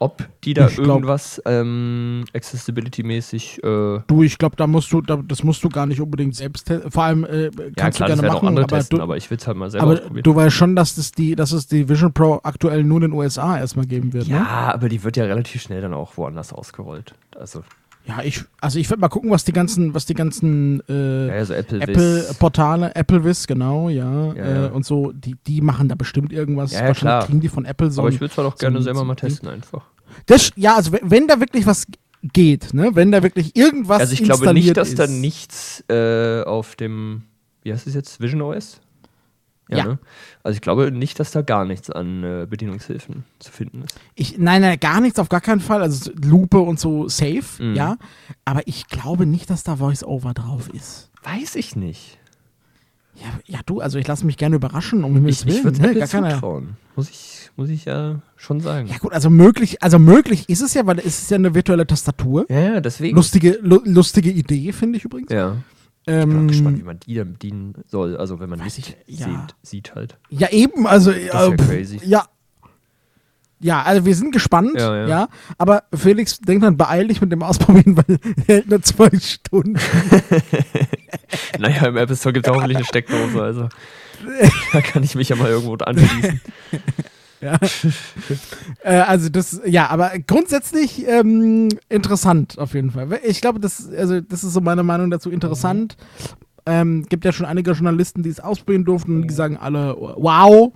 Ob 0.00 0.26
die 0.42 0.54
da 0.54 0.68
Ich 0.68 0.78
irgendwas 0.78 1.40
ähm, 1.46 2.24
Accessibility-mäßig 2.34 3.62
äh, 3.62 4.00
Du, 4.06 4.22
ich 4.22 4.36
glaube, 4.38 4.56
da 4.56 4.66
musst 4.66 4.92
du, 4.92 5.00
da, 5.00 5.16
das 5.16 5.42
musst 5.44 5.62
du 5.64 5.68
gar 5.68 5.86
nicht 5.86 6.00
unbedingt 6.00 6.34
selbst 6.34 6.66
testen. 6.66 6.90
Vor 6.90 7.04
allem 7.04 7.24
äh, 7.24 7.44
Ja, 7.44 7.50
kannst 7.76 7.98
klar, 7.98 8.10
du 8.10 8.16
gerne 8.16 8.28
machen, 8.28 8.48
andere 8.48 8.64
aber, 8.64 8.76
testen, 8.76 8.98
du, 8.98 9.02
aber 9.02 9.16
ich 9.16 9.30
will 9.30 9.38
es 9.38 9.46
halt 9.46 9.56
mal 9.56 9.70
selber 9.70 9.86
aber 9.86 10.20
du 10.22 10.34
weißt 10.34 10.54
schon, 10.54 10.76
dass 10.76 10.96
es 10.98 11.12
die, 11.12 11.34
dass 11.36 11.52
es 11.52 11.66
die 11.66 11.88
Vision 11.88 12.12
Pro 12.12 12.40
aktuell 12.42 12.84
nur 12.84 12.98
in 12.98 13.10
den 13.10 13.12
USA 13.12 13.58
erstmal 13.58 13.86
geben 13.86 14.12
wird. 14.12 14.26
ja, 14.26 14.40
Ne? 14.40 14.74
aber 14.74 14.88
die 14.88 15.02
wird 15.02 15.16
ja 15.16 15.24
relativ 15.24 15.62
schnell 15.62 15.80
dann 15.80 15.94
auch 15.94 16.16
woanders 16.16 16.52
ausgerollt. 16.52 17.14
Also, 17.38 17.62
Ja, 18.06 18.20
ich, 18.22 18.44
also 18.60 18.78
ich 18.78 18.90
werde 18.90 19.00
mal 19.00 19.08
gucken, 19.08 19.30
was 19.30 19.44
die 19.44 19.52
ganzen, 19.52 19.94
was 19.94 20.04
die 20.04 20.12
ganzen 20.12 20.82
äh, 20.88 21.28
ja, 21.28 21.34
also 21.34 21.54
Apple, 21.54 21.80
Apple-Portale, 21.80 22.94
Applevis, 22.94 23.46
genau, 23.46 23.88
ja, 23.88 24.34
Ja. 24.34 24.66
Äh, 24.66 24.70
und 24.70 24.84
so, 24.84 25.12
die, 25.12 25.36
die 25.46 25.62
machen 25.62 25.88
da 25.88 25.94
bestimmt 25.94 26.32
irgendwas. 26.32 26.72
Ja, 26.72 26.80
ja, 26.80 26.88
Wahrscheinlich 26.88 27.00
klar. 27.00 27.26
kriegen 27.26 27.40
die 27.40 27.48
von 27.48 27.64
Apple 27.64 27.90
so. 27.90 28.02
aber 28.02 28.10
ich 28.10 28.20
würde 28.20 28.30
es 28.32 28.36
halt 28.36 28.46
auch 28.46 28.56
so 28.56 28.58
gerne 28.58 28.82
selber 28.82 28.98
so 28.98 29.04
ein 29.04 29.08
mal 29.08 29.14
testen 29.14 29.48
einfach. 29.48 29.86
das, 30.26 30.50
ja, 30.56 30.76
also 30.76 30.92
wenn, 31.02 31.26
da 31.28 31.40
wirklich 31.40 31.66
was 31.66 31.86
geht, 32.22 32.74
ne, 32.74 32.90
wenn 32.92 33.10
da 33.10 33.22
wirklich 33.22 33.56
irgendwas 33.56 34.00
also 34.00 34.12
ich 34.12 34.22
glaube 34.22 34.52
nicht, 34.52 34.76
dass 34.76 34.88
ist, 34.88 34.98
da 34.98 35.06
nichts 35.06 35.82
äh, 35.88 36.42
auf 36.42 36.76
dem, 36.76 37.22
wie 37.62 37.72
heißt 37.72 37.86
es 37.86 37.94
jetzt, 37.94 38.20
Vision 38.20 38.42
OS? 38.42 38.80
Ja. 39.68 39.84
Ne? 39.84 39.98
Also 40.42 40.56
ich 40.56 40.60
glaube 40.60 40.92
nicht, 40.92 41.18
dass 41.20 41.30
da 41.30 41.40
gar 41.42 41.64
nichts 41.64 41.88
an 41.90 42.22
äh, 42.22 42.46
Bedienungshilfen 42.48 43.24
zu 43.38 43.50
finden 43.50 43.82
ist. 43.82 43.98
Ich, 44.14 44.36
nein, 44.38 44.60
nein, 44.60 44.78
gar 44.78 45.00
nichts, 45.00 45.18
auf 45.18 45.28
gar 45.30 45.40
keinen 45.40 45.60
Fall. 45.60 45.80
Also 45.80 46.10
Lupe 46.22 46.58
und 46.60 46.78
so 46.78 47.08
safe, 47.08 47.42
Mhm. 47.62 47.74
ja. 47.74 47.96
Aber 48.44 48.60
ich 48.66 48.88
glaube 48.88 49.24
nicht, 49.26 49.48
dass 49.48 49.64
da 49.64 49.76
Voice-Over 49.76 50.34
drauf 50.34 50.68
ist. 50.72 51.10
Weiß 51.22 51.54
ich 51.56 51.76
nicht. 51.76 52.18
Ja, 53.16 53.26
ja, 53.46 53.60
du, 53.64 53.80
also 53.80 53.98
ich 53.98 54.06
lasse 54.08 54.26
mich 54.26 54.36
gerne 54.36 54.56
überraschen, 54.56 55.04
um 55.04 55.14
Himmels 55.14 55.42
Ich, 55.42 55.46
ich 55.46 55.52
Willen. 55.54 55.64
würde 55.64 55.80
ne, 55.82 55.94
gar 55.94 56.08
zutrauen. 56.08 56.76
Muss 56.96 57.08
ich, 57.10 57.48
muss 57.56 57.68
ich 57.70 57.84
ja 57.84 58.20
schon 58.36 58.60
sagen. 58.60 58.88
Ja 58.88 58.98
gut, 58.98 59.12
also 59.12 59.30
möglich, 59.30 59.82
also 59.82 59.98
möglich 60.00 60.48
ist 60.48 60.60
es 60.62 60.74
ja, 60.74 60.84
weil 60.84 60.98
es 60.98 61.06
ist 61.22 61.30
ja 61.30 61.36
eine 61.36 61.54
virtuelle 61.54 61.86
Tastatur. 61.86 62.44
Ja, 62.48 62.58
ja, 62.60 62.80
deswegen. 62.80 63.16
Lustige, 63.16 63.58
lu 63.62 63.80
lustige 63.84 64.30
Idee, 64.30 64.72
finde 64.72 64.98
ich 64.98 65.04
übrigens. 65.04 65.32
Ja. 65.32 65.56
Ich 66.06 66.12
bin 66.12 66.20
auch 66.20 66.40
Ähm, 66.40 66.48
gespannt, 66.48 66.78
wie 66.78 66.82
man 66.82 67.00
die 67.00 67.14
dann 67.14 67.32
bedienen 67.32 67.74
soll. 67.86 68.16
Also 68.16 68.38
wenn 68.40 68.50
man 68.50 68.60
Weiß 68.60 68.76
nicht 68.76 68.96
ich, 69.06 69.20
ja. 69.20 69.26
sieht, 69.26 69.54
sieht 69.62 69.94
halt. 69.94 70.18
Ja, 70.28 70.50
eben, 70.50 70.86
also 70.86 71.10
ist 71.10 71.26
ja, 71.32 71.48
ja 71.50 71.56
pff, 71.56 71.66
crazy. 71.68 72.00
ja. 72.04 72.24
Ja, 73.60 73.82
also 73.82 74.04
wir 74.04 74.14
sind 74.14 74.32
gespannt, 74.32 74.72
ja, 74.76 74.94
Ja, 74.94 75.08
ja. 75.08 75.28
aber 75.56 75.84
Felix, 75.94 76.38
denk 76.40 76.60
dann 76.60 76.76
beeil 76.76 77.08
dich 77.08 77.22
mit 77.22 77.32
dem 77.32 77.42
Ausprobieren, 77.42 77.96
weil 78.06 78.18
er 78.36 78.44
hält 78.46 78.68
nur 78.68 78.82
zwei 78.82 79.08
Stunden. 79.18 79.78
Naja, 81.58 81.86
im 81.86 81.96
Apple 81.96 82.16
Store 82.16 82.32
gibt 82.32 82.46
es 82.46 82.52
hoffentlich 82.52 82.76
eine 82.76 82.84
Steckdose, 82.86 83.42
also 83.42 83.68
da 84.72 84.80
kann 84.80 85.02
ich 85.02 85.14
mich 85.14 85.28
ja 85.28 85.36
mal 85.36 85.48
irgendwo 85.50 85.74
anschließen. 85.76 86.40
Ja. 87.44 87.58
äh, 88.82 89.00
also 89.00 89.28
das, 89.28 89.60
ja, 89.66 89.88
aber 89.90 90.12
grundsätzlich 90.26 91.06
ähm, 91.06 91.68
interessant 91.90 92.58
auf 92.58 92.72
jeden 92.72 92.90
Fall. 92.90 93.20
Ich 93.22 93.42
glaube, 93.42 93.60
das, 93.60 93.86
also 93.92 94.22
das 94.22 94.44
ist 94.44 94.54
so 94.54 94.62
meine 94.62 94.82
Meinung 94.82 95.10
dazu 95.10 95.30
interessant. 95.30 95.98
Ähm, 96.64 97.04
gibt 97.10 97.26
ja 97.26 97.32
schon 97.32 97.44
einige 97.44 97.72
Journalisten, 97.72 98.22
die 98.22 98.30
es 98.30 98.40
ausprobieren 98.40 98.86
durften 98.86 99.16
und 99.16 99.28
die 99.28 99.34
sagen 99.34 99.58
alle, 99.58 99.94
wow, 99.98 100.72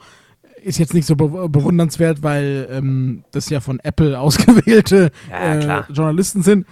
ist 0.62 0.78
jetzt 0.78 0.92
nicht 0.92 1.06
so 1.06 1.16
be 1.16 1.48
bewundernswert, 1.48 2.22
weil 2.22 2.68
ähm, 2.70 3.24
das 3.30 3.48
ja 3.48 3.60
von 3.60 3.80
Apple 3.80 4.20
ausgewählte 4.20 5.10
äh. 5.32 5.82
Journalisten 5.90 6.42
sind. 6.42 6.66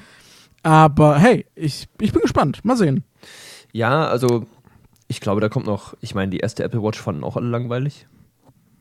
Aber 0.63 1.19
hey, 1.19 1.47
ich, 1.55 1.89
ich 2.01 2.13
bin 2.13 2.21
gespannt. 2.21 2.63
Mal 2.65 2.77
sehen. 2.77 3.05
Ja, 3.73 4.07
also 4.09 4.45
ich 5.09 5.21
glaube, 5.23 5.41
da 5.41 5.49
kommt 5.49 5.65
noch, 5.65 5.95
ich 6.03 6.15
meine, 6.15 6.31
die 6.31 6.41
erste 6.41 6.65
Apple 6.65 6.83
Watch 6.83 7.01
fanden 7.01 7.25
auch 7.25 7.37
alle 7.37 7.49
langweilig. 7.49 8.07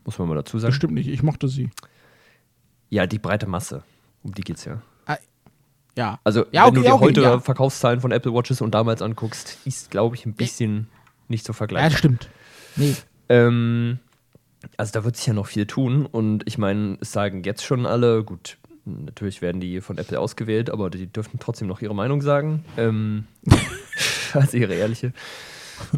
Muss 0.05 0.17
man 0.19 0.27
mal 0.29 0.35
dazu 0.35 0.57
sagen. 0.59 0.71
Bestimmt 0.71 0.93
nicht. 0.93 1.07
Ich 1.09 1.23
mochte 1.23 1.47
sie. 1.47 1.69
Ja, 2.89 3.07
die 3.07 3.19
breite 3.19 3.47
Masse. 3.47 3.83
Um 4.23 4.33
die 4.33 4.43
geht's 4.43 4.65
ja. 4.65 4.81
Ja. 5.97 6.19
Also, 6.25 6.45
Ja, 6.51 6.67
wenn 6.67 6.73
du 6.73 6.81
okay, 6.81 6.89
dir 6.89 6.95
okay, 6.95 7.05
heute 7.05 7.21
ja. 7.21 7.39
Verkaufszahlen 7.39 8.01
von 8.01 8.11
Apple 8.11 8.33
Watches 8.33 8.61
und 8.61 8.75
damals 8.75 9.01
anguckst, 9.01 9.57
ist, 9.65 9.91
glaube 9.91 10.15
ich, 10.15 10.25
ein 10.25 10.33
bisschen 10.33 10.87
nicht 11.29 11.45
so 11.45 11.53
Ja, 11.53 11.57
vergleichbar. 11.57 11.97
stimmt. 11.97 12.29
Nee. 12.75 12.95
Ähm, 13.29 13.99
also 14.77 14.91
da 14.91 15.05
wird 15.05 15.15
sich 15.15 15.25
ja 15.25 15.33
noch 15.33 15.47
viel 15.47 15.65
tun 15.65 16.05
und 16.05 16.43
ich 16.47 16.57
meine, 16.57 16.97
es 16.99 17.11
sagen 17.13 17.43
jetzt 17.43 17.63
schon 17.63 17.85
alle, 17.85 18.23
gut, 18.25 18.57
natürlich 18.83 19.41
werden 19.41 19.61
die 19.61 19.79
von 19.79 19.97
Apple 19.97 20.19
ausgewählt, 20.19 20.69
aber 20.69 20.89
die 20.89 21.07
dürften 21.07 21.39
trotzdem 21.39 21.67
noch 21.69 21.81
ihre 21.81 21.95
Meinung 21.95 22.21
sagen. 22.21 22.65
Ähm, 22.75 23.25
also 24.33 24.57
ihre 24.57 24.73
ehrliche. 24.73 25.13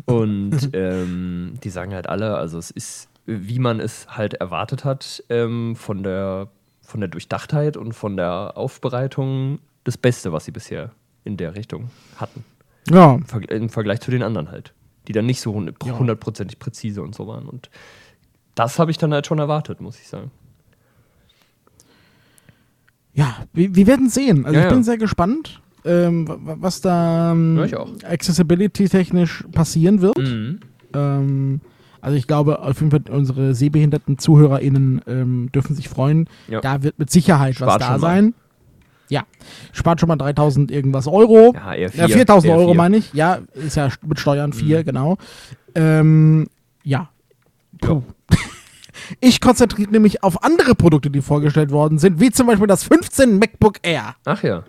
Und 0.05 0.69
ähm, 0.73 1.53
die 1.63 1.69
sagen 1.71 1.93
halt 1.95 2.07
alle, 2.07 2.35
also 2.37 2.59
es 2.59 2.69
ist, 2.71 3.09
wie 3.27 3.59
man 3.59 3.79
es 3.79 4.07
halt 4.09 4.33
erwartet 4.35 4.83
hat, 4.85 5.23
ähm, 5.29 5.75
von, 5.75 6.01
der, 6.01 6.47
von 6.81 7.01
der 7.01 7.09
Durchdachtheit 7.09 7.77
und 7.77 7.93
von 7.93 8.17
der 8.17 8.53
Aufbereitung 8.55 9.59
das 9.83 9.97
Beste, 9.97 10.31
was 10.33 10.45
sie 10.45 10.51
bisher 10.51 10.91
in 11.25 11.37
der 11.37 11.55
Richtung 11.55 11.89
hatten. 12.15 12.43
Ja. 12.89 13.13
Im 13.15 13.25
Verg- 13.25 13.51
Im 13.51 13.69
Vergleich 13.69 13.99
zu 14.01 14.11
den 14.11 14.23
anderen 14.23 14.49
halt. 14.49 14.73
Die 15.07 15.11
dann 15.13 15.25
nicht 15.25 15.41
so 15.41 15.53
hund- 15.53 15.73
Ja. 15.85 15.99
hundertprozentig 15.99 16.57
präzise 16.57 17.01
und 17.01 17.13
so 17.15 17.27
waren. 17.27 17.47
Und 17.47 17.69
das 18.55 18.79
habe 18.79 18.91
ich 18.91 18.97
dann 18.97 19.13
halt 19.13 19.27
schon 19.27 19.39
erwartet, 19.39 19.81
muss 19.81 19.99
ich 19.99 20.07
sagen. 20.07 20.31
Ja, 23.13 23.35
wir, 23.53 23.73
wir 23.75 23.87
werden 23.87 24.09
sehen. 24.09 24.45
Also 24.45 24.57
Ja, 24.57 24.65
ich 24.65 24.69
bin 24.69 24.79
ja. 24.79 24.83
sehr 24.83 24.97
gespannt, 24.97 25.61
ähm, 25.85 26.27
wa- 26.27 26.37
wa- 26.41 26.57
was 26.59 26.81
da 26.81 27.31
ähm, 27.31 27.59
accessibility-technisch 28.03 29.43
passieren 29.51 30.01
wird. 30.01 30.17
Mhm. 30.17 30.59
Ähm, 30.93 31.61
also 32.01 32.15
ich 32.17 32.27
glaube, 32.27 32.59
auf 32.61 32.79
jeden 32.79 32.91
Fall 32.91 33.01
unsere 33.09 33.53
sehbehinderten 33.55 34.17
ZuhörerInnen 34.17 35.01
ähm, 35.07 35.51
dürfen 35.51 35.75
sich 35.75 35.89
freuen. 35.89 36.29
Ja. 36.47 36.61
Da 36.61 36.83
wird 36.83 36.99
mit 36.99 37.09
Sicherheit 37.09 37.55
Spart 37.55 37.79
was 37.81 37.87
da 37.87 37.91
mal. 37.93 37.99
sein. 37.99 38.33
Ja, 39.09 39.23
spart 39.71 40.01
schon 40.01 40.07
mal 40.09 40.17
3000 40.17 40.69
irgendwas 40.69 41.07
Euro. 41.07 41.53
Ja, 41.55 41.73
eher 41.73 41.89
Ja, 41.95 42.07
vier, 42.07 42.17
4000 42.17 42.51
eher 42.51 42.59
Euro 42.59 42.73
meine 42.73 42.97
ich. 42.97 43.13
Ja, 43.13 43.39
ist 43.53 43.77
ja 43.77 43.89
mit 44.05 44.19
Steuern 44.19 44.51
4, 44.51 44.79
Mhm. 44.79 44.85
genau. 44.85 45.17
Ähm, 45.75 46.47
ja. 46.83 47.09
Puh. 47.81 48.03
Ich 49.21 49.39
konzentriere 49.39 49.99
mich 50.01 50.21
auf 50.23 50.43
andere 50.43 50.75
Produkte, 50.75 51.09
die 51.09 51.21
vorgestellt 51.21 51.71
worden 51.71 51.97
sind, 51.99 52.19
wie 52.19 52.29
zum 52.31 52.47
Beispiel 52.47 52.67
das 52.67 52.83
15 52.83 53.39
MacBook 53.39 53.75
Air. 53.83 54.15
Ach 54.25 54.43
ja. 54.43 54.63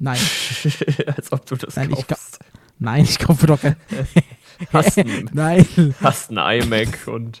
Nein, 0.00 0.18
Als 1.16 1.32
ob 1.32 1.46
du 1.46 1.56
das 1.56 1.74
Nein, 1.76 1.90
ich 1.96 2.06
kaufst. 2.06 2.40
nein, 2.78 3.04
ich 3.04 3.18
kaufe 3.18 3.46
doch 3.46 3.60
kein. 3.60 3.76
Hast 4.72 4.98
ein, 4.98 5.30
Nein, 5.32 5.66
hast 6.00 6.30
ein 6.32 6.62
iMac 6.62 7.06
und 7.06 7.40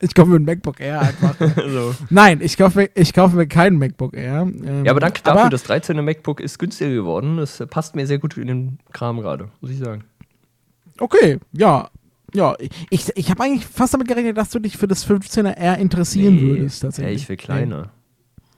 ich 0.00 0.14
kaufe 0.14 0.30
mir 0.30 0.36
ein 0.36 0.44
MacBook 0.44 0.80
Air 0.80 1.00
einfach. 1.00 1.34
so. 1.68 1.94
Nein, 2.10 2.40
ich 2.42 2.56
kaufe 2.56 2.78
mir, 2.80 2.90
ich 2.94 3.12
kaufe 3.12 3.36
mir 3.36 3.46
kein 3.46 3.76
MacBook 3.76 4.16
Air. 4.16 4.42
Ähm, 4.42 4.84
Ja, 4.84 4.92
aber 4.92 5.00
danke 5.00 5.22
dafür, 5.22 5.42
aber, 5.42 5.50
das 5.50 5.68
13er 5.68 6.02
MacBook 6.02 6.40
ist 6.40 6.58
günstiger 6.58 6.90
geworden. 6.90 7.38
Das 7.38 7.62
passt 7.70 7.96
mir 7.96 8.06
sehr 8.06 8.18
gut 8.18 8.36
in 8.36 8.46
den 8.46 8.78
Kram 8.92 9.20
gerade, 9.20 9.48
muss 9.60 9.70
ich 9.70 9.78
sagen. 9.78 10.04
Okay, 10.98 11.38
ja. 11.52 11.88
Ja, 12.34 12.54
ich, 12.90 13.10
ich 13.14 13.30
habe 13.30 13.44
eigentlich 13.44 13.66
fast 13.66 13.94
damit 13.94 14.08
gerechnet, 14.08 14.36
dass 14.36 14.50
du 14.50 14.58
dich 14.58 14.76
für 14.76 14.88
das 14.88 15.08
15er 15.08 15.52
R 15.56 15.78
interessieren 15.78 16.40
würdest. 16.40 16.82
ja, 16.82 16.88
Tatsächlich. 16.88 17.22
ich 17.22 17.28
will 17.28 17.36
kleiner. 17.36 17.90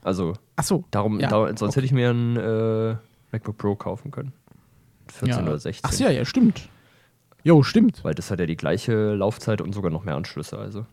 Also, 0.01 0.33
Ach 0.55 0.63
so. 0.63 0.83
darum, 0.91 1.19
Ja, 1.19 1.29
darum 1.29 1.55
sonst 1.55 1.75
hätte 1.75 1.85
ich 1.85 1.91
mir 1.91 2.09
ein 2.09 2.35
äh, 2.35 2.95
MacBook 3.31 3.57
Pro 3.57 3.75
kaufen 3.75 4.11
können. 4.11 4.33
14 5.11 5.29
ja. 5.29 5.43
oder 5.43 5.59
16. 5.59 5.89
Ach 5.89 5.99
ja, 5.99 6.09
ja, 6.09 6.25
stimmt. 6.25 6.69
Jo, 7.43 7.63
stimmt. 7.63 8.03
Weil 8.03 8.13
das 8.13 8.31
hat 8.31 8.39
ja 8.39 8.45
die 8.45 8.57
gleiche 8.57 9.13
Laufzeit 9.13 9.61
und 9.61 9.73
sogar 9.73 9.91
noch 9.91 10.03
mehr 10.03 10.15
Anschlüsse. 10.15 10.57
Also, 10.57 10.85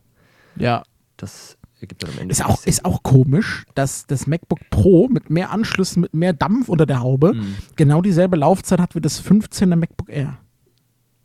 Ja. 0.56 0.82
das 1.16 1.58
ergibt 1.80 2.02
dann 2.02 2.10
am 2.12 2.18
Ende 2.20 2.32
Ist 2.32 2.44
auch, 2.44 2.58
Sinn. 2.58 2.70
ist 2.70 2.84
auch 2.84 3.02
komisch, 3.02 3.64
dass 3.74 4.06
das 4.06 4.26
MacBook 4.26 4.60
Pro 4.70 5.08
mit 5.08 5.28
mehr 5.28 5.50
Anschlüssen, 5.50 6.00
mit 6.02 6.14
mehr 6.14 6.32
Dampf 6.32 6.68
unter 6.68 6.86
der 6.86 7.00
Haube 7.00 7.34
Mhm. 7.34 7.56
genau 7.76 8.00
dieselbe 8.00 8.36
Laufzeit 8.36 8.80
hat 8.80 8.94
wie 8.94 9.00
das 9.00 9.20
15er 9.20 9.76
MacBook 9.76 10.08
Air. 10.08 10.38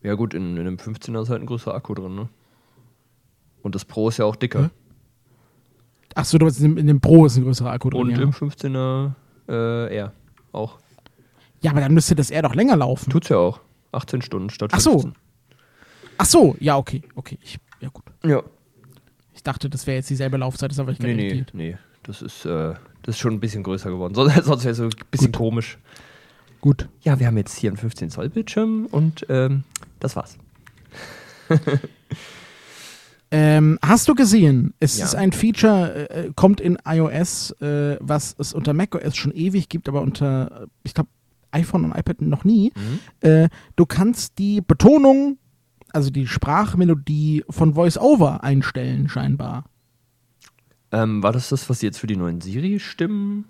Ja, 0.02 0.14
gut, 0.14 0.34
in, 0.34 0.56
in 0.56 0.66
einem 0.66 0.76
15er 0.78 1.22
ist 1.22 1.30
halt 1.30 1.40
ein 1.40 1.46
größerer 1.46 1.74
Akku 1.74 1.94
drin, 1.94 2.14
ne? 2.16 2.28
Und 3.62 3.74
das 3.76 3.84
Pro 3.84 4.08
ist 4.08 4.18
ja 4.18 4.24
auch 4.24 4.34
dicker. 4.36 4.64
Hä? 4.64 4.70
Ach 6.16 6.24
so, 6.24 6.36
du 6.36 6.44
meinst, 6.46 6.60
in 6.60 6.86
dem, 6.86 7.00
Pro 7.00 7.24
ist 7.26 7.36
ein 7.36 7.44
größerer 7.44 7.70
Akku 7.70 7.88
drin. 7.90 8.00
Und 8.02 8.10
ja. 8.10 8.20
im 8.22 8.32
15er 8.32 9.12
äh, 9.48 9.96
R 9.96 10.12
auch. 10.50 10.78
ja, 11.62 11.70
aber 11.70 11.80
dann 11.80 11.94
müsste 11.94 12.14
das 12.16 12.30
Air 12.30 12.42
doch 12.42 12.54
länger 12.54 12.76
laufen. 12.76 13.08
Tut's 13.10 13.28
ja 13.30 13.38
auch. 13.38 13.60
18 13.92 14.22
Stunden 14.22 14.50
statt 14.50 14.70
Ach 14.72 14.80
so. 14.80 14.92
15. 15.00 15.12
Ach 16.18 16.26
so, 16.26 16.56
ja, 16.60 16.76
okay. 16.76 17.02
Okay, 17.14 17.38
ich, 17.42 17.58
ja 17.80 17.88
gut. 17.88 18.04
Ja. 18.24 18.42
Ich 19.34 19.42
dachte, 19.42 19.68
das 19.70 19.86
wäre 19.86 19.96
jetzt 19.96 20.10
dieselbe 20.10 20.36
Laufzeit, 20.36 20.70
das 20.70 20.78
habe 20.78 20.92
ich 20.92 20.98
gar 20.98 21.06
Nee, 21.08 21.14
nicht 21.14 21.22
nee, 21.22 21.28
irritiert. 21.28 21.54
nee. 21.54 21.76
Das 22.04 22.20
ist, 22.22 22.44
äh, 22.44 22.74
das 23.02 23.14
ist 23.16 23.18
schon 23.18 23.32
ein 23.34 23.40
bisschen 23.40 23.62
größer 23.62 23.90
geworden. 23.90 24.14
Sonst, 24.16 24.34
sonst 24.44 24.64
wäre 24.64 24.72
es 24.72 24.76
so 24.78 24.84
ein 24.84 24.90
bisschen 25.10 25.32
komisch. 25.32 25.78
Gut. 26.60 26.88
Ja, 27.02 27.18
wir 27.18 27.26
haben 27.26 27.36
jetzt 27.36 27.56
hier 27.56 27.70
einen 27.70 27.76
15 27.76 28.10
Zoll 28.10 28.28
Bildschirm 28.28 28.86
und 28.86 29.26
ähm, 29.28 29.64
das 30.00 30.14
war's. 30.16 30.36
Ähm, 33.34 33.78
hast 33.82 34.08
du 34.08 34.14
gesehen, 34.14 34.74
es 34.78 34.98
Ja. 34.98 35.06
ist 35.06 35.14
ein 35.14 35.32
Feature, 35.32 36.10
äh, 36.10 36.30
kommt 36.36 36.60
in 36.60 36.76
iOS, 36.84 37.52
äh, 37.62 37.96
was 37.98 38.34
es 38.38 38.52
unter 38.52 38.74
macOS 38.74 39.16
schon 39.16 39.32
ewig 39.32 39.70
gibt, 39.70 39.88
aber 39.88 40.02
unter, 40.02 40.64
äh, 40.64 40.66
ich 40.84 40.92
glaube, 40.92 41.08
iPhone 41.52 41.84
und 41.84 41.96
iPad 41.96 42.20
noch 42.22 42.44
nie. 42.44 42.72
Mhm. 42.76 43.28
Äh, 43.28 43.48
du 43.76 43.86
kannst 43.86 44.38
die 44.38 44.60
Betonung, 44.60 45.38
also 45.92 46.10
die 46.10 46.26
Sprachmelodie 46.26 47.44
von 47.50 47.76
VoiceOver 47.76 48.42
einstellen, 48.42 49.08
scheinbar. 49.08 49.64
Ähm, 50.90 51.22
war 51.22 51.32
das 51.32 51.48
das, 51.48 51.68
was 51.70 51.80
sie 51.80 51.86
jetzt 51.86 51.98
für 51.98 52.06
die 52.06 52.16
neuen 52.16 52.40
Siri-Stimmen 52.40 53.46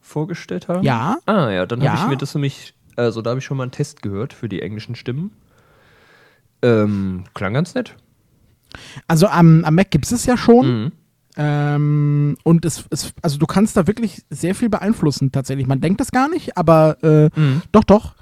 vorgestellt 0.00 0.68
haben? 0.68 0.82
Ja. 0.84 1.16
Ah, 1.26 1.50
ja, 1.50 1.64
dann 1.66 1.80
habe 1.80 1.96
Ja. 1.96 2.02
ich 2.04 2.08
mir 2.10 2.16
das 2.16 2.34
nämlich, 2.34 2.74
also 2.96 3.22
da 3.22 3.30
habe 3.30 3.38
ich 3.40 3.44
schon 3.46 3.56
mal 3.56 3.62
einen 3.64 3.72
Test 3.72 4.02
gehört 4.02 4.32
für 4.34 4.48
die 4.48 4.60
englischen 4.60 4.94
Stimmen. 4.94 5.30
Ähm, 6.62 7.24
klang 7.34 7.54
ganz 7.54 7.74
nett. 7.74 7.96
Also 9.06 9.28
am, 9.28 9.64
am 9.64 9.74
Mac 9.74 9.90
gibt 9.90 10.04
es 10.06 10.12
es 10.12 10.26
ja 10.26 10.36
schon. 10.36 10.66
Mhm. 10.84 10.92
Ähm, 11.36 12.36
und 12.44 12.64
es, 12.64 12.84
es, 12.90 13.12
also 13.22 13.38
du 13.38 13.46
kannst 13.46 13.76
da 13.76 13.86
wirklich 13.86 14.24
sehr 14.30 14.54
viel 14.54 14.68
beeinflussen 14.68 15.32
tatsächlich. 15.32 15.66
Man 15.66 15.80
denkt 15.80 16.00
das 16.00 16.12
gar 16.12 16.28
nicht, 16.28 16.56
aber 16.56 16.96
äh, 17.02 17.30
Mhm. 17.38 17.62
doch, 17.72 17.84
doch. 17.84 18.14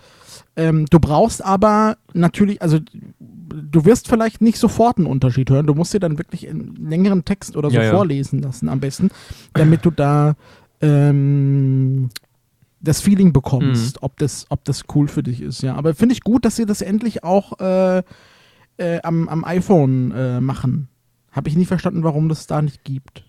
Ähm, 0.56 0.86
du 0.90 0.98
brauchst 0.98 1.44
aber 1.44 1.96
natürlich, 2.12 2.60
also 2.60 2.78
du 3.20 3.84
wirst 3.84 4.08
vielleicht 4.08 4.40
nicht 4.42 4.58
sofort 4.58 4.98
einen 4.98 5.06
Unterschied 5.06 5.48
hören. 5.50 5.66
Du 5.66 5.74
musst 5.74 5.94
dir 5.94 6.00
dann 6.00 6.18
wirklich 6.18 6.48
einen 6.48 6.74
längeren 6.88 7.24
Text 7.24 7.56
oder 7.56 7.70
so 7.70 7.76
Ja, 7.76 7.84
ja. 7.84 7.90
vorlesen 7.90 8.40
lassen 8.42 8.68
am 8.68 8.80
besten, 8.80 9.08
damit 9.54 9.84
du 9.84 9.90
da 9.90 10.34
ähm, 10.80 12.10
das 12.80 13.00
Feeling 13.00 13.32
bekommst, 13.32 13.96
Mhm. 13.96 14.04
ob, 14.04 14.16
das, 14.18 14.46
ob 14.48 14.64
das 14.64 14.84
cool 14.94 15.06
für 15.08 15.22
dich 15.22 15.40
ist. 15.40 15.62
Ja, 15.62 15.74
aber 15.76 15.94
finde 15.94 16.14
ich 16.14 16.22
gut, 16.22 16.44
dass 16.44 16.56
sie 16.56 16.66
das 16.66 16.82
endlich 16.82 17.22
auch 17.24 17.58
äh, 17.60 18.02
äh, 18.78 19.00
am, 19.02 19.28
am 19.28 19.44
iPhone 19.44 20.10
äh, 20.12 20.40
machen. 20.40 20.88
Habe 21.32 21.48
ich 21.48 21.56
nie 21.56 21.64
verstanden, 21.64 22.04
warum 22.04 22.28
das 22.28 22.46
da 22.46 22.62
nicht 22.62 22.84
gibt. 22.84 23.24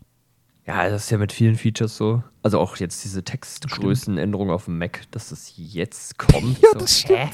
Ja, 0.66 0.88
das 0.90 1.06
ist 1.06 1.10
ja 1.10 1.18
mit 1.18 1.32
vielen 1.34 1.56
Features 1.56 1.98
so. 1.98 2.24
Also 2.42 2.60
auch 2.60 2.78
jetzt 2.78 3.04
diese 3.04 3.24
Textgrößenänderung 3.24 4.50
auf 4.50 4.66
dem 4.66 4.78
Mac, 4.78 5.02
dass 5.12 5.30
das 5.30 5.54
jetzt 5.58 6.18
kommt. 6.18 6.62
Ja, 6.62 6.70
so. 6.74 6.80
das 6.80 7.00
stimmt. 7.00 7.20
Hä? 7.20 7.30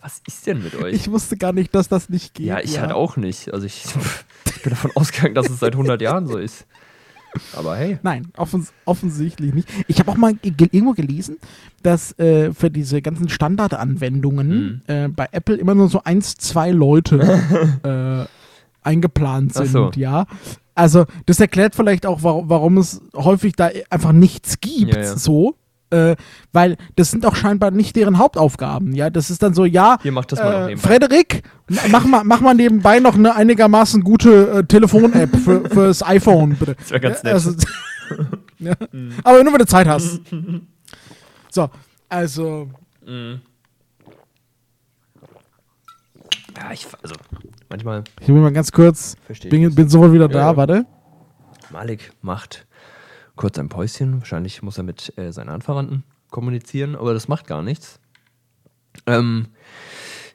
Was 0.00 0.20
ist 0.26 0.46
denn 0.46 0.62
mit 0.62 0.74
euch? 0.74 0.94
Ich 0.94 1.10
wusste 1.10 1.36
gar 1.36 1.52
nicht, 1.52 1.74
dass 1.74 1.88
das 1.88 2.10
nicht 2.10 2.34
geht. 2.34 2.46
ja, 2.46 2.60
ich 2.60 2.78
halt 2.78 2.92
auch 2.92 3.16
nicht. 3.16 3.52
Also 3.54 3.64
ich, 3.66 3.84
ich 4.46 4.62
bin 4.62 4.70
davon 4.70 4.90
ausgegangen, 4.94 5.34
dass 5.34 5.48
es 5.48 5.60
seit 5.60 5.72
100 5.72 6.00
Jahren 6.02 6.26
so 6.26 6.36
ist. 6.36 6.66
Aber 7.56 7.74
hey. 7.76 7.98
Nein, 8.02 8.28
offens 8.36 8.72
offensichtlich 8.84 9.54
nicht. 9.54 9.68
Ich 9.88 9.98
habe 9.98 10.10
auch 10.12 10.16
mal 10.16 10.34
ge 10.34 10.52
irgendwo 10.70 10.92
gelesen, 10.92 11.38
dass 11.82 12.16
äh, 12.18 12.52
für 12.54 12.70
diese 12.70 13.02
ganzen 13.02 13.28
Standardanwendungen 13.28 14.48
Mhm. 14.48 14.82
äh, 14.86 15.08
bei 15.08 15.28
Apple 15.32 15.56
immer 15.56 15.74
nur 15.74 15.88
so 15.88 16.02
eins, 16.04 16.36
zwei 16.36 16.70
Leute 16.70 17.18
äh, 18.28 18.43
eingeplant 18.84 19.54
sind, 19.54 19.68
so. 19.68 19.90
ja. 19.96 20.26
Also, 20.76 21.04
das 21.26 21.38
erklärt 21.40 21.74
vielleicht 21.74 22.04
auch, 22.06 22.22
warum, 22.22 22.48
warum 22.48 22.78
es 22.78 23.00
häufig 23.14 23.54
da 23.54 23.70
einfach 23.90 24.12
nichts 24.12 24.60
gibt, 24.60 24.94
Ja, 24.94 25.00
ja. 25.02 25.16
so. 25.16 25.56
Äh, 25.90 26.16
weil 26.52 26.76
das 26.96 27.10
sind 27.12 27.24
auch 27.26 27.36
scheinbar 27.36 27.70
nicht 27.70 27.94
deren 27.94 28.18
Hauptaufgaben, 28.18 28.94
ja. 28.94 29.10
Das 29.10 29.30
ist 29.30 29.42
dann 29.42 29.54
so, 29.54 29.64
ja, 29.64 29.98
Hier 30.02 30.10
macht 30.12 30.32
das 30.32 30.40
mal 30.40 30.70
äh. 30.70 30.76
Frederik, 30.76 31.42
mach 31.90 32.04
mal, 32.06 32.24
mach 32.24 32.40
mal 32.40 32.54
nebenbei 32.54 32.98
noch 32.98 33.14
eine 33.14 33.36
einigermaßen 33.36 34.02
gute 34.02 34.50
äh, 34.50 34.64
Telefon-App 34.64 35.36
für, 35.36 35.68
fürs 35.70 36.02
iPhone, 36.04 36.56
bitte. 36.56 36.74
Das 36.74 36.90
wäre 36.90 37.00
ganz 37.00 37.18
Ja, 37.22 37.24
nett. 37.24 37.34
Also, 37.34 37.52
ja. 38.58 38.72
Aber 39.24 39.44
nur, 39.44 39.52
wenn 39.52 39.60
du 39.60 39.66
Zeit 39.66 39.86
hast. 39.86 40.20
So, 41.50 41.70
also, 42.08 42.68
Mhm. 43.06 43.40
Ja, 46.56 46.72
ich, 46.72 46.86
also 47.02 47.14
manchmal 47.74 48.04
ich 48.20 48.28
will 48.28 48.36
mal 48.36 48.52
ganz 48.52 48.70
kurz, 48.70 49.16
verstehe 49.26 49.48
ich 49.48 49.50
bin, 49.50 49.74
bin 49.74 49.88
sofort 49.88 50.12
wieder 50.12 50.28
da, 50.28 50.50
Ja. 50.50 50.56
warte. 50.56 50.86
Malik 51.72 52.12
macht 52.22 52.66
kurz 53.34 53.58
ein 53.58 53.68
Päuschen. 53.68 54.20
Wahrscheinlich 54.20 54.62
muss 54.62 54.78
er 54.78 54.84
mit 54.84 55.12
äh, 55.18 55.32
seinen 55.32 55.48
Anverwandten 55.48 56.04
kommunizieren, 56.30 56.94
aber 56.94 57.14
das 57.14 57.26
macht 57.26 57.48
gar 57.48 57.62
nichts. 57.62 57.98
Ähm, 59.06 59.48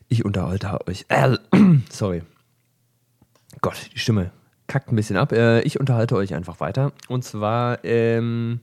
ich 0.10 0.26
unterhalte 0.26 0.86
euch. 0.88 1.06
Äh, 1.08 1.38
sorry. 1.90 2.24
Gott, 3.62 3.90
die 3.94 4.00
Stimme 4.00 4.32
kackt 4.68 4.92
ein 4.92 4.98
bisschen 4.98 5.16
ab. 5.16 5.32
Äh, 5.32 5.62
ich 5.62 5.80
unterhalte 5.80 6.16
euch 6.18 6.34
einfach 6.34 6.60
weiter. 6.60 6.92
Und 7.08 7.24
zwar, 7.24 7.84
ähm, 7.86 8.60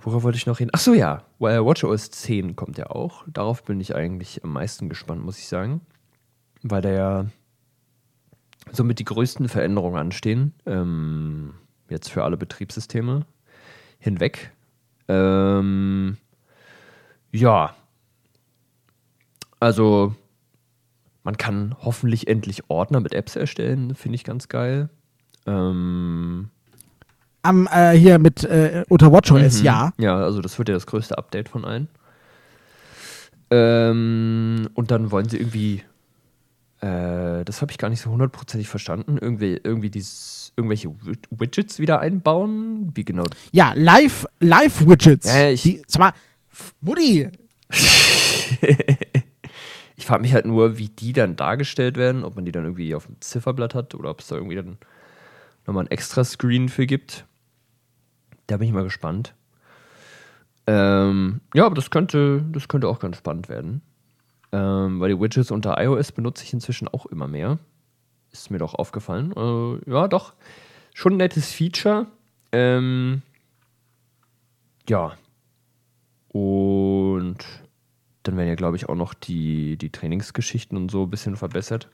worauf 0.00 0.22
wollte 0.22 0.38
ich 0.38 0.46
noch 0.46 0.60
reden? 0.60 0.70
Ach 0.72 0.80
so, 0.80 0.94
ja. 0.94 1.24
Äh, 1.40 1.58
WatchOS 1.62 2.10
10 2.10 2.56
kommt 2.56 2.78
ja 2.78 2.86
auch. 2.86 3.24
Darauf 3.26 3.64
bin 3.64 3.80
ich 3.80 3.94
eigentlich 3.94 4.42
am 4.44 4.52
meisten 4.54 4.88
gespannt, 4.88 5.22
muss 5.22 5.38
ich 5.38 5.48
sagen. 5.48 5.82
Weil 6.62 6.82
der 6.82 6.92
ja 6.92 7.26
somit 8.70 8.98
die 8.98 9.04
größten 9.04 9.48
Veränderungen 9.48 9.96
anstehen. 9.96 10.54
Ähm, 10.66 11.54
jetzt 11.88 12.10
für 12.10 12.24
alle 12.24 12.36
Betriebssysteme 12.36 13.26
hinweg. 13.98 14.52
Ähm, 15.08 16.16
ja. 17.32 17.74
Also, 19.60 20.14
man 21.24 21.36
kann 21.36 21.76
hoffentlich 21.80 22.26
endlich 22.28 22.68
Ordner 22.68 23.00
mit 23.00 23.12
Apps 23.14 23.36
erstellen, 23.36 23.94
finde 23.94 24.16
ich 24.16 24.24
ganz 24.24 24.48
geil. 24.48 24.88
Ähm, 25.46 26.50
Am, 27.42 27.68
äh, 27.72 27.92
hier 27.92 28.18
mit, 28.18 28.44
äh, 28.44 28.84
unter 28.88 29.12
WatchOS, 29.12 29.58
Mhm. 29.60 29.64
ja. 29.64 29.92
Ja, 29.98 30.16
also 30.16 30.40
das 30.40 30.58
wird 30.58 30.68
ja 30.68 30.74
das 30.74 30.86
größte 30.86 31.18
Update 31.18 31.48
von 31.48 31.64
allen. 31.64 31.88
Ähm, 33.50 34.68
und 34.74 34.90
dann 34.90 35.10
wollen 35.10 35.28
sie 35.28 35.38
irgendwie, 35.38 35.82
äh, 36.82 37.44
das 37.44 37.62
habe 37.62 37.72
ich 37.72 37.78
gar 37.78 37.88
nicht 37.88 38.00
so 38.02 38.10
hundertprozentig 38.10 38.68
verstanden, 38.68 39.16
irgendwie, 39.20 39.58
irgendwie 39.62 39.90
dieses, 39.90 40.52
irgendwelche 40.56 40.88
Wid- 41.04 41.28
Widgets 41.30 41.78
wieder 41.78 42.00
einbauen. 42.00 42.90
Wie 42.94 43.04
genau? 43.04 43.24
Ja, 43.52 43.72
Live, 43.74 44.26
Live-Widgets. 44.40 45.26
Ja, 45.26 45.48
ich- 45.50 45.62
Die, 45.62 45.82
sag 45.86 46.00
mal, 46.00 46.12
Mutti, 46.80 47.28
Ich 49.96 50.06
frage 50.06 50.22
mich 50.22 50.34
halt 50.34 50.46
nur, 50.46 50.78
wie 50.78 50.88
die 50.88 51.12
dann 51.12 51.36
dargestellt 51.36 51.96
werden, 51.96 52.24
ob 52.24 52.34
man 52.34 52.44
die 52.44 52.50
dann 52.52 52.64
irgendwie 52.64 52.94
auf 52.94 53.06
dem 53.06 53.20
Zifferblatt 53.20 53.74
hat 53.74 53.94
oder 53.94 54.10
ob 54.10 54.20
es 54.20 54.26
da 54.26 54.34
irgendwie 54.34 54.56
dann 54.56 54.76
nochmal 55.66 55.84
ein 55.84 55.90
extra 55.90 56.24
Screen 56.24 56.68
für 56.68 56.86
gibt. 56.86 57.24
Da 58.48 58.56
bin 58.56 58.66
ich 58.66 58.74
mal 58.74 58.82
gespannt. 58.82 59.34
Ähm, 60.66 61.40
ja, 61.54 61.66
aber 61.66 61.74
das 61.76 61.90
könnte, 61.90 62.44
das 62.50 62.66
könnte 62.68 62.88
auch 62.88 62.98
ganz 62.98 63.16
spannend 63.18 63.48
werden. 63.48 63.80
Ähm, 64.52 65.00
weil 65.00 65.08
die 65.14 65.20
Widgets 65.20 65.50
unter 65.50 65.82
iOS 65.82 66.12
benutze 66.12 66.44
ich 66.44 66.52
inzwischen 66.52 66.88
auch 66.88 67.06
immer 67.06 67.26
mehr. 67.26 67.58
Ist 68.32 68.50
mir 68.50 68.58
doch 68.58 68.74
aufgefallen. 68.74 69.32
Äh, 69.36 69.90
ja, 69.90 70.08
doch. 70.08 70.34
Schon 70.94 71.14
ein 71.14 71.18
nettes 71.18 71.52
Feature. 71.52 72.06
Ähm, 72.52 73.22
ja. 74.88 75.12
Und 76.28 77.38
dann 78.22 78.36
werden 78.36 78.48
ja, 78.48 78.54
glaube 78.54 78.76
ich, 78.76 78.88
auch 78.88 78.94
noch 78.94 79.14
die, 79.14 79.76
die 79.76 79.90
Trainingsgeschichten 79.90 80.76
und 80.76 80.90
so 80.90 81.04
ein 81.04 81.10
bisschen 81.10 81.36
verbessert. 81.36 81.88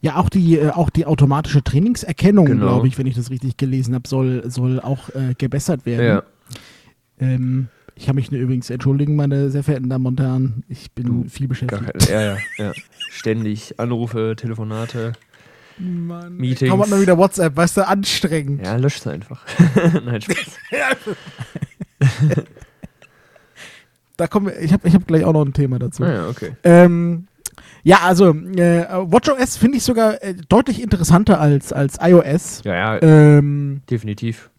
Ja, 0.00 0.16
auch 0.16 0.28
die, 0.28 0.58
äh, 0.58 0.70
auch 0.70 0.90
die 0.90 1.06
automatische 1.06 1.62
Trainingserkennung, 1.62 2.46
Genau. 2.46 2.66
glaube 2.66 2.88
ich, 2.88 2.98
wenn 2.98 3.06
ich 3.06 3.14
das 3.16 3.30
richtig 3.30 3.56
gelesen 3.56 3.94
habe, 3.94 4.08
soll, 4.08 4.48
soll 4.50 4.80
auch 4.80 5.08
äh, 5.10 5.34
gebessert 5.36 5.86
werden. 5.86 6.06
Ja. 6.06 6.22
Ähm, 7.18 7.68
ich 7.96 8.06
kann 8.06 8.16
mich 8.16 8.30
nur 8.30 8.40
übrigens 8.40 8.70
entschuldigen, 8.70 9.16
meine 9.16 9.50
sehr 9.50 9.62
verehrten 9.62 9.88
Damen 9.88 10.06
und 10.06 10.20
Herren. 10.20 10.64
Ich 10.68 10.92
bin 10.92 11.28
viel 11.28 11.46
Gar 11.46 11.48
beschäftigt. 11.48 12.08
keine, 12.08 12.22
ja, 12.24 12.34
ja, 12.34 12.38
ja. 12.66 12.72
Ständig 13.10 13.78
Anrufe, 13.78 14.34
Telefonate. 14.36 15.12
Mann, 15.78 16.36
Meetings. 16.36 16.70
Komm 16.70 16.88
mal 16.88 17.00
wieder 17.00 17.18
WhatsApp, 17.18 17.56
weißt 17.56 17.78
du, 17.78 17.88
anstrengend. 17.88 18.64
Ja, 18.64 18.76
löscht 18.76 19.06
einfach. 19.06 19.44
Nein, 20.04 20.20
Spaß. 20.20 20.36
Da 24.16 24.28
kommen 24.28 24.46
wir, 24.46 24.60
ich 24.60 24.72
habe 24.72 24.86
ich 24.86 24.94
hab 24.94 25.06
gleich 25.08 25.24
auch 25.24 25.32
noch 25.32 25.44
ein 25.44 25.52
Thema 25.52 25.78
dazu. 25.80 26.04
Ah, 26.04 26.12
ja, 26.12 26.28
okay. 26.28 26.52
Ähm, 26.62 27.26
ja, 27.82 27.98
also 28.04 28.30
äh, 28.30 28.86
WatchOS 28.88 29.56
finde 29.56 29.78
ich 29.78 29.82
sogar 29.82 30.22
äh, 30.22 30.34
deutlich 30.48 30.80
interessanter 30.80 31.40
als, 31.40 31.72
als 31.72 31.98
iOS. 32.00 32.62
Ja, 32.64 32.74
ja, 32.94 33.02
Ähm, 33.02 33.82
definitiv. 33.90 34.50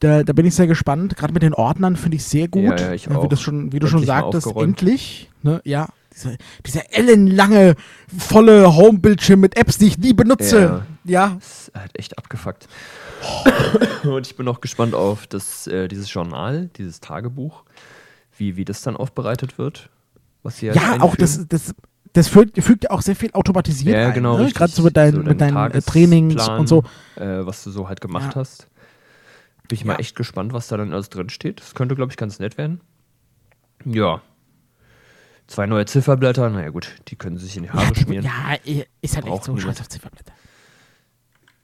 Da, 0.00 0.22
da 0.22 0.32
bin 0.32 0.46
ich 0.46 0.54
sehr 0.54 0.66
gespannt. 0.66 1.16
Gerade 1.16 1.32
mit 1.32 1.42
den 1.42 1.54
Ordnern 1.54 1.96
finde 1.96 2.16
ich 2.16 2.24
sehr 2.24 2.48
gut. 2.48 2.62
Ja, 2.64 2.76
ja, 2.88 2.92
ich 2.92 3.06
Äh, 3.08 3.22
Wie, 3.22 3.28
das 3.28 3.40
schon, 3.40 3.72
wie 3.72 3.78
du 3.78 3.86
schon 3.88 4.04
sagtest, 4.04 4.46
endlich. 4.56 5.30
Ne? 5.42 5.60
Ja, 5.64 5.88
dieser, 6.14 6.36
dieser 6.66 6.92
ellenlange, 6.96 7.74
volle 8.16 8.74
Home-Bildschirm 8.76 9.40
mit 9.40 9.56
Apps, 9.56 9.78
die 9.78 9.86
ich 9.86 9.98
nie 9.98 10.12
benutze. 10.12 10.84
Ja. 11.04 11.36
Das 11.38 11.68
ist 11.68 11.72
halt 11.74 11.98
echt 11.98 12.18
abgefuckt. 12.18 12.68
Und 14.04 14.26
ich 14.26 14.36
bin 14.36 14.46
auch 14.48 14.60
gespannt 14.60 14.94
auf 14.94 15.26
das, 15.26 15.66
äh, 15.66 15.88
dieses 15.88 16.12
Journal, 16.12 16.70
dieses 16.76 17.00
Tagebuch, 17.00 17.64
wie, 18.36 18.56
wie 18.56 18.64
das 18.64 18.82
dann 18.82 18.96
aufbereitet 18.96 19.58
wird. 19.58 19.90
Was 20.42 20.58
sie 20.58 20.66
Ja, 20.66 20.74
jetzt 20.74 21.00
auch 21.00 21.16
das, 21.16 21.46
das, 21.48 21.74
das 22.12 22.28
fügt, 22.28 22.62
fügt 22.62 22.84
ja 22.84 22.90
auch 22.90 23.02
sehr 23.02 23.16
viel 23.16 23.30
automatisiert 23.32 23.96
Ja, 23.96 24.08
ein. 24.08 24.14
genau, 24.14 24.34
Ne? 24.36 24.44
richtig. 24.44 24.56
Gerade 24.58 24.72
so 24.72 24.82
mit, 24.82 24.96
dein, 24.96 25.12
So 25.14 25.18
mit 25.22 25.40
dein 25.40 25.54
deinen 25.54 25.72
äh, 25.72 25.82
Trainings 25.82 26.48
und 26.48 26.68
so. 26.68 26.84
Äh, 27.16 27.44
was 27.46 27.64
du 27.64 27.70
so 27.70 27.88
halt 27.88 28.00
gemacht 28.00 28.34
Ja. 28.34 28.40
hast. 28.40 28.68
Bin 29.68 29.76
ich 29.76 29.84
mal 29.84 29.94
Ja. 29.94 29.98
echt 29.98 30.16
gespannt, 30.16 30.52
was 30.52 30.68
da 30.68 30.76
dann 30.76 30.92
alles 30.92 31.10
drin 31.10 31.28
steht. 31.28 31.60
Das 31.60 31.74
könnte, 31.74 31.94
glaube 31.94 32.10
ich, 32.10 32.16
ganz 32.16 32.38
nett 32.38 32.56
werden. 32.58 32.80
Ja. 33.84 34.22
Zwei 35.46 35.66
neue 35.66 35.86
Zifferblätter, 35.86 36.50
naja 36.50 36.70
gut, 36.70 36.96
die 37.08 37.16
können 37.16 37.38
sich 37.38 37.56
in 37.56 37.62
die 37.64 37.70
Haare 37.70 37.84
Ja, 37.86 37.94
schmieren. 37.94 38.24
ja, 38.24 38.54
eh, 38.64 38.84
ist 39.00 39.14
halt 39.14 39.24
echt 39.24 39.32
Braucht 39.32 39.44
so 39.44 39.52
niemand. 39.52 39.76
scheiß 39.76 39.80
auf 39.80 39.88
Zifferblätter. 39.88 40.32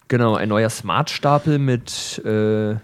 Genau, 0.08 0.34
ein 0.36 0.48
neuer 0.48 0.70
Smart-Stapel 0.70 1.58
mit, 1.58 2.18
äh, 2.24 2.74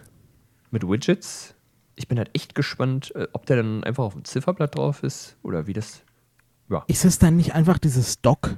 mit 0.71 0.83
Widgets. 0.89 1.55
Ich 1.97 2.09
bin 2.09 2.19
halt 2.19 2.31
echt 2.35 2.55
gespannt, 2.55 3.15
äh, 3.15 3.29
ob 3.33 3.45
der 3.47 3.57
dann 3.59 3.85
einfach 3.85 4.05
auf 4.05 4.15
dem 4.15 4.25
Zifferblatt 4.25 4.75
drauf 4.77 5.03
ist 5.03 5.37
oder 5.43 5.67
wie 5.67 5.75
das. 5.75 6.03
Ja. 6.71 6.83
Ist 6.87 7.05
es 7.05 7.19
dann 7.19 7.37
nicht 7.37 7.55
einfach 7.55 7.79
dieses 7.79 8.21
Dock? 8.23 8.57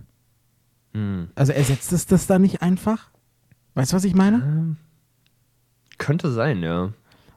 Hm. 0.95 1.31
Also 1.35 1.53
ersetzt 1.53 1.93
es 1.93 2.07
das 2.07 2.27
dann 2.27 2.43
nicht 2.43 2.63
einfach? 2.63 3.11
Weißt 3.75 3.93
du, 3.93 3.97
was 3.97 4.05
ich 4.05 4.15
meine? 4.15 4.37
Ähm, 4.39 4.77
könnte 6.03 6.31
sein, 6.33 6.63
ja. 6.63 6.91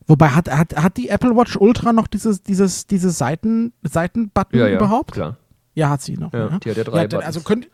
Wobei, 0.08 0.30
hat, 0.30 0.50
hat, 0.52 0.76
hat 0.76 0.98
die 0.98 1.10
Apple 1.10 1.36
Watch 1.36 1.56
Ultra 1.56 1.94
noch 1.94 2.08
dieses, 2.08 2.44
dieses, 2.44 2.86
diese 2.88 3.10
Seiten, 3.10 3.74
Seitenbutton 3.84 4.60
Ja, 4.60 4.68
ja. 4.68 4.76
überhaupt? 4.78 5.14
Klar. 5.14 5.38
Ja, 5.74 5.90
hat 5.90 6.02
sie 6.02 6.18
noch. 6.18 6.32
Ja, 6.34 6.50
ne? 6.50 6.60
die 6.64 6.70
hat 6.70 6.78
ja 6.78 6.84
drei 6.84 7.08
dann, 7.08 7.24
also, 7.24 7.42
könnt, 7.42 7.68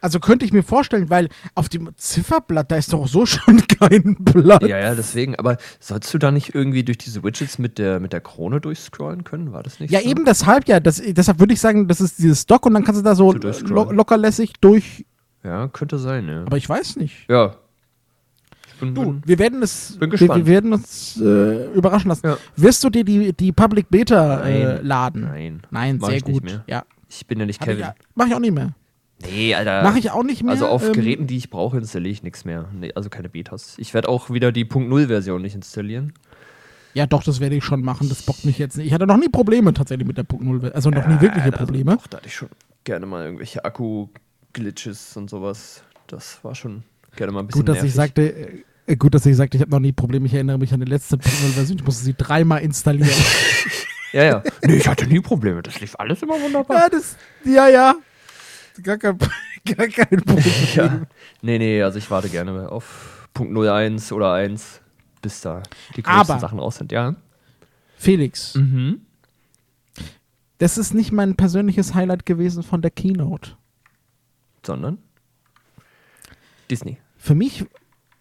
also 0.00 0.18
könnte 0.20 0.44
ich 0.46 0.52
mir 0.52 0.62
vorstellen, 0.62 1.10
weil 1.10 1.28
auf 1.54 1.68
dem 1.68 1.90
Zifferblatt, 1.96 2.70
da 2.72 2.76
ist 2.76 2.92
doch 2.92 3.06
so 3.06 3.26
schon 3.34 3.62
kein 3.66 4.16
Blatt. 4.18 4.62
Ja, 4.62 4.78
ja, 4.78 4.94
deswegen. 4.94 5.36
Aber 5.36 5.58
sollst 5.80 6.12
du 6.14 6.18
da 6.18 6.30
nicht 6.30 6.54
irgendwie 6.54 6.82
durch 6.82 6.98
diese 6.98 7.22
Widgets 7.22 7.58
mit 7.58 7.78
der, 7.78 8.00
mit 8.00 8.12
der 8.12 8.20
Krone 8.22 8.60
durchscrollen 8.60 9.24
können? 9.24 9.52
War 9.52 9.62
das 9.62 9.80
nicht 9.80 9.90
Ja, 9.90 10.00
so? 10.00 10.08
eben 10.08 10.24
deshalb 10.24 10.66
ja. 10.66 10.80
Das, 10.80 11.00
deshalb 11.04 11.38
würde 11.40 11.52
ich 11.52 11.60
sagen, 11.60 11.88
das 11.88 12.00
ist 12.00 12.18
dieses 12.18 12.46
Dock 12.46 12.64
und 12.66 12.74
dann 12.74 12.84
kannst 12.84 13.00
du 13.00 13.04
da 13.04 13.14
so 13.14 13.32
lo 13.32 13.90
lockerlässig 13.92 14.54
durch. 14.60 15.04
Ja, 15.44 15.68
könnte 15.68 15.98
sein, 15.98 16.28
ja. 16.28 16.42
Aber 16.42 16.56
ich 16.56 16.68
weiß 16.68 16.96
nicht. 16.96 17.26
ja. 17.28 17.56
Ich 18.80 18.86
bin, 18.86 18.94
Du, 18.94 19.02
bin, 19.12 19.22
wir 19.24 19.38
werden 19.38 19.62
es, 19.62 19.92
Bin 19.92 20.00
wir, 20.00 20.08
gespannt. 20.08 20.46
wir 20.46 20.52
werden 20.52 20.72
uns 20.72 21.20
äh, 21.20 21.66
überraschen 21.74 22.08
lassen. 22.08 22.26
Ja. 22.26 22.38
Wirst 22.56 22.82
du 22.84 22.90
dir 22.90 23.04
die, 23.04 23.32
die 23.32 23.52
Public 23.52 23.88
Beta 23.90 24.42
äh, 24.44 24.80
laden? 24.82 25.22
Nein. 25.22 25.62
Nein, 25.70 25.98
Mach 26.00 26.08
sehr 26.08 26.16
ich 26.18 26.24
gut. 26.24 26.60
Ja, 26.66 26.84
ich 27.08 27.26
bin 27.26 27.38
ja 27.40 27.46
nicht 27.46 27.60
ich, 27.60 27.66
Kevin. 27.66 27.80
ja- 27.80 27.94
mach 28.14 28.26
ich 28.26 28.34
auch 28.34 28.40
nicht 28.40 28.54
mehr. 28.54 28.70
Nee, 29.22 29.54
Alter. 29.54 29.82
Mach 29.82 29.96
ich 29.96 30.10
auch 30.10 30.22
nicht 30.22 30.42
mehr. 30.42 30.52
Also 30.52 30.66
auf 30.66 30.82
ähm, 30.86 30.92
Geräten, 30.94 31.26
die 31.26 31.36
ich 31.36 31.50
brauche, 31.50 31.76
installiere 31.76 32.12
ich 32.12 32.22
nichts 32.22 32.46
mehr. 32.46 32.66
Nee, 32.72 32.92
also 32.94 33.10
keine 33.10 33.28
Betas. 33.28 33.74
Ich 33.76 33.92
werde 33.92 34.08
auch 34.08 34.30
wieder 34.30 34.50
die 34.50 34.64
Punkt 34.64 34.90
.0 34.90 35.08
Version 35.08 35.42
nicht 35.42 35.54
installieren. 35.54 36.14
Ja, 36.94 37.06
doch, 37.06 37.22
das 37.22 37.38
werde 37.38 37.54
ich 37.54 37.62
schon 37.64 37.82
machen. 37.82 38.08
Das 38.08 38.22
bockt 38.22 38.44
mich 38.46 38.58
jetzt 38.58 38.76
nicht. 38.78 38.86
Ich 38.86 38.92
hatte 38.94 39.06
noch 39.06 39.18
nie 39.18 39.28
Probleme 39.28 39.74
tatsächlich 39.74 40.06
mit 40.08 40.16
der 40.16 40.22
Punkt 40.24 40.44
Null. 40.44 40.72
Also 40.72 40.88
noch 40.90 41.06
nie 41.06 41.20
wirkliche 41.20 41.52
Probleme. 41.52 41.92
Also, 41.92 42.00
doch, 42.02 42.08
da 42.08 42.16
hatte 42.16 42.28
ich 42.28 42.34
schon 42.34 42.48
gerne 42.82 43.04
mal 43.06 43.24
irgendwelche 43.26 43.62
Akku-Glitches 43.64 45.16
und 45.16 45.28
sowas. 45.30 45.82
Das 46.06 46.42
war 46.42 46.54
schon 46.54 46.82
gerne 47.14 47.32
mal 47.32 47.40
ein 47.40 47.46
bisschen 47.46 47.60
Gut, 47.60 47.68
dass 47.68 47.74
nervig. 47.76 47.88
ich 47.90 47.94
sagte, 47.94 48.48
gut, 48.98 49.14
dass 49.14 49.24
ich 49.26 49.36
sagte, 49.36 49.56
ich 49.56 49.60
habe 49.62 49.70
noch 49.70 49.80
nie 49.80 49.92
Probleme. 49.92 50.26
Ich 50.26 50.34
erinnere 50.34 50.58
mich 50.58 50.72
an 50.72 50.80
die 50.80 50.86
letzte 50.86 51.18
Version. 51.18 51.78
Ich 51.78 51.84
musste 51.84 52.04
sie 52.04 52.14
dreimal 52.16 52.60
installieren. 52.62 53.10
Ja, 54.12 54.24
ja. 54.24 54.42
nee, 54.64 54.74
ich 54.74 54.88
hatte 54.88 55.06
nie 55.06 55.20
Probleme. 55.20 55.62
Das 55.62 55.80
lief 55.80 55.94
alles 55.96 56.20
immer 56.20 56.34
wunderbar. 56.40 56.76
ja, 56.80 56.88
das, 56.88 57.16
ja, 57.44 57.68
ja. 57.68 57.94
Gar 58.82 58.98
kein, 58.98 59.16
gar 59.64 59.86
kein 59.86 60.20
Problem. 60.26 60.52
Ja. 60.74 61.02
Nee, 61.42 61.58
nee, 61.58 61.80
also 61.80 61.98
ich 61.98 62.10
warte 62.10 62.28
gerne 62.28 62.72
auf 62.72 63.28
Punkt 63.32 63.56
01 63.56 64.10
oder 64.10 64.32
1, 64.32 64.80
bis 65.22 65.40
da 65.42 65.62
die 65.96 66.02
größten 66.02 66.20
Aber- 66.32 66.40
Sachen 66.40 66.58
aus 66.58 66.78
sind. 66.78 66.90
Ja. 66.90 67.14
Felix, 67.98 68.56
Mhm. 68.56 69.02
das 70.58 70.76
ist 70.76 70.92
nicht 70.92 71.12
mein 71.12 71.36
persönliches 71.36 71.94
Highlight 71.94 72.26
gewesen 72.26 72.64
von 72.64 72.82
der 72.82 72.90
Keynote. 72.90 73.52
Sondern 74.66 74.98
Disney. 76.68 76.98
Für 77.16 77.36
mich, 77.36 77.64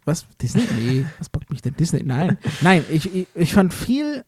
was, 0.10 0.26
Disney? 0.42 0.64
Nee, 0.78 1.06
was 1.18 1.30
bockt 1.30 1.50
mich 1.50 1.62
denn 1.62 1.76
Disney? 1.76 2.04
Nein, 2.04 2.38
nein, 2.62 2.84
ich, 2.90 3.14
ich, 3.16 3.28
ich 3.36 3.54
fand 3.54 3.74
viel 3.74 4.24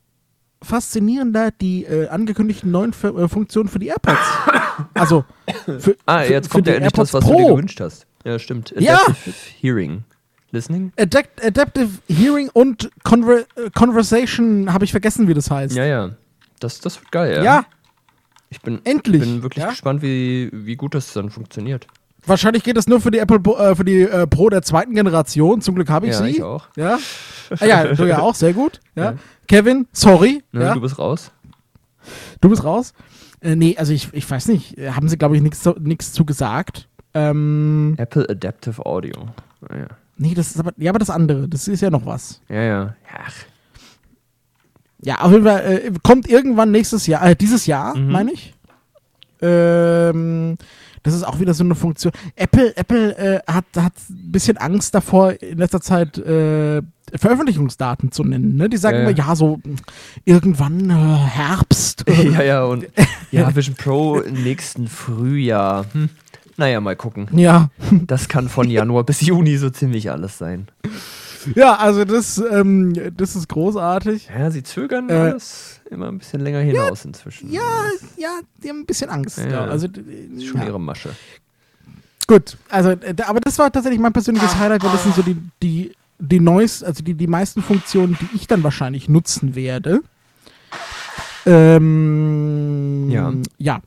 faszinierender 0.63 1.51
die 1.51 1.85
äh, 1.85 2.07
angekündigten 2.07 2.71
neuen 2.71 2.91
F 2.91 3.03
äh, 3.03 3.27
Funktionen 3.27 3.67
für 3.69 3.79
die 3.79 3.87
AirPods. 3.87 4.19
Also, 4.93 5.25
für, 5.79 5.97
Ah, 6.05 6.23
jetzt 6.23 6.47
für 6.47 6.53
kommt 6.53 6.67
ja 6.67 6.73
endlich 6.75 6.93
das, 6.93 7.13
was 7.13 7.25
du 7.25 7.31
dir 7.31 7.35
Pro. 7.43 7.55
gewünscht 7.55 7.79
hast. 7.81 8.05
Ja, 8.23 8.37
stimmt. 8.39 8.73
Ja. 8.77 8.97
Adaptive 9.01 9.33
Hearing. 9.59 10.03
Listening? 10.51 10.91
Adapt 10.97 11.43
Adaptive 11.43 11.89
Hearing 12.07 12.49
und 12.53 12.91
Conver 13.03 13.39
äh, 13.55 13.69
Conversation, 13.73 14.71
habe 14.73 14.83
ich 14.85 14.91
vergessen, 14.91 15.27
wie 15.27 15.33
das 15.33 15.49
heißt. 15.49 15.75
Ja, 15.75 15.85
ja. 15.85 16.11
Das, 16.59 16.79
das 16.79 16.99
wird 16.99 17.11
geil, 17.11 17.35
ja. 17.37 17.43
Ja, 17.43 17.65
Ich 18.49 18.61
bin, 18.61 18.81
endlich. 18.83 19.21
bin 19.21 19.43
wirklich 19.43 19.63
ja? 19.63 19.69
gespannt, 19.69 20.01
wie, 20.01 20.49
wie 20.53 20.75
gut 20.75 20.93
das 20.93 21.13
dann 21.13 21.29
funktioniert. 21.31 21.87
Wahrscheinlich 22.25 22.63
geht 22.63 22.77
es 22.77 22.87
nur 22.87 23.01
für 23.01 23.09
die 23.11 23.17
Apple 23.19 23.39
Pro- 23.39 23.57
äh, 23.57 23.75
für 23.75 23.83
die 23.83 24.01
äh, 24.01 24.27
Pro 24.27 24.49
der 24.49 24.61
zweiten 24.61 24.93
Generation. 24.93 25.61
Zum 25.61 25.75
Glück 25.75 25.89
habe 25.89 26.05
ich 26.07 26.13
Ja, 26.13 26.23
sie. 26.23 26.29
ich 26.29 26.43
auch. 26.43 26.67
Ja. 26.75 26.97
Ah, 27.59 27.65
ja, 27.65 27.83
du 27.93 28.05
ja 28.07 28.19
auch, 28.19 28.33
sehr 28.33 28.53
gut. 28.53 28.79
Ja. 28.95 29.03
Ja. 29.11 29.13
Kevin, 29.45 29.85
sorry. 29.91 30.41
Ne, 30.53 30.63
ja. 30.63 30.73
Du 30.73 30.79
bist 30.79 30.97
raus. 30.97 31.31
Du 32.39 32.47
bist 32.47 32.63
raus? 32.63 32.93
Äh, 33.41 33.57
nee, 33.57 33.75
also 33.77 33.91
ich, 33.91 34.07
ich 34.13 34.29
weiß 34.31 34.47
nicht. 34.47 34.77
Äh, 34.77 34.91
Haben 34.91 35.09
sie, 35.09 35.17
glaube 35.17 35.35
ich, 35.35 35.41
nichts 35.41 35.61
zu- 35.61 35.75
nichts 35.77 36.13
zu 36.13 36.23
gesagt. 36.23 36.87
Ähm, 37.13 37.95
Apple 37.97 38.25
Adaptive 38.29 38.85
Audio. 38.85 39.15
Ah, 39.67 39.75
ja. 39.75 39.87
nee, 40.15 40.33
das 40.33 40.51
ist 40.51 40.59
aber, 40.61 40.71
ja, 40.77 40.91
aber 40.91 40.99
das 40.99 41.09
andere, 41.09 41.49
das 41.49 41.67
ist 41.67 41.81
ja 41.81 41.89
noch 41.89 42.05
was. 42.05 42.39
Ja, 42.47 42.61
ja. 42.61 42.95
Ach, 43.21 43.33
Ja, 45.03 45.15
auf 45.19 45.31
jeden 45.33 45.43
Fall, 45.43 45.59
äh, 45.65 45.91
kommt 46.03 46.29
irgendwann 46.29 46.71
nächstes 46.71 47.05
Jahr, 47.05 47.25
äh, 47.27 47.35
dieses 47.35 47.65
Jahr, 47.65 47.97
Mhm. 47.97 48.11
meine 48.13 48.31
ich. 48.31 48.53
Ähm, 49.41 50.57
das 51.03 51.13
ist 51.13 51.23
auch 51.23 51.39
wieder 51.39 51.53
so 51.53 51.63
eine 51.63 51.75
Funktion. 51.75 52.13
Apple, 52.35 52.75
Apple 52.75 53.17
äh, 53.17 53.39
hat, 53.51 53.65
hat 53.77 53.93
ein 54.09 54.31
bisschen 54.31 54.57
Angst 54.57 54.93
davor, 54.93 55.33
in 55.41 55.57
letzter 55.57 55.81
Zeit 55.81 56.17
äh, 56.17 56.81
Veröffentlichungsdaten 57.15 58.11
zu 58.11 58.23
nennen. 58.23 58.55
Ne? 58.55 58.69
Die 58.69 58.77
sagen 58.77 58.97
Ja, 58.97 59.03
immer, 59.03 59.17
ja. 59.17 59.35
so 59.35 59.59
irgendwann 60.25 60.89
äh, 60.89 60.93
Herbst. 60.93 62.05
ja, 62.23 62.43
ja, 62.43 62.63
und 62.63 62.87
ja, 63.31 63.53
Vision 63.55 63.75
Pro 63.75 64.19
im 64.19 64.43
nächsten 64.43 64.87
Frühjahr. 64.87 65.85
Hm. 65.93 66.09
Naja, 66.57 66.79
mal 66.79 66.95
gucken. 66.95 67.27
ja. 67.33 67.69
Das 68.05 68.27
kann 68.27 68.47
von 68.49 68.69
Januar 68.69 69.03
bis 69.03 69.21
Juni 69.21 69.57
so 69.57 69.69
ziemlich 69.69 70.11
alles 70.11 70.37
sein. 70.37 70.67
Ja, 71.55 71.75
also 71.75 72.05
das, 72.05 72.37
ähm, 72.51 72.93
das 73.17 73.35
ist 73.35 73.47
großartig. 73.49 74.29
Ja, 74.37 74.51
sie 74.51 74.63
zögern 74.63 75.09
Äh, 75.09 75.13
alles 75.13 75.81
immer 75.89 76.07
ein 76.07 76.17
bisschen 76.19 76.41
länger 76.41 76.59
hinaus 76.59 77.03
inzwischen. 77.05 77.51
Ja, 77.51 77.61
ja, 78.17 78.39
die 78.63 78.69
haben 78.69 78.79
ein 78.81 78.85
bisschen 78.85 79.09
Angst. 79.09 79.37
Ja, 79.37 79.45
Ja, 79.45 79.51
ja. 79.51 79.71
also, 79.71 79.87
Das 79.87 80.03
ist 80.05 80.45
schon 80.45 80.61
ja. 80.61 80.67
ihre 80.67 80.79
Masche. 80.79 81.09
Gut, 82.27 82.57
also, 82.69 82.89
äh, 82.91 83.13
aber 83.25 83.39
das 83.41 83.57
war 83.59 83.71
tatsächlich 83.71 83.99
mein 83.99 84.13
persönliches 84.13 84.57
Highlight, 84.57 84.83
weil 84.83 84.91
das 84.91 85.03
sind 85.03 85.15
so 85.15 85.21
die, 85.21 85.35
die, 85.61 85.91
die 86.19 86.39
neuesten, 86.39 86.85
also 86.85 87.03
die, 87.03 87.13
die 87.13 87.27
meisten 87.27 87.61
Funktionen, 87.61 88.17
die 88.21 88.35
ich 88.35 88.47
dann 88.47 88.63
wahrscheinlich 88.63 89.09
nutzen 89.09 89.55
werde. 89.55 90.01
Ähm, 91.45 93.09
Ja. 93.09 93.33
Ja. 93.57 93.81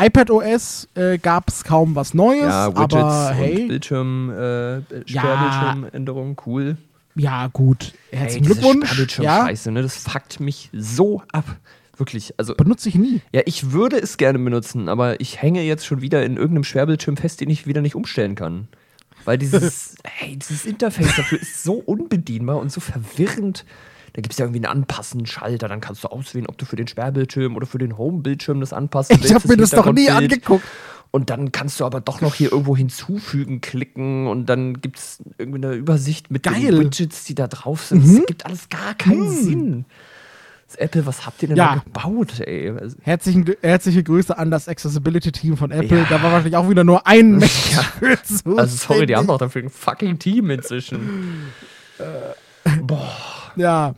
iPad 0.00 0.30
OS 0.30 0.88
äh, 0.94 1.18
gab 1.18 1.48
es 1.48 1.64
kaum 1.64 1.94
was 1.94 2.14
Neues, 2.14 2.42
Ja, 2.42 2.68
Widgets 2.68 2.94
aber 2.94 3.30
hey, 3.34 3.66
Bildschirm, 3.66 4.30
äh, 4.30 4.74
Ja. 4.76 4.82
Sperrbildschirmänderung, 5.06 6.36
cool. 6.46 6.76
Ja 7.18 7.48
gut, 7.48 7.92
herzlichen 8.10 8.44
Ey, 8.44 8.48
diese 8.48 8.60
Glückwunsch. 8.60 8.80
Ja, 8.80 8.86
Sperrbildschirm-Scheiße, 8.86 9.70
ne? 9.72 9.82
Das 9.82 9.96
fuckt 9.96 10.40
mich 10.40 10.70
so 10.72 11.22
ab. 11.32 11.44
Wirklich. 11.96 12.32
Also, 12.38 12.54
benutze 12.54 12.88
ich 12.88 12.94
nie. 12.94 13.20
ja, 13.32 13.42
ich 13.44 13.72
würde 13.72 13.98
es 13.98 14.16
gerne 14.16 14.38
benutzen, 14.38 14.88
aber 14.88 15.20
ich 15.20 15.42
hänge 15.42 15.62
jetzt 15.62 15.84
schon 15.84 16.00
wieder 16.00 16.24
in 16.24 16.36
irgendeinem 16.36 16.64
Sperrbildschirm 16.64 17.16
fest, 17.16 17.40
den 17.40 17.50
ich 17.50 17.66
wieder 17.66 17.80
nicht 17.80 17.96
umstellen 17.96 18.36
kann. 18.36 18.68
Weil 19.24 19.36
dieses, 19.36 19.96
hey, 20.04 20.36
dieses 20.36 20.64
Interface 20.64 21.16
dafür 21.16 21.40
ist 21.40 21.62
so 21.62 21.74
unbedienbar 21.74 22.58
und 22.58 22.70
so 22.70 22.80
verwirrend. 22.80 23.64
Da 24.18 24.22
gibt 24.22 24.32
es 24.32 24.38
ja 24.40 24.46
irgendwie 24.46 24.66
einen 24.66 24.78
Anpassen-Schalter, 24.80 25.68
dann 25.68 25.80
kannst 25.80 26.02
du 26.02 26.08
auswählen, 26.08 26.48
ob 26.48 26.58
du 26.58 26.64
für 26.64 26.74
den 26.74 26.88
Sperrbildschirm 26.88 27.54
oder 27.54 27.66
für 27.68 27.78
den 27.78 27.96
Home-Bildschirm 27.96 28.58
das 28.58 28.72
anpassen 28.72 29.16
Ich 29.22 29.32
habe 29.32 29.46
mir 29.46 29.56
das 29.56 29.70
doch 29.70 29.92
nie 29.92 30.10
angeguckt. 30.10 30.64
Und 31.12 31.30
dann 31.30 31.52
kannst 31.52 31.78
du 31.78 31.84
aber 31.84 32.00
doch 32.00 32.20
noch 32.20 32.34
hier 32.34 32.50
irgendwo 32.50 32.76
hinzufügen, 32.76 33.60
klicken 33.60 34.26
und 34.26 34.46
dann 34.46 34.80
gibt 34.80 34.98
es 34.98 35.22
irgendwie 35.38 35.64
eine 35.64 35.76
Übersicht 35.76 36.32
mit 36.32 36.42
Geil. 36.42 36.62
den 36.62 36.80
Widgets, 36.80 37.22
die 37.26 37.36
da 37.36 37.46
drauf 37.46 37.84
sind. 37.84 38.04
Mhm. 38.04 38.16
Das 38.16 38.26
gibt 38.26 38.44
alles 38.44 38.68
gar 38.68 38.94
keinen 38.96 39.30
Sinn. 39.30 39.84
Das 40.66 40.74
Apple, 40.74 41.06
was 41.06 41.24
habt 41.24 41.40
ihr 41.42 41.48
denn 41.50 41.56
Ja. 41.56 41.76
da 41.76 41.82
gebaut, 41.84 42.40
ey? 42.40 42.70
Also, 42.70 42.96
Herzlichen, 43.02 43.44
herzliche 43.62 44.02
Grüße 44.02 44.36
an 44.36 44.50
das 44.50 44.66
Accessibility-Team 44.68 45.56
von 45.56 45.70
Apple. 45.70 45.96
Ja. 45.98 46.06
Da 46.10 46.16
war 46.24 46.32
wahrscheinlich 46.32 46.56
auch 46.56 46.68
wieder 46.68 46.82
nur 46.82 47.06
ein 47.06 47.30
Mensch. 47.38 47.52
für 48.00 48.58
also 48.58 48.76
sorry, 48.76 49.06
die 49.06 49.14
haben 49.14 49.28
doch 49.28 49.38
dafür 49.38 49.62
ein 49.62 49.70
fucking 49.70 50.18
Team 50.18 50.50
inzwischen. 50.50 51.52
Ja, 53.56 53.94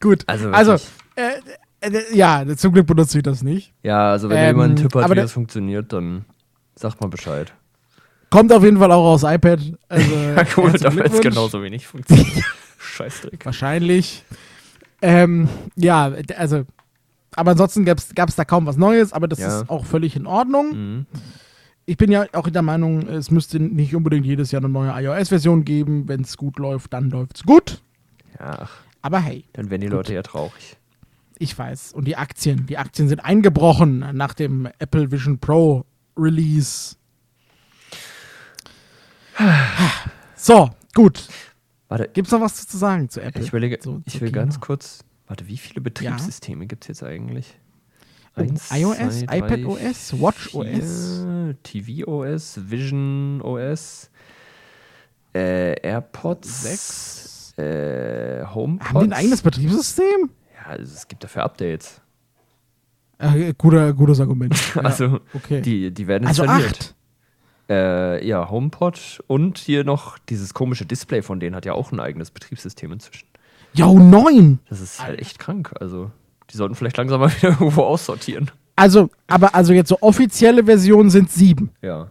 gut. 0.00 0.24
Also 0.26 0.50
Also, 0.50 0.72
äh, 1.16 1.32
äh, 1.80 2.14
ja, 2.16 2.44
zum 2.56 2.72
Glück 2.72 2.86
benutze 2.86 3.18
ich 3.18 3.22
das 3.24 3.42
nicht. 3.42 3.72
Ja, 3.82 4.10
also 4.10 4.28
wenn 4.28 4.36
Ähm, 4.38 4.46
jemand 4.46 4.64
einen 4.78 4.88
Tipp 4.88 4.94
hat, 4.94 5.10
wie 5.10 5.14
das 5.14 5.32
funktioniert, 5.32 5.92
dann 5.92 6.24
sagt 6.76 7.00
mal 7.00 7.08
Bescheid. 7.08 7.52
Kommt 8.30 8.52
auf 8.52 8.62
jeden 8.62 8.78
Fall 8.78 8.92
auch 8.92 9.04
aus 9.12 9.22
iPad. 9.24 9.60
Also, 9.88 10.10
Ja, 10.14 10.44
cool, 10.56 10.70
herzlichen 10.70 10.82
damit 10.96 11.12
es 11.12 11.20
genauso 11.20 11.62
wenig 11.62 11.86
funktioniert. 11.86 12.44
Scheißdreck. 12.78 13.44
Wahrscheinlich. 13.44 14.24
Ähm, 15.02 15.48
ja, 15.76 16.12
also, 16.36 16.64
aber 17.34 17.52
ansonsten 17.52 17.84
gab 17.84 17.98
es 18.28 18.36
da 18.36 18.44
kaum 18.44 18.66
was 18.66 18.76
Neues, 18.76 19.12
aber 19.12 19.28
das 19.28 19.38
Ja. 19.38 19.60
ist 19.62 19.70
auch 19.70 19.84
völlig 19.84 20.16
in 20.16 20.26
Ordnung. 20.26 20.72
Mhm. 20.72 21.06
Ich 21.86 21.96
bin 21.96 22.12
ja 22.12 22.26
auch 22.34 22.48
der 22.48 22.62
Meinung, 22.62 23.08
es 23.08 23.30
müsste 23.30 23.58
nicht 23.58 23.96
unbedingt 23.96 24.24
jedes 24.24 24.52
Jahr 24.52 24.62
eine 24.62 24.68
neue 24.68 24.92
iOS-Version 25.02 25.64
geben. 25.64 26.06
Wenn 26.08 26.20
es 26.20 26.36
gut 26.36 26.58
läuft, 26.58 26.92
dann 26.92 27.10
läuft 27.10 27.36
es 27.38 27.42
gut. 27.42 27.82
Ja, 28.38 28.58
ach, 28.62 28.70
Aber 29.02 29.20
hey, 29.20 29.44
dann 29.54 29.70
werden 29.70 29.80
die 29.82 29.86
Gut. 29.88 29.96
Leute 29.96 30.14
ja 30.14 30.22
traurig. 30.22 30.76
ich 31.38 31.56
weiß. 31.58 31.92
Und 31.94 32.04
die 32.06 32.16
Aktien, 32.16 32.66
die 32.66 32.76
Aktien 32.78 33.08
sind 33.08 33.20
eingebrochen 33.24 34.04
nach 34.16 34.34
dem 34.34 34.68
Apple 34.78 35.10
Vision 35.10 35.38
Pro 35.38 35.84
Release. 36.16 36.96
So, 40.36 40.70
gut. 40.94 41.28
Warte, 41.88 42.08
Gibt's 42.14 42.30
noch 42.32 42.40
was 42.40 42.66
zu 42.66 42.76
sagen 42.78 43.10
zu 43.10 43.20
Apple? 43.20 43.42
ich 43.42 43.48
überlege, 43.48 43.78
So, 43.82 44.00
ich 44.06 44.20
will 44.22 44.32
ganz 44.32 44.58
kurz. 44.58 45.04
Warte, 45.26 45.46
wie 45.48 45.58
viele 45.58 45.82
Betriebssysteme 45.82 46.66
gibt 46.66 46.84
es 46.84 46.88
jetzt 46.88 47.02
eigentlich? 47.02 47.58
Oh, 48.36 48.42
iOS, 48.74 49.20
zwei, 49.20 49.38
iPad 49.38 49.50
drei, 49.50 49.66
OS, 49.66 50.18
Watch 50.20 50.54
OS. 50.54 51.26
TV 51.62 52.06
OS, 52.10 52.58
Vision 52.70 53.42
OS, 53.42 54.10
äh, 55.34 55.74
AirPods, 55.82 56.62
Sechs. 56.62 57.39
Äh, 57.60 58.44
HomePods. 58.46 58.88
Haben 58.90 59.00
die 59.00 59.06
ein 59.06 59.12
eigenes 59.12 59.42
Betriebssystem? 59.42 60.30
Ja, 60.56 60.70
also 60.70 60.84
es 60.94 61.08
gibt 61.08 61.22
dafür 61.24 61.44
Updates. 61.44 62.00
Äh, 63.18 63.52
guter, 63.56 63.92
gutes 63.92 64.20
Argument. 64.20 64.54
Ja, 64.74 64.82
Also 64.82 65.20
okay. 65.34 65.60
die, 65.60 65.90
die 65.90 66.06
werden 66.06 66.26
also 66.26 66.42
installiert. 66.42 66.70
acht. 66.80 66.94
Äh, 67.68 68.26
ja, 68.26 68.50
HomePod 68.50 69.22
und 69.28 69.58
hier 69.58 69.84
noch 69.84 70.18
dieses 70.18 70.54
komische 70.54 70.86
Display 70.86 71.22
von 71.22 71.38
denen 71.38 71.54
hat 71.54 71.64
ja 71.66 71.72
auch 71.74 71.92
ein 71.92 72.00
eigenes 72.00 72.30
Betriebssystem 72.32 72.90
inzwischen. 72.92 73.28
Jo, 73.74 73.96
neun. 73.98 74.58
Das 74.68 74.80
ist 74.80 75.00
halt 75.00 75.20
echt 75.20 75.38
krank. 75.38 75.72
Also, 75.78 76.10
die 76.50 76.56
sollten 76.56 76.74
vielleicht 76.74 76.96
langsam 76.96 77.20
mal 77.20 77.30
wieder 77.36 77.50
irgendwo 77.50 77.82
aussortieren. 77.82 78.50
Also, 78.74 79.10
aber 79.28 79.54
also 79.54 79.72
jetzt 79.72 79.88
so 79.88 79.98
offizielle 80.00 80.64
Versionen 80.64 81.10
sind 81.10 81.30
sieben. 81.30 81.70
Ja. 81.82 81.88
Ja. 81.88 82.10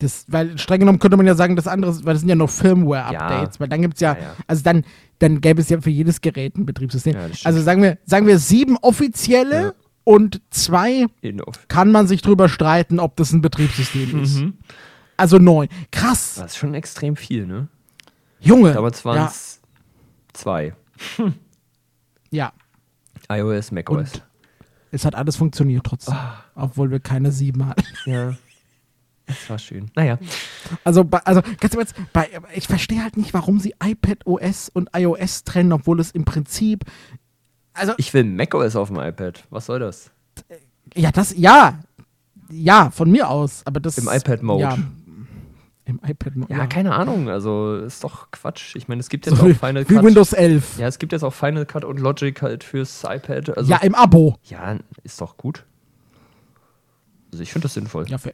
Das, 0.00 0.24
weil 0.28 0.56
streng 0.58 0.80
genommen 0.80 0.98
könnte 0.98 1.16
man 1.16 1.26
ja 1.26 1.34
sagen, 1.34 1.56
das 1.56 1.66
andere, 1.68 1.90
ist- 1.92 2.04
weil 2.04 2.14
das 2.14 2.20
sind 2.20 2.28
ja 2.30 2.34
noch 2.34 2.50
Firmware-Updates, 2.50 3.54
Ja. 3.56 3.60
weil 3.60 3.68
dann 3.68 3.82
gibt 3.82 3.94
es 3.94 4.00
ja, 4.00 4.14
Ja, 4.14 4.18
ja. 4.20 4.36
also 4.46 4.62
dann, 4.64 4.84
dann 5.18 5.40
gäbe 5.40 5.60
es 5.60 5.68
ja 5.68 5.80
für 5.80 5.90
jedes 5.90 6.20
Gerät 6.22 6.56
ein 6.56 6.64
Betriebssystem. 6.66 7.14
Also 7.44 7.60
sagen 7.60 7.82
wir, 7.82 7.98
sagen 8.06 8.26
wir 8.26 8.38
sieben 8.38 8.76
offizielle 8.78 9.74
und 10.04 10.40
zwei 10.50 11.06
auf. 11.46 11.68
kann 11.68 11.92
man 11.92 12.06
sich 12.06 12.22
drüber 12.22 12.48
streiten, 12.48 12.98
ob 12.98 13.14
das 13.16 13.32
ein 13.32 13.42
Betriebssystem 13.42 14.22
ist. 14.22 14.40
Mhm. 14.40 14.54
Also 15.18 15.36
neun. 15.38 15.68
Krass. 15.92 16.36
Das 16.36 16.52
ist 16.52 16.56
schon 16.56 16.72
extrem 16.74 17.14
viel, 17.14 17.46
ne? 17.46 17.68
Junge. 18.40 18.74
Waren 18.74 19.16
ja, 19.16 19.26
es 19.26 19.60
zwei. 20.32 20.72
ja, 22.30 22.52
iOS, 23.30 23.70
macOS. 23.72 23.98
Und- 24.14 24.22
es 24.92 25.04
hat 25.04 25.14
alles 25.14 25.36
funktioniert 25.36 25.84
trotzdem. 25.84 26.14
Ah. 26.14 26.42
Obwohl 26.54 26.90
wir 26.90 27.00
keine 27.00 27.30
sieben 27.30 27.66
hatten. 27.66 27.84
Ja. 28.06 28.34
Das 29.30 29.50
war 29.50 29.58
schön. 29.58 29.90
Naja. 29.94 30.18
Also, 30.84 31.04
also 31.24 31.42
ganz 31.60 31.74
im 31.74 31.80
Ernst, 31.80 31.94
ich 32.54 32.66
verstehe 32.66 33.02
halt 33.02 33.16
nicht, 33.16 33.32
warum 33.34 33.58
sie 33.60 33.74
iPad 33.82 34.26
OS 34.26 34.68
und 34.68 34.90
iOS 34.94 35.44
trennen, 35.44 35.72
obwohl 35.72 36.00
es 36.00 36.10
im 36.10 36.24
Prinzip. 36.24 36.84
Also, 37.72 37.94
Ich 37.98 38.12
will 38.14 38.24
macOS 38.24 38.76
auf 38.76 38.88
dem 38.88 38.98
iPad. 38.98 39.44
Was 39.50 39.66
soll 39.66 39.78
das? 39.78 40.10
ja, 40.94 41.10
das, 41.12 41.34
ja. 41.36 41.78
Ja, 42.50 42.90
von 42.90 43.10
mir 43.10 43.28
aus. 43.28 43.62
Aber 43.64 43.78
das. 43.80 43.96
Im 43.98 44.08
iPad-Mode. 44.08 44.62
Ja, 44.62 44.76
Im 45.84 46.00
iPad-Mode. 46.04 46.52
Ja, 46.52 46.66
keine 46.66 46.94
Ahnung. 46.94 47.28
Also, 47.28 47.76
ist 47.76 48.02
doch 48.02 48.30
Quatsch. 48.32 48.74
Ich 48.74 48.88
meine, 48.88 49.00
es 49.00 49.08
gibt 49.08 49.26
jetzt 49.26 49.36
So 49.36 49.44
auch 49.44 49.48
wie, 49.48 49.54
Final 49.54 49.88
wie 49.88 49.94
Cut. 49.94 50.04
Windows 50.04 50.32
11. 50.32 50.78
Ja, 50.78 50.88
es 50.88 50.98
gibt 50.98 51.12
jetzt 51.12 51.22
auch 51.22 51.32
Final 51.32 51.64
Cut 51.64 51.84
und 51.84 52.00
Logic 52.00 52.42
halt 52.42 52.64
fürs 52.64 53.04
iPad. 53.04 53.56
Also, 53.56 53.70
ja, 53.70 53.78
im 53.78 53.94
Abo. 53.94 54.36
ja, 54.44 54.76
ist 55.04 55.20
doch 55.20 55.36
gut. 55.36 55.64
Also, 57.32 57.42
ich 57.44 57.52
finde 57.52 57.66
das 57.66 57.74
sinnvoll. 57.74 58.08
Ja, 58.08 58.18
für, 58.18 58.32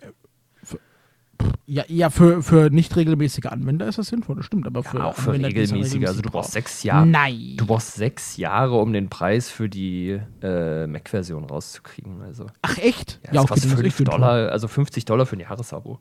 ja, 1.66 1.84
ja 1.88 2.10
für, 2.10 2.42
für 2.42 2.70
nicht 2.70 2.94
regelmäßige 2.96 3.46
Anwender 3.46 3.86
ist 3.88 3.98
das 3.98 4.08
sinnvoll, 4.08 4.36
das 4.36 4.46
stimmt. 4.46 4.66
Aber 4.66 4.82
für, 4.82 4.98
Ja, 4.98 5.04
auch 5.04 5.14
für 5.14 5.30
Anwender, 5.30 5.48
regelmäßige. 5.48 6.06
Also, 6.06 6.22
du 6.22 6.30
brauchst 6.30 6.52
sechs 6.52 6.82
Jahre. 6.82 7.06
Nein. 7.06 7.54
Du 7.56 7.66
brauchst 7.66 7.94
sechs 7.94 8.36
Jahre, 8.36 8.78
um 8.80 8.92
den 8.92 9.08
Preis 9.08 9.50
für 9.50 9.68
die 9.68 10.20
äh, 10.42 10.86
Mac-Version 10.86 11.44
rauszukriegen. 11.44 12.22
Also, 12.22 12.46
Ach, 12.62 12.78
echt? 12.78 13.20
ja, 13.26 13.32
das 13.32 13.44
okay, 13.44 13.54
ist 13.60 13.66
5 13.66 13.82
echt 13.84 13.96
sinnvoll. 13.96 14.18
Dollar, 14.20 14.50
also 14.52 14.68
50 14.68 15.04
Dollar 15.04 15.26
für 15.26 15.36
ein 15.36 15.40
Jahresabo. 15.40 15.98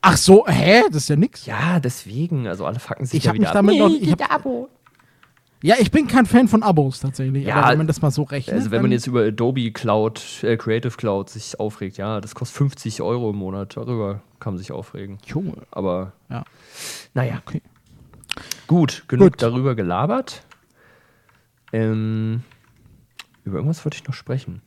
Ach 0.00 0.16
so, 0.16 0.46
hä? 0.48 0.82
Das 0.88 0.96
ist 1.04 1.08
ja 1.10 1.16
nix. 1.16 1.46
Ja, 1.46 1.78
deswegen. 1.78 2.46
Also, 2.48 2.66
alle 2.66 2.78
fucken 2.80 3.06
sich 3.06 3.18
Ich 3.18 3.24
ja 3.24 3.30
hab 3.30 3.34
wieder 3.34 3.42
mich 3.42 3.48
ab. 3.48 3.54
damit 3.54 3.78
noch- 3.78 3.88
Nee, 3.88 3.96
ich 3.96 4.12
hab- 4.12 4.34
Abo. 4.34 4.68
Ja, 5.62 5.76
ich 5.78 5.90
bin 5.92 6.08
kein 6.08 6.26
Fan 6.26 6.48
von 6.48 6.62
Abos 6.62 7.00
tatsächlich. 7.00 7.46
Ja, 7.46 7.68
wenn 7.70 7.78
man 7.78 7.86
das 7.86 8.02
mal 8.02 8.10
so 8.10 8.24
rechnet. 8.24 8.56
Also, 8.56 8.70
wenn 8.72 8.82
man 8.82 8.90
jetzt 8.92 9.06
über 9.06 9.22
Adobe 9.24 9.70
Cloud, 9.70 10.20
äh, 10.42 10.56
Creative 10.56 10.96
Cloud 10.96 11.30
sich 11.30 11.60
aufregt, 11.60 11.96
ja, 11.98 12.20
das 12.20 12.34
kostet 12.34 12.56
50 12.58 13.00
Euro 13.02 13.30
im 13.30 13.36
Monat. 13.36 13.76
Darüber 13.76 14.22
kann 14.40 14.54
man 14.54 14.58
sich 14.58 14.72
aufregen. 14.72 15.18
Junge. 15.26 15.54
Aber, 15.70 16.12
Ja. 16.28 16.44
naja. 17.14 17.40
Okay. 17.46 17.62
Gut, 18.66 19.04
genug 19.08 19.32
Gut. 19.34 19.42
darüber 19.42 19.74
gelabert. 19.74 20.42
Ähm, 21.72 22.42
über 23.44 23.56
irgendwas 23.58 23.84
wollte 23.84 23.96
ich 23.96 24.06
noch 24.06 24.14
sprechen. 24.14 24.62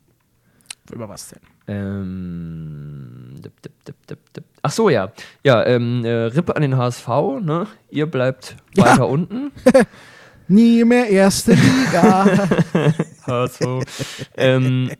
Über 0.92 1.08
was 1.08 1.28
denn? 1.30 1.40
Ähm, 1.68 3.34
dip, 3.38 3.60
dip, 3.62 3.72
dip. 4.32 4.44
Ach 4.62 4.70
so, 4.70 4.88
ja. 4.88 5.12
Ja, 5.44 5.64
ähm, 5.66 6.04
äh, 6.04 6.10
Rippe 6.26 6.54
an 6.54 6.62
den 6.62 6.76
HSV, 6.76 7.08
ne? 7.42 7.66
Ihr 7.90 8.06
bleibt 8.06 8.56
Ja. 8.76 8.84
weiter 8.84 9.08
unten. 9.08 9.50
Nie 10.48 10.84
mehr 10.84 11.08
erste 11.08 11.54
Liga. 11.54 12.24
HSV. 13.26 13.60
ähm, 14.36 14.90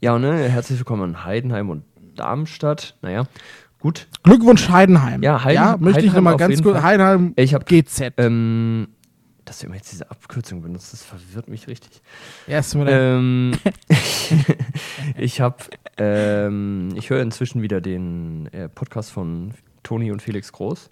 ja, 0.00 0.18
ne? 0.18 0.48
Herzlich 0.48 0.78
willkommen 0.78 1.10
in 1.10 1.24
Heidenheim 1.24 1.70
und 1.70 1.84
Darmstadt. 2.16 2.96
Naja, 3.00 3.24
gut. 3.80 4.08
Glückwunsch 4.24 4.68
Heidenheim. 4.68 5.22
Ja, 5.22 5.42
Heiden- 5.42 5.54
ja 5.54 5.76
möchte 5.78 6.00
ich 6.00 6.12
Heidenheim 6.12 6.16
nochmal 6.16 6.34
auf 6.34 6.38
ganz 6.40 6.62
kurz. 6.62 6.82
Heidenheim 6.82 7.32
Ich 7.36 7.54
habe 7.54 7.64
GZ. 7.64 8.12
Ähm, 8.18 8.88
dass 9.46 9.58
du 9.58 9.66
immer 9.66 9.76
jetzt 9.76 9.92
diese 9.92 10.10
Abkürzung 10.10 10.62
benutzt, 10.62 10.92
das 10.92 11.02
verwirrt 11.02 11.48
mich 11.48 11.66
richtig. 11.68 12.02
ja, 12.46 12.58
ist 12.58 12.74
mir 12.74 12.86
äh, 12.86 13.16
Ähm, 13.16 13.52
ich 15.18 15.40
habe, 15.40 15.56
ähm, 15.98 16.90
ich 16.94 17.10
höre 17.10 17.20
inzwischen 17.22 17.60
wieder 17.62 17.80
den 17.80 18.46
äh, 18.52 18.68
Podcast 18.68 19.12
von 19.12 19.52
Toni 19.82 20.10
und 20.12 20.20
Felix 20.22 20.52
Groß. 20.52 20.90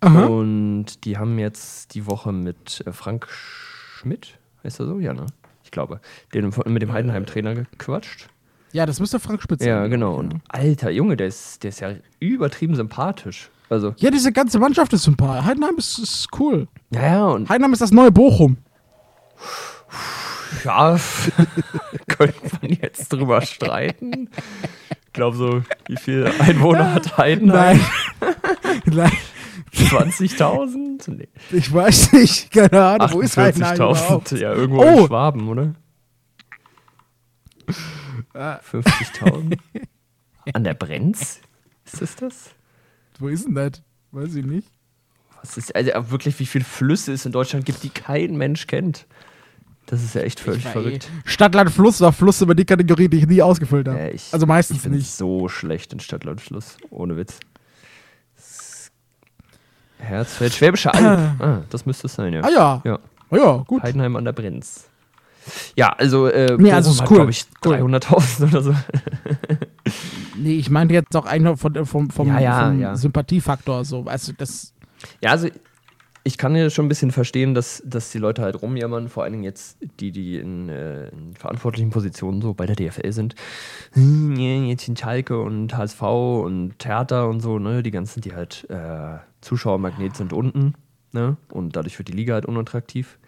Aha. 0.00 0.24
Und 0.26 1.04
die 1.04 1.18
haben 1.18 1.38
jetzt 1.38 1.94
die 1.94 2.06
Woche 2.06 2.32
mit 2.32 2.82
äh, 2.86 2.92
Frank 2.92 3.28
Schmidt, 3.28 4.38
heißt 4.64 4.80
er 4.80 4.86
so? 4.86 4.98
Ja, 4.98 5.12
ne? 5.12 5.26
Ich 5.64 5.70
glaube. 5.70 6.00
Den, 6.34 6.52
mit 6.66 6.82
dem 6.82 6.92
Heidenheim-Trainer 6.92 7.54
gequatscht. 7.54 8.28
ja, 8.72 8.86
das 8.86 8.98
müsste 8.98 9.20
Frank 9.20 9.42
Spitz 9.42 9.64
Ja, 9.64 9.82
sein. 9.82 9.90
genau. 9.90 10.14
Und 10.14 10.36
alter 10.48 10.90
Junge, 10.90 11.16
der 11.16 11.26
ist, 11.26 11.62
der 11.62 11.68
ist 11.68 11.80
ja 11.80 11.92
übertrieben 12.18 12.74
sympathisch. 12.74 13.50
Also, 13.68 13.94
Ja, 13.98 14.10
diese 14.10 14.32
ganze 14.32 14.58
Mannschaft 14.58 14.92
ist 14.94 15.02
sympathisch. 15.04 15.44
Heidenheim 15.44 15.76
ist, 15.76 15.98
ist 15.98 16.28
cool. 16.40 16.66
ja, 16.90 17.02
ja, 17.02 17.26
und 17.26 17.48
Heidenheim 17.48 17.72
ist 17.72 17.82
das 17.82 17.92
neue 17.92 18.10
Bochum. 18.10 18.56
Ja, 20.64 20.98
könnte 22.08 22.34
man 22.60 22.72
jetzt 22.72 23.12
drüber 23.12 23.40
streiten. 23.42 24.28
Ich 25.06 25.12
glaube 25.12 25.36
so, 25.36 25.62
wie 25.86 25.96
viel 25.96 26.30
Einwohner 26.40 26.94
hat 26.94 27.16
Heidenheim? 27.18 27.80
Nein. 28.86 29.12
20.000? 29.90 31.10
Nee. 31.10 31.28
Ich 31.50 31.72
weiß 31.72 32.12
nicht. 32.12 32.50
Keine 32.52 32.82
Ahnung. 32.84 33.08
Wo 33.12 33.20
ist 33.20 33.36
Heidenheim 33.36 33.76
überhaupt? 33.76 34.32
48.000. 34.32 34.38
Ja, 34.38 34.52
irgendwo 34.54 34.82
Oh. 34.84 35.00
in 35.00 35.06
Schwaben, 35.06 35.48
oder? 35.48 35.74
50.000. 38.34 39.58
An 40.54 40.64
der 40.64 40.74
Brenz? 40.74 41.40
Ist 41.84 42.00
das 42.00 42.16
das? 42.16 42.50
Wo 43.18 43.28
ist 43.28 43.46
denn 43.46 43.54
das? 43.54 43.82
Weiß 44.12 44.34
ich 44.34 44.44
nicht. 44.44 44.68
Was 45.42 45.56
ist, 45.56 45.74
also 45.74 46.10
wirklich, 46.10 46.38
wie 46.38 46.46
viele 46.46 46.64
Flüsse 46.64 47.12
es 47.12 47.24
in 47.26 47.32
Deutschland 47.32 47.64
gibt, 47.64 47.82
die 47.82 47.88
kein 47.90 48.36
Mensch 48.36 48.66
kennt. 48.66 49.06
Das 49.86 50.02
ist 50.04 50.14
ja 50.14 50.20
echt 50.22 50.38
völlig 50.40 50.64
Ich 50.64 50.70
verrückt. 50.70 51.04
Eh. 51.24 51.28
Stadt, 51.28 51.54
Land, 51.54 51.70
Fluss 51.70 52.00
war 52.00 52.12
Fluss 52.12 52.40
über 52.42 52.54
die 52.54 52.64
Kategorie, 52.64 53.08
die 53.08 53.18
ich 53.18 53.26
nie 53.26 53.42
ausgefüllt 53.42 53.88
habe. 53.88 53.98
Äh, 53.98 54.10
ich, 54.12 54.28
also 54.32 54.44
ich 54.44 54.48
meistens 54.48 54.82
bin 54.82 54.92
nicht. 54.92 55.10
so 55.10 55.48
schlecht 55.48 55.92
in 55.92 56.00
Stadtlandfluss. 56.00 56.76
Ohne 56.90 57.16
Witz. 57.16 57.40
Herzfeld, 60.00 60.52
Schwäbische 60.54 60.92
Alb. 60.92 61.20
Ah, 61.40 61.58
das 61.70 61.86
müsste 61.86 62.06
es 62.06 62.14
sein, 62.14 62.32
ja. 62.32 62.42
Ah 62.42 62.50
ja. 62.50 62.82
Ja. 62.84 62.98
Ah 63.30 63.36
ja, 63.36 63.56
gut. 63.66 63.82
Heidenheim 63.82 64.16
an 64.16 64.24
der 64.24 64.32
Brenz. 64.32 64.88
Ja, 65.74 65.88
also, 65.90 66.26
äh, 66.26 66.56
Nee, 66.58 66.72
also 66.72 66.90
ist 66.90 67.00
cool. 67.10 67.16
glaube 67.16 67.30
ich, 67.30 67.44
Cool. 67.64 67.74
300.000 67.76 68.48
oder 68.50 68.62
so. 68.62 68.74
Nee, 70.36 70.54
ich 70.54 70.70
meinte 70.70 70.94
jetzt 70.94 71.14
auch 71.16 71.26
eigentlich 71.26 71.58
von, 71.58 71.84
vom, 71.84 72.08
vom, 72.10 72.28
Ja, 72.28 72.38
ja, 72.40 72.68
vom 72.68 72.80
ja. 72.80 72.96
Sympathiefaktor. 72.96 73.84
So. 73.84 74.04
Du, 74.04 74.32
das, 74.38 74.72
Ja, 75.20 75.30
also 75.32 75.48
ich 76.22 76.38
kann 76.38 76.54
ja 76.54 76.70
schon 76.70 76.86
ein 76.86 76.88
bisschen 76.88 77.10
verstehen, 77.10 77.54
dass, 77.54 77.82
dass 77.84 78.10
die 78.10 78.18
Leute 78.18 78.42
halt 78.42 78.60
rumjammern, 78.62 79.08
vor 79.08 79.22
allen 79.24 79.32
Dingen 79.32 79.44
jetzt 79.44 79.78
die, 80.00 80.12
die 80.12 80.38
in, 80.38 80.68
äh, 80.68 81.08
in 81.08 81.34
verantwortlichen 81.34 81.90
Positionen 81.90 82.40
so 82.40 82.54
bei 82.54 82.66
der 82.66 82.76
DFL 82.76 83.12
sind. 83.12 83.34
Hm, 83.92 84.36
jetzt 84.66 84.84
sind 84.84 84.98
Schalke 84.98 85.40
und 85.40 85.76
HSV 85.76 86.02
und 86.02 86.78
Theater 86.78 87.28
und 87.28 87.40
so, 87.40 87.58
ne, 87.58 87.82
die 87.82 87.90
ganzen, 87.90 88.20
die 88.20 88.34
halt 88.34 88.66
äh, 88.70 89.18
Zuschauermagnet 89.40 90.16
sind 90.16 90.32
unten, 90.32 90.74
ne, 91.12 91.36
und 91.50 91.76
dadurch 91.76 91.98
wird 91.98 92.08
die 92.08 92.12
Liga 92.12 92.34
halt 92.34 92.46
unattraktiv. 92.46 93.18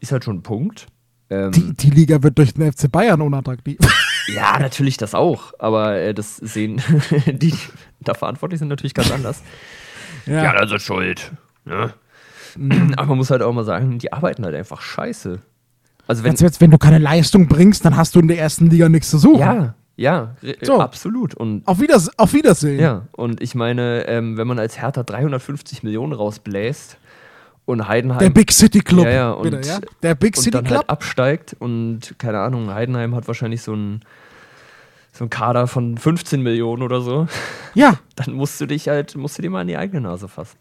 Ist 0.00 0.12
halt 0.12 0.24
schon 0.24 0.36
ein 0.36 0.42
Punkt. 0.42 0.86
Ähm, 1.30 1.52
die, 1.52 1.74
die 1.74 1.90
Liga 1.90 2.22
wird 2.22 2.38
durch 2.38 2.54
den 2.54 2.72
FC 2.72 2.90
Bayern 2.90 3.20
unattraktiv. 3.20 3.78
ja, 4.28 4.58
natürlich 4.58 4.96
das 4.96 5.14
auch, 5.14 5.52
aber 5.58 5.96
äh, 5.96 6.14
das 6.14 6.36
sehen 6.36 6.80
die, 7.26 7.32
die 7.50 7.54
da 8.00 8.14
verantwortlich 8.14 8.58
sind, 8.60 8.68
natürlich 8.68 8.94
ganz 8.94 9.10
anders. 9.10 9.42
Ja, 10.26 10.52
das 10.52 10.70
ist 10.72 10.82
schuld. 10.82 11.32
Ne? 11.64 11.94
Aber 12.96 13.06
man 13.06 13.16
muss 13.16 13.30
halt 13.30 13.40
auch 13.40 13.52
mal 13.54 13.64
sagen, 13.64 13.98
die 13.98 14.12
arbeiten 14.12 14.44
halt 14.44 14.54
einfach 14.54 14.82
scheiße. 14.82 15.38
Also 16.06 16.22
wenn, 16.22 16.32
Jetzt, 16.32 16.40
jetzt, 16.42 16.60
wenn 16.60 16.70
du 16.70 16.76
keine 16.76 16.98
Leistung 16.98 17.48
bringst, 17.48 17.86
dann 17.86 17.96
hast 17.96 18.14
du 18.14 18.20
in 18.20 18.28
der 18.28 18.38
ersten 18.38 18.68
Liga 18.68 18.90
nichts 18.90 19.08
zu 19.08 19.16
suchen. 19.16 19.40
ja, 19.40 19.74
ja, 19.98 20.36
So. 20.62 20.80
absolut. 20.80 21.34
Und 21.34 21.66
Auf, 21.66 21.80
Widers 21.80 22.10
auf 22.18 22.32
Wiedersehen. 22.32 22.80
ja, 22.80 23.02
und 23.12 23.42
ich 23.42 23.54
meine, 23.54 24.06
ähm, 24.08 24.36
wenn 24.38 24.46
man 24.46 24.58
als 24.58 24.80
Hertha 24.80 25.02
350 25.02 25.82
Millionen 25.82 26.12
rausbläst 26.14 26.96
und 27.66 27.86
Heidenheim 27.86 28.20
Der 28.20 28.30
Big 28.30 28.50
City 28.52 28.80
Club. 28.80 29.04
Ja, 29.04 29.10
ja, 29.10 29.30
und- 29.32 29.50
bitte, 29.50 29.68
ja? 29.68 29.78
Der 30.02 30.14
Big 30.14 30.36
City 30.36 30.52
dann 30.52 30.64
Club. 30.64 30.78
halt 30.78 30.88
absteigt 30.90 31.54
und 31.58 32.14
keine 32.18 32.38
Ahnung, 32.40 32.72
Heidenheim 32.72 33.14
hat 33.14 33.26
wahrscheinlich 33.28 33.60
so 33.62 33.74
ein 33.74 34.00
so 35.12 35.24
ein 35.24 35.30
Kader 35.30 35.66
von 35.66 35.98
15 35.98 36.42
Millionen 36.42 36.82
oder 36.84 37.00
so, 37.00 37.26
ja, 37.74 37.94
dann 38.16 38.34
musst 38.34 38.60
du 38.60 38.66
dich 38.66 38.88
halt, 38.88 39.16
musst 39.16 39.36
du 39.36 39.42
dir 39.42 39.50
mal 39.50 39.62
an 39.62 39.66
die 39.66 39.76
eigene 39.76 40.00
Nase 40.02 40.28
fassen. 40.28 40.56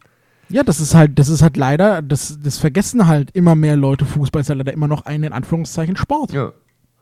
ja, 0.49 0.63
das 0.63 0.79
ist 0.79 0.95
halt, 0.95 1.19
das 1.19 1.29
ist 1.29 1.43
halt 1.43 1.57
leider, 1.57 2.01
das, 2.01 2.39
das 2.41 2.57
vergessen 2.57 3.05
halt 3.07 3.29
immer 3.35 3.53
mehr 3.53 3.75
Leute. 3.75 4.03
Fußball 4.05 4.41
ist 4.41 4.47
ja 4.47 4.55
leider 4.55 4.73
immer 4.73 4.87
noch 4.87 5.05
ein, 5.05 5.21
in 5.23 5.31
Anführungszeichen, 5.33 5.95
Sport. 5.95 6.31
Ja, 6.33 6.53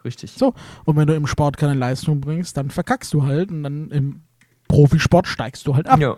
richtig. 0.06 0.32
So. 0.32 0.54
Und 0.86 0.96
wenn 0.96 1.08
du 1.08 1.16
im 1.16 1.28
Sport 1.28 1.58
keine 1.58 1.74
Leistung 1.74 2.22
bringst, 2.22 2.58
dann 2.58 2.70
verkackst 2.70 3.14
du 3.14 3.24
halt 3.24 3.52
und 3.52 3.64
dann 3.64 3.90
im 3.90 4.22
Profisport 4.68 5.28
steigst 5.28 5.68
du 5.68 5.76
halt 5.76 5.88
ab. 5.88 6.00
Ja. 6.00 6.16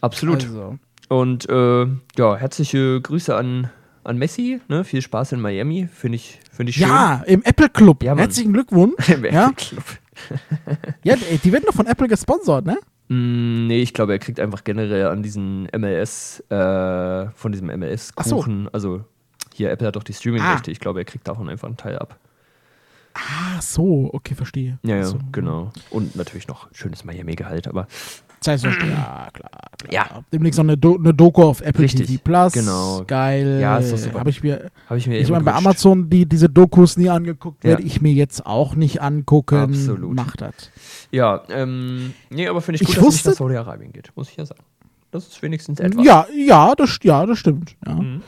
Absolut. 0.00 0.44
Also, 0.44 0.78
Und 1.08 1.48
äh, 1.48 1.86
ja, 2.16 2.36
herzliche 2.36 3.00
Grüße 3.00 3.34
an, 3.34 3.70
an 4.04 4.18
Messi, 4.18 4.60
ne? 4.68 4.84
Viel 4.84 5.02
Spaß 5.02 5.32
in 5.32 5.40
Miami, 5.40 5.88
finde 5.92 6.16
ich, 6.16 6.40
finde 6.50 6.70
ich 6.70 6.76
schön. 6.76 6.88
ja, 6.88 7.22
im 7.26 7.42
Apple 7.42 7.68
Club. 7.68 8.02
Ja. 8.02 8.16
Herzlichen 8.16 8.52
Glückwunsch. 8.52 9.08
Im 9.08 9.24
ja, 9.24 9.52
Club. 9.52 9.84
ja, 11.04 11.16
die 11.16 11.52
werden 11.52 11.64
doch 11.66 11.74
von 11.74 11.86
Apple 11.86 12.08
gesponsert, 12.08 12.66
ne? 12.66 12.78
Mm, 13.08 13.66
nee, 13.66 13.80
ich 13.80 13.94
glaube, 13.94 14.12
er 14.12 14.18
kriegt 14.18 14.40
einfach 14.40 14.64
generell 14.64 15.06
an 15.06 15.22
diesen 15.22 15.68
MLS, 15.76 16.40
äh, 16.50 17.26
von 17.34 17.52
diesem 17.52 17.68
MLS-Kuchen, 17.68 18.68
also 18.72 19.04
hier, 19.54 19.70
Apple 19.70 19.88
hat 19.88 19.96
doch 19.96 20.04
die 20.04 20.12
Streaming-Rechte, 20.12 20.70
ich 20.70 20.78
glaube, 20.78 21.00
er 21.00 21.04
kriegt 21.04 21.26
davon 21.26 21.48
einfach 21.48 21.66
einen 21.66 21.76
Teil 21.76 21.98
ab. 21.98 22.16
Ah, 23.14 23.60
so, 23.60 24.10
okay, 24.12 24.34
verstehe. 24.34 24.78
Ja, 24.84 24.96
ja, 24.96 25.04
so. 25.04 25.18
genau. 25.32 25.72
Und 25.90 26.14
natürlich 26.16 26.46
noch 26.48 26.68
schönes 26.72 27.04
Miami-Gehalt, 27.04 27.66
aber 27.66 27.86
Das 28.40 28.48
heißt, 28.48 28.64
ja, 28.64 28.70
klar, 28.72 29.28
klar. 29.32 29.50
Ja. 29.90 30.24
Demnächst 30.32 30.58
noch 30.58 30.64
eine, 30.64 30.76
Do 30.76 30.96
eine 30.96 31.12
Doku 31.12 31.42
auf 31.42 31.60
Apple 31.60 31.82
Richtig, 31.84 32.06
TV 32.06 32.20
Plus. 32.22 32.52
genau. 32.52 33.02
Geil. 33.06 33.58
Ja, 33.60 33.78
ist 33.78 33.92
doch 33.92 33.98
super. 33.98 34.20
Habe 34.20 34.30
ich 34.30 34.42
mir, 34.42 34.70
habe 34.86 34.98
ich 34.98 35.06
mir 35.08 35.18
ich 35.18 35.28
meine, 35.30 35.42
bei. 35.44 35.52
Amazon 35.54 36.08
die, 36.08 36.26
diese 36.26 36.48
Dokus 36.48 36.96
nie 36.96 37.08
angeguckt, 37.10 37.64
Ja. 37.64 37.70
werde 37.70 37.82
ich 37.82 38.00
mir 38.00 38.12
jetzt 38.12 38.46
auch 38.46 38.76
nicht 38.76 39.02
angucken. 39.02 39.56
Absolut. 39.56 40.14
Macht 40.14 40.40
das. 40.40 40.52
Ja, 41.10 41.42
ähm, 41.50 42.12
nee, 42.30 42.46
aber 42.46 42.60
finde 42.60 42.76
ich 42.76 42.82
Ich 42.82 42.88
gut, 42.88 42.96
dass 42.98 43.02
es 43.02 43.04
nicht 43.06 43.14
wusste- 43.26 43.30
nach 43.30 43.36
Saudi-Arabien 43.38 43.92
geht, 43.92 44.12
muss 44.14 44.30
ich 44.30 44.36
ja 44.36 44.46
sagen. 44.46 44.62
Das 45.10 45.26
ist 45.26 45.42
wenigstens 45.42 45.80
etwas. 45.80 46.04
Ja, 46.04 46.26
ja, 46.36 46.74
das, 46.76 46.98
ja, 47.02 47.24
das 47.26 47.38
stimmt. 47.38 47.74
Ja. 47.86 47.94
Mhm. 47.94 48.22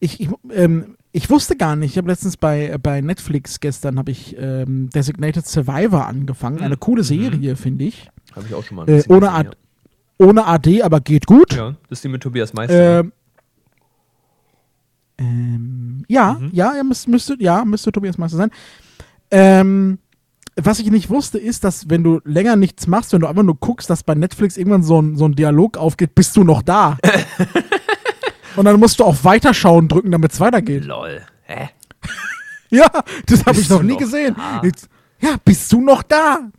Ich, 0.00 0.20
ich, 0.20 0.28
ähm, 0.52 0.96
ich 1.16 1.30
wusste 1.30 1.56
gar 1.56 1.76
nicht, 1.76 1.92
ich 1.92 1.96
habe 1.98 2.08
letztens 2.08 2.36
bei, 2.36 2.76
bei 2.82 3.00
Netflix 3.00 3.60
gestern 3.60 3.98
habe 4.00 4.10
ich 4.10 4.34
ähm, 4.36 4.90
Designated 4.90 5.46
Survivor 5.46 6.06
angefangen. 6.06 6.58
Eine 6.60 6.76
coole 6.76 7.04
Serie, 7.04 7.54
finde 7.54 7.84
ich. 7.84 8.10
Habe 8.34 8.46
ich 8.48 8.54
auch 8.54 8.64
schon 8.64 8.76
mal 8.78 8.88
Äh, 8.90 9.04
ohne, 9.08 9.20
gesehen, 9.20 9.32
Ad 9.34 9.50
ohne 10.18 10.44
AD, 10.46 10.82
aber 10.82 11.00
geht 11.00 11.26
gut. 11.26 11.54
ja. 11.54 11.70
das 11.88 11.98
ist 11.98 12.04
die 12.04 12.08
mit 12.08 12.20
Tobias 12.22 12.52
Meister. 12.52 13.00
Ähm, 13.00 13.12
ähm, 15.18 16.04
ja, 16.08 16.34
Mhm. 16.34 16.50
ja, 16.52 16.72
er 16.76 16.82
müsste, 16.84 17.10
müsste, 17.10 17.36
ja, 17.38 17.64
müsste 17.64 17.92
Tobias 17.92 18.18
Meister 18.18 18.36
sein. 18.36 18.50
Ähm, 19.30 19.98
was 20.56 20.78
ich 20.80 20.90
nicht 20.90 21.10
wusste, 21.10 21.38
ist, 21.38 21.64
dass 21.64 21.88
wenn 21.90 22.02
du 22.04 22.20
länger 22.24 22.56
nichts 22.56 22.86
machst, 22.86 23.12
wenn 23.12 23.20
du 23.20 23.26
einfach 23.28 23.42
nur 23.42 23.56
guckst, 23.56 23.88
dass 23.90 24.02
bei 24.02 24.14
Netflix 24.14 24.56
irgendwann 24.56 24.82
so 24.82 25.00
ein, 25.00 25.16
so 25.16 25.26
ein 25.26 25.34
Dialog 25.34 25.76
aufgeht, 25.76 26.14
bist 26.14 26.36
du 26.36 26.44
noch 26.44 26.62
da. 26.62 26.98
Und 28.56 28.64
dann 28.64 28.78
musst 28.78 29.00
du 29.00 29.04
auf 29.04 29.24
Weiterschauen 29.24 29.88
drücken, 29.88 30.10
damit 30.10 30.32
es 30.32 30.40
weitergeht. 30.40 30.84
Lol. 30.84 31.22
Hä? 31.44 31.70
Ja, 32.70 32.88
das 33.26 33.44
habe 33.46 33.60
ich 33.60 33.68
noch 33.70 33.82
nie 33.82 33.92
noch 33.92 33.98
gesehen. 33.98 34.34
Jetzt, 34.64 34.88
ja, 35.20 35.36
bist 35.44 35.72
du 35.72 35.80
noch 35.80 36.02
da? 36.02 36.50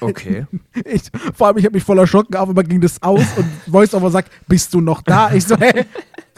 Okay. 0.00 0.46
Ich, 0.84 1.02
vor 1.34 1.46
allem, 1.46 1.58
ich 1.58 1.64
habe 1.64 1.74
mich 1.74 1.84
voll 1.84 1.98
erschrocken, 1.98 2.34
auf 2.36 2.48
einmal 2.48 2.64
ging 2.64 2.80
das 2.80 3.00
aus 3.02 3.22
und 3.36 3.46
VoiceOver 3.72 4.10
sagt, 4.10 4.32
bist 4.48 4.74
du 4.74 4.80
noch 4.80 5.02
da? 5.02 5.32
Ich 5.32 5.44
so, 5.44 5.56
hä? 5.56 5.84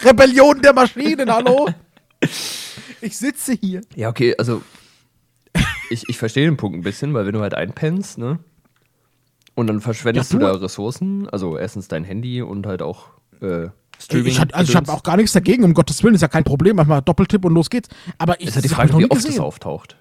Rebellion 0.05 0.61
der 0.61 0.75
Maschinen, 0.75 1.33
hallo? 1.33 1.69
Ich 3.01 3.17
sitze 3.17 3.55
hier. 3.55 3.81
Ja, 3.95 4.11
okay, 4.11 4.35
also 4.39 4.61
ich, 5.89 6.07
ich 6.09 6.19
verstehe 6.19 6.45
den 6.45 6.59
Punkt 6.59 6.77
ein 6.77 6.83
bisschen, 6.83 7.15
weil 7.15 7.25
wenn 7.25 7.33
du 7.33 7.41
halt 7.41 7.55
einpennst, 7.55 8.19
ne? 8.19 8.39
Und 9.55 9.67
dann 9.69 9.81
verschwendest 9.81 10.33
Ja, 10.35 10.39
du 10.41 10.45
du- 10.47 10.53
da 10.53 10.59
Ressourcen, 10.59 11.27
also 11.31 11.57
erstens 11.57 11.89
dein 11.89 12.05
Handy 12.05 12.43
und 12.43 12.67
halt 12.67 12.83
auch 12.83 13.07
äh, 13.41 13.69
Streaming. 14.01 14.27
Ich, 14.33 14.41
hat- 14.41 14.55
also 14.55 14.71
ich 14.71 14.77
habe 14.77 14.93
auch 14.93 15.03
gar 15.03 15.17
nichts 15.17 15.33
dagegen, 15.33 15.65
um 15.65 15.75
Gottes 15.75 16.03
Willen, 16.03 16.15
ist 16.15 16.21
ja 16.23 16.29
kein 16.29 16.45
Problem. 16.45 16.77
Manchmal 16.77 17.03
Doppeltipp 17.03 17.45
und 17.45 17.55
los 17.55 17.69
geht's. 17.71 17.89
Aber 18.19 18.41
ich 18.41 18.49
Ist 18.49 18.55
halt 18.55 18.65
die 18.65 18.69
das 18.69 18.77
Frage, 18.77 18.93
noch 18.93 18.99
wie 19.01 19.11
oft 19.11 19.21
es 19.21 19.27
gesehen. 19.27 19.41
auftaucht. 19.43 19.97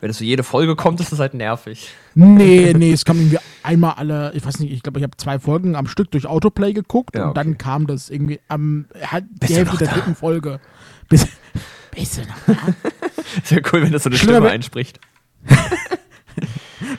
Wenn 0.00 0.10
es 0.10 0.18
so 0.18 0.24
jede 0.24 0.44
Folge 0.44 0.76
kommt, 0.76 1.00
ist 1.00 1.10
das 1.10 1.18
halt 1.18 1.34
nervig. 1.34 1.88
Nee, 2.14 2.72
nee, 2.76 2.92
es 2.92 3.04
kam 3.04 3.16
irgendwie 3.18 3.38
einmal 3.64 3.94
alle, 3.94 4.30
ich 4.34 4.44
weiß 4.46 4.60
nicht, 4.60 4.72
ich 4.72 4.82
glaube, 4.82 5.00
ich 5.00 5.02
habe 5.02 5.16
zwei 5.16 5.38
Folgen 5.40 5.74
am 5.74 5.88
Stück 5.88 6.10
durch 6.12 6.26
Autoplay 6.26 6.72
geguckt 6.72 7.16
Ja, 7.16 7.28
und 7.28 7.36
dann 7.36 7.58
kam 7.58 7.86
das 7.88 8.08
irgendwie 8.10 8.38
am 8.48 8.84
halt 9.02 9.24
die 9.42 9.54
Hälfte 9.54 9.76
der 9.78 9.88
da? 9.88 9.94
dritten 9.94 10.14
Folge. 10.14 10.60
Bis, 11.08 11.26
bist 11.90 12.18
du 12.18 12.20
noch 12.20 12.36
da? 12.46 12.74
Ist 13.42 13.50
ja 13.50 13.58
cool, 13.72 13.82
wenn 13.82 13.90
das 13.92 14.04
so 14.04 14.10
eine 14.10 14.18
Schlimmer 14.18 14.36
Stimme 14.36 14.50
einspricht. 14.50 15.00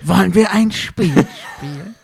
Wollen 0.03 0.33
wir 0.35 0.51
ein 0.51 0.71
Spiel 0.71 1.25
spielen? 1.57 1.95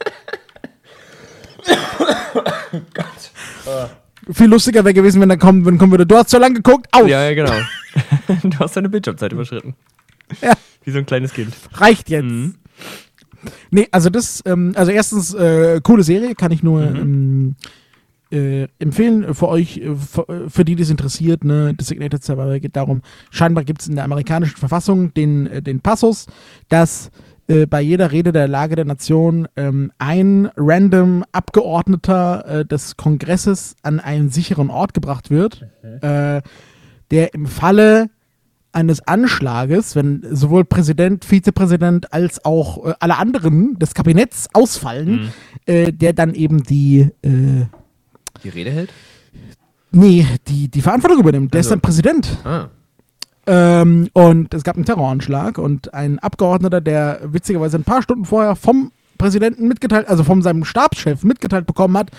Viel 4.32 4.48
lustiger 4.48 4.84
wäre 4.84 4.94
gewesen, 4.94 5.22
wenn 5.22 5.30
dann 5.30 5.40
kommen, 5.40 5.66
wenn 5.66 5.78
kommen 5.78 5.92
würde, 5.92 6.06
du 6.06 6.16
hast 6.16 6.30
so 6.30 6.38
lange 6.38 6.56
geguckt, 6.56 6.88
auf, 6.92 7.08
Ja, 7.08 7.30
ja, 7.30 7.34
genau. 7.36 7.54
du 8.44 8.60
hast 8.60 8.76
deine 8.76 8.90
Bildschirmzeit 8.90 9.32
überschritten. 9.32 9.76
Ja. 10.42 10.54
Wie 10.84 10.92
so 10.92 10.98
ein 10.98 11.06
kleines 11.06 11.34
Kind. 11.34 11.54
reicht 11.74 12.10
jetzt. 12.10 12.24
Mhm. 12.26 12.56
Nee, 13.70 13.88
also 13.92 14.10
das, 14.10 14.42
ähm, 14.46 14.74
also 14.76 14.92
erstens, 14.92 15.34
äh, 15.34 15.80
coole 15.84 16.04
Serie, 16.04 16.34
kann 16.36 16.52
ich 16.52 16.64
nur 16.64 16.82
Mhm. 16.82 16.96
ähm, 16.96 17.56
äh, 18.32 18.68
empfehlen 18.80 19.36
für 19.36 19.48
euch, 19.50 19.78
äh, 19.78 19.96
für, 19.96 20.28
äh, 20.28 20.50
für 20.50 20.66
die, 20.66 20.76
die 20.76 20.82
es 20.84 20.90
interessiert, 20.90 21.44
ne, 21.44 21.74
Designated 21.76 22.24
Survivor 22.24 22.60
geht 22.60 22.76
darum, 22.76 23.02
scheinbar 23.30 23.64
gibt 23.64 23.82
es 23.82 23.88
in 23.88 23.96
der 23.96 24.04
amerikanischen 24.04 24.58
Verfassung 24.58 25.14
den, 25.14 25.46
äh, 25.48 25.62
den 25.62 25.80
Passus, 25.82 26.26
dass 26.70 27.12
äh, 27.48 27.66
bei 27.68 27.82
jeder 27.82 28.12
Rede 28.12 28.32
der 28.32 28.48
Lage 28.48 28.76
der 28.76 28.86
Nation 28.86 29.48
ähm, 29.56 29.92
ein 30.00 30.50
random 30.58 31.24
Abgeordneter 31.32 32.46
äh, 32.62 32.66
des 32.66 32.98
Kongresses 32.98 33.76
an 33.84 34.00
einen 34.00 34.30
sicheren 34.30 34.70
Ort 34.70 34.94
gebracht 34.94 35.30
wird, 35.30 35.66
äh, 36.02 36.42
der 37.12 37.34
im 37.34 37.46
Falle 37.46 38.10
eines 38.72 39.08
Anschlages, 39.08 39.96
wenn 39.96 40.26
sowohl 40.32 40.66
Präsident, 40.66 41.24
Vizepräsident 41.24 42.12
als 42.12 42.44
auch 42.44 42.86
äh, 42.86 42.94
alle 43.00 43.18
anderen 43.18 43.78
des 43.80 43.94
Kabinetts 43.94 44.48
ausfallen, 44.54 45.32
äh, 45.66 45.94
der 45.94 46.14
dann 46.14 46.34
eben 46.34 46.64
die, 46.64 47.10
Die 47.24 48.50
Rede 48.50 48.72
hält? 48.72 48.90
nee, 49.92 50.28
die, 50.48 50.68
die 50.68 50.82
Verantwortung 50.82 51.20
übernimmt. 51.20 51.54
Der 51.54 51.62
ist 51.62 51.68
Also. 51.68 51.76
dann 51.76 51.82
Präsident. 51.82 52.38
Ah. 52.44 52.68
Ähm, 53.48 54.10
und 54.14 54.54
es 54.54 54.64
gab 54.64 54.76
einen 54.76 54.86
Terroranschlag 54.86 55.58
und 55.58 55.94
ein 55.94 56.20
Abgeordneter, 56.20 56.82
der 56.82 57.20
witzigerweise 57.26 57.78
ein 57.78 57.84
paar 57.84 58.02
Stunden 58.02 58.26
vorher 58.26 58.56
vom 58.56 58.92
Präsidenten 59.18 59.68
mitgeteilt, 59.68 60.08
also 60.08 60.24
von 60.24 60.42
seinem 60.42 60.66
Stabschef 60.66 61.24
mitgeteilt 61.24 61.66
bekommen 61.66 61.98
hat, 61.98 62.12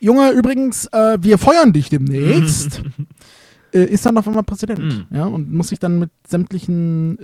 Junge, 0.00 0.30
übrigens, 0.30 0.86
äh, 0.86 1.18
wir 1.20 1.36
feuern 1.36 1.74
dich 1.74 1.90
demnächst, 1.90 2.82
äh, 3.74 3.84
ist 3.84 4.06
dann 4.06 4.16
auf 4.16 4.26
einmal 4.26 4.42
Präsident. 4.44 4.80
Mhm. 4.80 5.06
Ja, 5.10 5.26
und 5.26 5.52
muss 5.52 5.68
sich 5.68 5.78
dann 5.78 5.98
mit 5.98 6.10
sämtlichen 6.26 7.18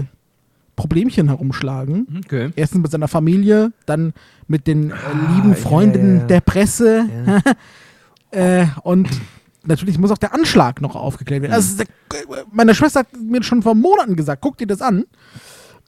äh, 0.00 0.04
Problemchen 0.74 1.28
herumschlagen. 1.28 2.22
Okay. 2.24 2.50
Erstens 2.56 2.82
mit 2.82 2.90
seiner 2.90 3.08
Familie, 3.08 3.72
dann 3.86 4.14
mit 4.48 4.66
den 4.66 4.90
äh, 4.90 4.94
Ah, 4.94 5.34
lieben 5.36 5.54
Freunden 5.54 6.14
ja, 6.14 6.20
ja. 6.20 6.26
der 6.26 6.40
Presse 6.40 7.04
Ja. 7.26 7.40
äh, 8.62 8.66
und 8.82 9.08
natürlich 9.68 9.98
muss 9.98 10.10
auch 10.10 10.18
der 10.18 10.34
Anschlag 10.34 10.80
noch 10.80 10.96
aufgeklärt 10.96 11.42
werden. 11.42 11.52
Also, 11.52 11.76
der- 11.76 11.86
meine 12.50 12.74
Schwester 12.74 13.00
hat 13.00 13.08
mir 13.16 13.42
schon 13.42 13.62
vor 13.62 13.74
Monaten 13.74 14.16
gesagt, 14.16 14.42
guck 14.42 14.56
dir 14.58 14.66
das 14.66 14.80
an. 14.82 15.04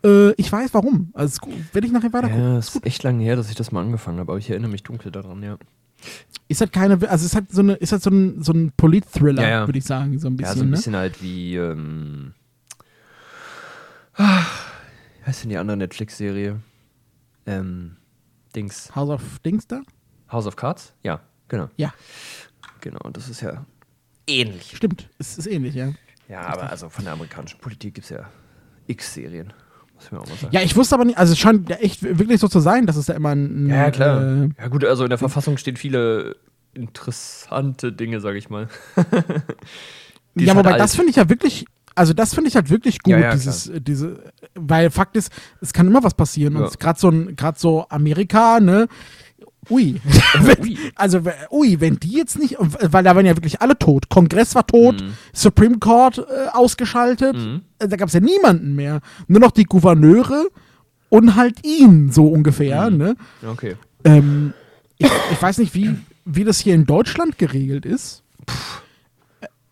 Äh, 0.04 0.30
ich 0.34 0.50
weiß 0.50 0.72
warum. 0.72 1.10
Also, 1.14 1.32
ist 1.32 1.40
gut. 1.40 1.54
werde 1.74 1.86
ich 1.86 1.92
nachher 1.92 2.12
weiter 2.12 2.28
gucken. 2.28 2.42
Ja, 2.42 2.58
es 2.58 2.74
ist 2.74 2.86
echt 2.86 3.02
lange 3.02 3.22
her, 3.24 3.36
dass 3.36 3.48
ich 3.50 3.56
das 3.56 3.72
mal 3.72 3.80
angefangen 3.82 4.18
habe, 4.20 4.32
aber 4.32 4.38
ich 4.38 4.48
erinnere 4.50 4.70
mich 4.70 4.82
dunkel 4.82 5.10
daran, 5.12 5.42
ja. 5.42 5.58
Ist 6.48 6.60
halt 6.62 6.72
keine, 6.72 6.94
also 7.10 7.26
ist 7.26 7.34
halt 7.34 7.52
so 7.52 7.60
eine, 7.60 7.74
ist 7.74 7.92
halt 7.92 8.02
so 8.02 8.08
ein, 8.10 8.42
so 8.42 8.52
ein 8.52 8.72
Polit-Thriller, 8.76 9.42
Ja, 9.42 9.48
ja. 9.48 9.66
würde 9.68 9.78
ich 9.78 9.84
sagen, 9.84 10.18
so 10.18 10.28
ein 10.28 10.36
bisschen. 10.36 10.52
ja, 10.52 10.56
so 10.58 10.62
ein 10.64 10.70
ne? 10.70 10.76
bisschen 10.76 10.96
halt 10.96 11.22
wie, 11.22 11.56
ähm, 11.56 12.32
ah, 14.16 14.42
wie 15.20 15.26
heißt 15.26 15.42
denn 15.42 15.50
die 15.50 15.58
andere 15.58 15.76
Netflix-Serie? 15.76 16.60
Ähm, 17.46 17.96
Dings. 18.54 18.94
House 18.94 19.10
of 19.10 19.38
Dings 19.40 19.66
da? 19.66 19.82
House 20.32 20.46
of 20.46 20.56
Cards? 20.56 20.94
Ja, 21.02 21.20
genau. 21.48 21.68
Ja, 21.76 21.92
Genau, 22.80 23.10
das 23.12 23.28
ist 23.28 23.40
ja 23.40 23.64
ähnlich. 24.26 24.72
stimmt. 24.76 25.08
Es 25.18 25.38
ist 25.38 25.46
ähnlich, 25.46 25.74
ja. 25.74 25.92
Ja, 26.28 26.42
aber 26.42 26.70
also 26.70 26.88
von 26.88 27.04
der 27.04 27.14
amerikanischen 27.14 27.58
Politik 27.58 27.94
gibt 27.94 28.04
es 28.04 28.10
ja 28.10 28.28
X-Serien. 28.86 29.52
Muss 29.94 30.10
man 30.12 30.20
auch 30.22 30.28
mal 30.28 30.36
sagen. 30.36 30.54
Ja, 30.54 30.62
ich 30.62 30.76
wusste 30.76 30.94
aber 30.94 31.04
nicht, 31.04 31.18
also 31.18 31.32
es 31.32 31.38
scheint 31.38 31.68
ja 31.68 31.76
echt 31.76 32.02
wirklich 32.02 32.40
so 32.40 32.48
zu 32.48 32.60
sein, 32.60 32.86
dass 32.86 32.96
es 32.96 33.06
da 33.06 33.14
immer 33.14 33.30
ein. 33.30 33.68
Ja, 33.68 33.90
klar. 33.90 34.22
Äh, 34.22 34.48
ja, 34.58 34.68
gut, 34.68 34.84
also 34.84 35.02
in 35.04 35.10
der 35.10 35.18
Verfassung 35.18 35.56
stehen 35.56 35.76
viele 35.76 36.36
interessante 36.72 37.92
Dinge, 37.92 38.20
sage 38.20 38.38
ich 38.38 38.48
mal. 38.50 38.68
Ja, 40.36 40.58
ist 40.58 40.64
halt 40.64 40.80
das 40.80 40.94
finde 40.94 41.10
ich 41.10 41.16
ja 41.16 41.28
wirklich, 41.28 41.66
Also 41.96 42.12
das 42.12 42.34
finde 42.34 42.48
ich 42.48 42.54
halt 42.54 42.70
wirklich 42.70 43.00
gut, 43.00 43.12
Ja, 43.12 43.18
ja, 43.18 43.32
dieses, 43.32 43.66
äh, 43.66 43.80
diese, 43.80 44.22
weil 44.54 44.90
Fakt 44.90 45.16
ist, 45.16 45.32
es 45.60 45.72
kann 45.72 45.88
immer 45.88 46.04
was 46.04 46.14
passieren. 46.14 46.54
Ja. 46.54 46.60
Und 46.66 46.78
gerade 46.78 46.98
so 47.00 47.08
ein, 47.08 47.34
gerade 47.34 47.58
so 47.58 47.86
Amerika, 47.88 48.60
ne? 48.60 48.86
Ui. 49.70 50.00
Ui. 50.60 50.76
also, 50.96 51.20
ui, 51.50 51.80
wenn 51.80 51.96
die 52.00 52.16
jetzt 52.16 52.38
nicht, 52.38 52.56
weil 52.58 53.04
da 53.04 53.14
waren 53.16 53.24
ja 53.26 53.36
wirklich 53.36 53.60
alle 53.62 53.78
tot. 53.78 54.08
Kongress 54.08 54.54
war 54.54 54.66
tot, 54.66 55.02
Supreme 55.32 55.78
Court 55.78 56.18
äh, 56.18 56.48
ausgeschaltet, 56.52 57.36
Mhm. 57.36 57.62
äh, 57.78 57.88
da 57.88 57.96
gab 57.96 58.08
es 58.08 58.14
ja 58.14 58.20
niemanden 58.20 58.74
mehr. 58.74 59.00
Nur 59.28 59.40
noch 59.40 59.52
die 59.52 59.64
Gouverneure 59.64 60.46
und 61.08 61.36
halt 61.36 61.64
ihn, 61.64 62.10
so 62.10 62.26
ungefähr, 62.28 62.90
Mhm. 62.90 62.96
ne? 62.96 63.16
Okay. 63.46 63.76
Ähm, 64.04 64.52
ich, 64.98 65.10
ich 65.32 65.40
weiß 65.42 65.58
nicht, 65.58 65.74
wie, 65.74 65.94
wie 66.24 66.44
das 66.44 66.58
hier 66.58 66.74
in 66.74 66.84
Deutschland 66.86 67.38
geregelt 67.38 67.86
ist. 67.86 68.22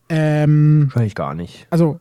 Ähm, 0.09 0.85
Wahrscheinlich 0.87 1.15
gar 1.15 1.35
nicht. 1.35 1.67
also 1.71 1.99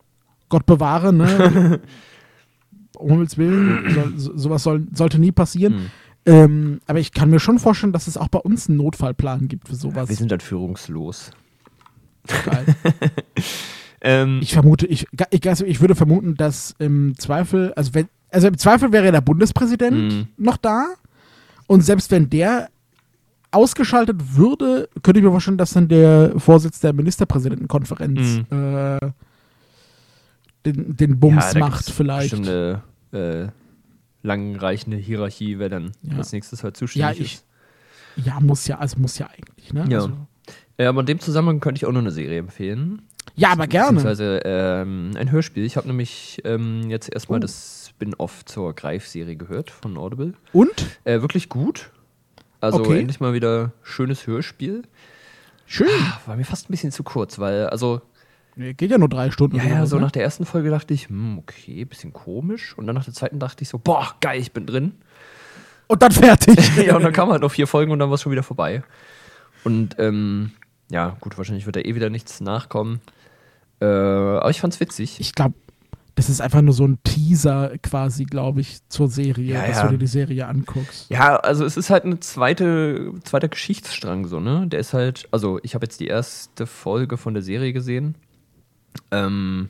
Gott 0.49 0.65
bewahre, 0.65 1.11
ne? 1.11 1.81
um 2.97 3.09
Himmels 3.09 3.37
Willen, 3.37 4.15
so, 4.17 4.37
sowas 4.37 4.63
soll, 4.63 4.87
sollte 4.93 5.19
nie 5.19 5.31
passieren. 5.31 5.73
Hm. 5.73 5.85
Ähm, 6.27 6.81
aber 6.85 6.99
ich 6.99 7.11
kann 7.13 7.29
mir 7.29 7.39
schon 7.39 7.57
vorstellen, 7.57 7.93
dass 7.93 8.07
es 8.07 8.17
auch 8.17 8.27
bei 8.27 8.39
uns 8.39 8.67
einen 8.69 8.77
Notfallplan 8.77 9.47
gibt 9.47 9.67
für 9.69 9.75
sowas. 9.75 10.09
Wir 10.09 10.15
sind 10.15 10.31
dann 10.31 10.39
führungslos. 10.41 11.31
Geil. 12.45 12.65
Ähm, 13.99 14.41
Ich 14.43 14.53
vermute, 14.53 14.85
ich, 14.85 15.07
ich, 15.31 15.49
also 15.49 15.65
ich 15.65 15.81
würde 15.81 15.95
vermuten, 15.95 16.35
dass 16.35 16.75
im 16.77 17.17
Zweifel, 17.17 17.73
also 17.73 17.95
wenn, 17.95 18.07
also 18.29 18.47
im 18.47 18.55
Zweifel 18.57 18.91
wäre 18.91 19.11
der 19.11 19.21
Bundespräsident 19.21 19.97
Mhm. 20.13 20.27
noch 20.37 20.57
da. 20.57 20.85
Und 21.65 21.81
selbst 21.81 22.11
wenn 22.11 22.29
der 22.29 22.69
ausgeschaltet 23.49 24.37
würde, 24.37 24.87
könnte 25.01 25.19
ich 25.19 25.25
mir 25.25 25.31
vorstellen, 25.31 25.57
dass 25.57 25.71
dann 25.73 25.87
der 25.87 26.33
Vorsitz 26.39 26.79
der 26.79 26.93
Ministerpräsidentenkonferenz 26.93 28.19
äh, 28.51 28.99
den, 30.65 30.95
den 30.95 31.19
Bums 31.19 31.53
da 31.53 31.59
macht 31.59 31.89
vielleicht. 31.89 32.31
Bestimmt 32.37 32.49
eine 32.49 32.83
äh, 33.13 33.47
langreichende 34.23 34.97
Hierarchie, 34.97 35.59
wer 35.59 35.69
dann 35.69 35.91
Ja. 36.01 36.17
als 36.17 36.31
nächstes 36.31 36.63
halt 36.63 36.75
Ja, 36.75 36.79
zuständig 36.79 37.19
ich, 37.21 37.33
ist. 37.35 37.45
ja, 38.25 38.39
muss 38.39 38.67
ja, 38.67 38.77
also 38.79 38.99
muss 38.99 39.17
ja 39.17 39.27
eigentlich, 39.27 39.73
ne? 39.73 39.85
Ja. 39.89 39.97
Also, 39.99 40.11
Äh, 40.77 40.85
aber 40.85 40.99
in 41.01 41.05
dem 41.07 41.19
Zusammenhang 41.19 41.59
könnte 41.59 41.79
ich 41.79 41.85
auch 41.85 41.91
noch 41.91 41.99
eine 42.01 42.11
Serie 42.11 42.39
empfehlen. 42.39 43.01
ja 43.35 43.49
aber 43.51 43.67
gerne. 43.67 43.87
Beziehungsweise 43.93 44.41
ähm, 44.45 45.11
ein 45.17 45.31
Hörspiel. 45.31 45.65
Ich 45.65 45.75
habe 45.75 45.87
nämlich 45.87 46.39
ähm, 46.45 46.89
jetzt 46.89 47.11
erstmal 47.13 47.37
Oh. 47.39 47.41
das 47.41 47.87
Spin-off 47.89 48.45
zur 48.45 48.73
Greif-Serie 48.73 49.35
gehört 49.35 49.69
von 49.71 49.97
Audible. 49.97 50.33
Und? 50.53 50.85
Äh, 51.03 51.21
wirklich 51.21 51.49
gut. 51.49 51.91
Also 52.61 52.79
Okay. 52.79 52.99
endlich 52.99 53.19
mal 53.19 53.33
wieder 53.33 53.73
schönes 53.83 54.25
Hörspiel. 54.27 54.83
Schön. 55.65 55.87
War 56.25 56.35
mir 56.37 56.45
fast 56.45 56.69
ein 56.69 56.71
bisschen 56.71 56.91
zu 56.91 57.03
kurz, 57.03 57.37
weil, 57.39 57.67
also, 57.67 58.01
Nee, 58.57 58.73
Geht 58.73 58.91
ja 58.91 58.97
nur 58.97 59.09
drei 59.09 59.29
Stunden. 59.31 59.57
ja, 59.57 59.65
ja, 59.65 59.85
so 59.85 59.97
ne? 59.97 60.03
nach 60.03 60.11
der 60.11 60.23
ersten 60.23 60.45
Folge 60.45 60.69
dachte 60.71 60.93
ich, 60.93 61.09
hm, 61.09 61.37
okay, 61.37 61.85
bisschen 61.85 62.11
komisch. 62.11 62.75
Und 62.77 62.87
dann 62.87 62.95
nach 62.95 63.05
der 63.05 63.13
zweiten 63.13 63.39
dachte 63.39 63.61
ich 63.61 63.69
so, 63.69 63.77
boah, 63.77 64.15
geil, 64.19 64.41
ich 64.41 64.51
bin 64.51 64.65
drin. 64.65 64.93
Und 65.87 66.01
dann 66.01 66.11
fertig. 66.11 66.57
ja, 66.85 66.95
und 66.95 67.03
dann 67.03 67.13
kamen 67.13 67.31
halt 67.31 67.43
noch 67.43 67.51
vier 67.51 67.67
Folgen 67.67 67.91
und 67.91 67.99
dann 67.99 68.09
war 68.09 68.15
es 68.15 68.21
schon 68.21 68.31
wieder 68.31 68.43
vorbei. 68.43 68.83
Und 69.63 69.95
ähm, 69.99 70.51
ja, 70.89 71.15
gut, 71.21 71.37
wahrscheinlich 71.37 71.65
wird 71.65 71.75
da 71.75 71.81
eh 71.81 71.95
wieder 71.95 72.09
nichts 72.09 72.41
nachkommen. 72.41 72.99
Äh, 73.79 73.85
aber 73.85 74.49
ich 74.49 74.59
fand's 74.59 74.79
witzig. 74.79 75.19
ich 75.19 75.35
glaube, 75.35 75.53
das 76.15 76.29
ist 76.29 76.41
einfach 76.41 76.63
nur 76.63 76.73
so 76.73 76.83
ein 76.85 76.97
Teaser 77.03 77.73
quasi, 77.83 78.25
glaube 78.25 78.61
ich, 78.61 78.79
zur 78.89 79.07
Serie, 79.07 79.53
Ja, 79.53 79.67
dass 79.67 79.77
ja. 79.77 79.83
du 79.83 79.91
dir 79.91 79.97
die 79.99 80.07
Serie 80.07 80.47
anguckst. 80.47 81.11
Ja, 81.11 81.35
also 81.35 81.63
es 81.63 81.77
ist 81.77 81.91
halt 81.91 82.05
eine 82.05 82.19
zweite, 82.19 83.13
zweiter 83.23 83.49
Geschichtsstrang 83.49 84.25
so, 84.25 84.39
ne? 84.39 84.65
Der 84.65 84.79
ist 84.79 84.93
halt, 84.93 85.27
also 85.31 85.59
ich 85.61 85.75
habe 85.75 85.85
jetzt 85.85 85.99
die 85.99 86.07
erste 86.07 86.65
Folge 86.65 87.17
von 87.17 87.35
der 87.35 87.43
Serie 87.43 87.71
gesehen. 87.71 88.15
Ähm, 89.11 89.69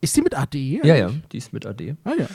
Ist 0.00 0.16
die 0.16 0.22
mit 0.22 0.34
AD? 0.36 0.80
ja, 0.84 0.96
ja, 0.96 1.10
die 1.32 1.38
ist 1.38 1.52
mit 1.52 1.66
AD. 1.66 1.96
Ah 2.04 2.12
ja. 2.18 2.26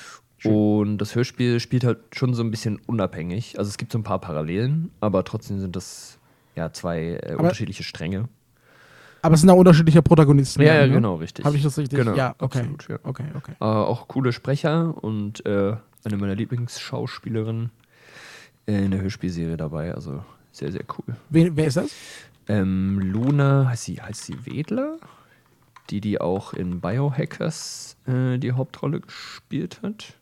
Und 0.49 0.99
das 0.99 1.15
Hörspiel 1.15 1.59
spielt 1.59 1.83
halt 1.83 1.99
schon 2.13 2.33
so 2.33 2.43
ein 2.43 2.51
bisschen 2.51 2.79
unabhängig. 2.85 3.57
Also 3.57 3.69
es 3.69 3.77
gibt 3.77 3.91
so 3.91 3.97
ein 3.97 4.03
paar 4.03 4.19
Parallelen, 4.19 4.91
aber 4.99 5.23
trotzdem 5.23 5.59
sind 5.59 5.75
das 5.75 6.19
ja 6.55 6.71
zwei 6.71 7.19
äh, 7.23 7.35
unterschiedliche 7.35 7.83
Stränge. 7.83 8.29
Aber 9.23 9.33
es 9.33 9.41
sind 9.41 9.49
auch 9.49 9.57
unterschiedliche 9.57 10.03
Protagonisten. 10.03 10.61
Ja, 10.61 10.75
ja, 10.75 10.87
ne? 10.87 10.93
genau, 10.93 11.15
richtig. 11.15 11.45
Habe 11.45 11.57
ich 11.57 11.63
das 11.63 11.77
richtig? 11.79 11.97
Genau, 11.97 12.15
ja, 12.15 12.35
okay. 12.37 12.59
absolut, 12.59 12.87
ja. 12.87 12.99
Okay, 13.01 13.25
okay. 13.35 13.53
Äh, 13.59 13.63
auch 13.63 14.07
coole 14.07 14.31
Sprecher 14.31 14.93
und 15.03 15.43
äh, 15.47 15.75
eine 16.03 16.17
meiner 16.17 16.35
Lieblingsschauspielerinnen 16.35 17.71
in 18.67 18.91
der 18.91 19.01
Hörspielserie 19.01 19.57
dabei. 19.57 19.95
Also 19.95 20.23
sehr, 20.51 20.71
sehr 20.71 20.83
cool. 20.97 21.15
Wer, 21.29 21.55
wer 21.55 21.65
ist 21.65 21.77
das? 21.77 21.91
Ähm, 22.47 22.99
Luna, 22.99 23.67
heißt 23.69 23.85
sie, 23.85 23.99
heißt 23.99 24.25
sie 24.25 24.45
Wedler? 24.45 24.97
Die, 25.89 26.01
die 26.01 26.19
auch 26.19 26.53
in 26.53 26.81
Biohackers 26.81 27.95
äh, 28.07 28.37
die 28.37 28.51
Hauptrolle 28.53 29.01
gespielt 29.01 29.79
hat. 29.83 30.13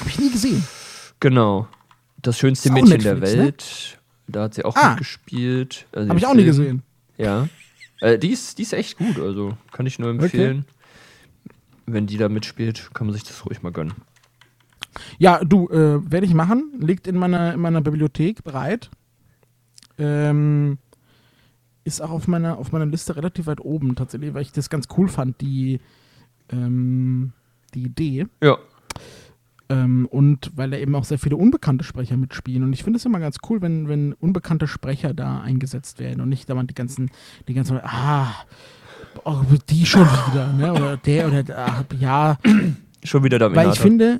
Habe 0.00 0.10
ich 0.10 0.18
nie 0.18 0.30
gesehen. 0.30 0.64
Genau. 1.20 1.68
Das 2.20 2.38
schönste 2.38 2.70
Mädchen 2.72 2.98
der 3.00 3.14
Netflix, 3.14 3.34
ne? 3.36 3.42
Welt. 3.44 3.98
Da 4.26 4.42
hat 4.44 4.54
sie 4.54 4.64
auch 4.64 4.76
Ah. 4.76 4.90
mitgespielt. 4.90 5.86
Also 5.92 6.08
Habe 6.08 6.18
ich 6.18 6.26
auch 6.26 6.34
nie 6.34 6.44
gesehen. 6.44 6.82
Ja. 7.16 7.48
Äh, 8.00 8.18
die, 8.18 8.30
ist, 8.30 8.58
die 8.58 8.62
ist 8.62 8.72
echt 8.72 8.98
gut, 8.98 9.18
also 9.18 9.56
kann 9.72 9.86
ich 9.86 9.98
nur 9.98 10.10
empfehlen. 10.10 10.64
Wenn 11.86 12.06
die 12.06 12.16
da 12.16 12.28
mitspielt, 12.28 12.90
kann 12.94 13.06
man 13.06 13.14
sich 13.14 13.24
das 13.24 13.44
ruhig 13.46 13.62
mal 13.62 13.72
gönnen. 13.72 13.94
Ja, 15.18 15.42
du, 15.44 15.68
äh, 15.68 16.00
werde 16.10 16.26
ich 16.26 16.34
machen. 16.34 16.72
Liegt 16.78 17.06
in 17.06 17.16
meiner, 17.16 17.54
in 17.54 17.60
meiner 17.60 17.80
Bibliothek 17.80 18.42
bereit. 18.44 18.90
Ähm, 19.98 20.78
ist 21.90 22.00
auch 22.00 22.10
auf 22.10 22.28
meiner, 22.28 22.58
auf 22.58 22.72
meiner 22.72 22.86
Liste 22.86 23.16
relativ 23.16 23.46
weit 23.46 23.60
oben 23.60 23.94
tatsächlich, 23.96 24.34
weil 24.34 24.42
ich 24.42 24.52
das 24.52 24.70
ganz 24.70 24.86
cool 24.96 25.08
fand, 25.08 25.40
die, 25.40 25.80
ähm, 26.50 27.32
die 27.74 27.82
Idee. 27.82 28.26
Ja. 28.42 28.58
Ähm, 29.68 30.06
und 30.10 30.50
weil 30.56 30.70
da 30.70 30.78
eben 30.78 30.94
auch 30.94 31.04
sehr 31.04 31.18
viele 31.18 31.36
unbekannte 31.36 31.84
Sprecher 31.84 32.16
mitspielen. 32.16 32.62
Und 32.64 32.72
ich 32.72 32.82
finde 32.82 32.98
es 32.98 33.04
immer 33.04 33.20
ganz 33.20 33.38
cool, 33.48 33.62
wenn, 33.62 33.88
wenn 33.88 34.14
unbekannte 34.14 34.66
Sprecher 34.66 35.14
da 35.14 35.40
eingesetzt 35.40 36.00
werden 36.00 36.20
und 36.20 36.28
nicht 36.28 36.48
dauernd 36.48 36.70
die 36.70 36.74
ganzen, 36.74 37.10
die 37.46 37.54
ganzen, 37.54 37.78
ah, 37.82 38.32
oh, 39.24 39.42
die 39.68 39.86
schon 39.86 40.06
wieder, 40.30 40.52
ne? 40.52 40.72
Oder 40.72 40.96
der 40.96 41.28
oder 41.28 41.44
ach, 41.56 41.84
ja, 41.98 42.38
Schon 43.02 43.24
wieder 43.24 43.38
da 43.38 43.54
weil 43.54 43.70
ich 43.70 43.80
finde, 43.80 44.18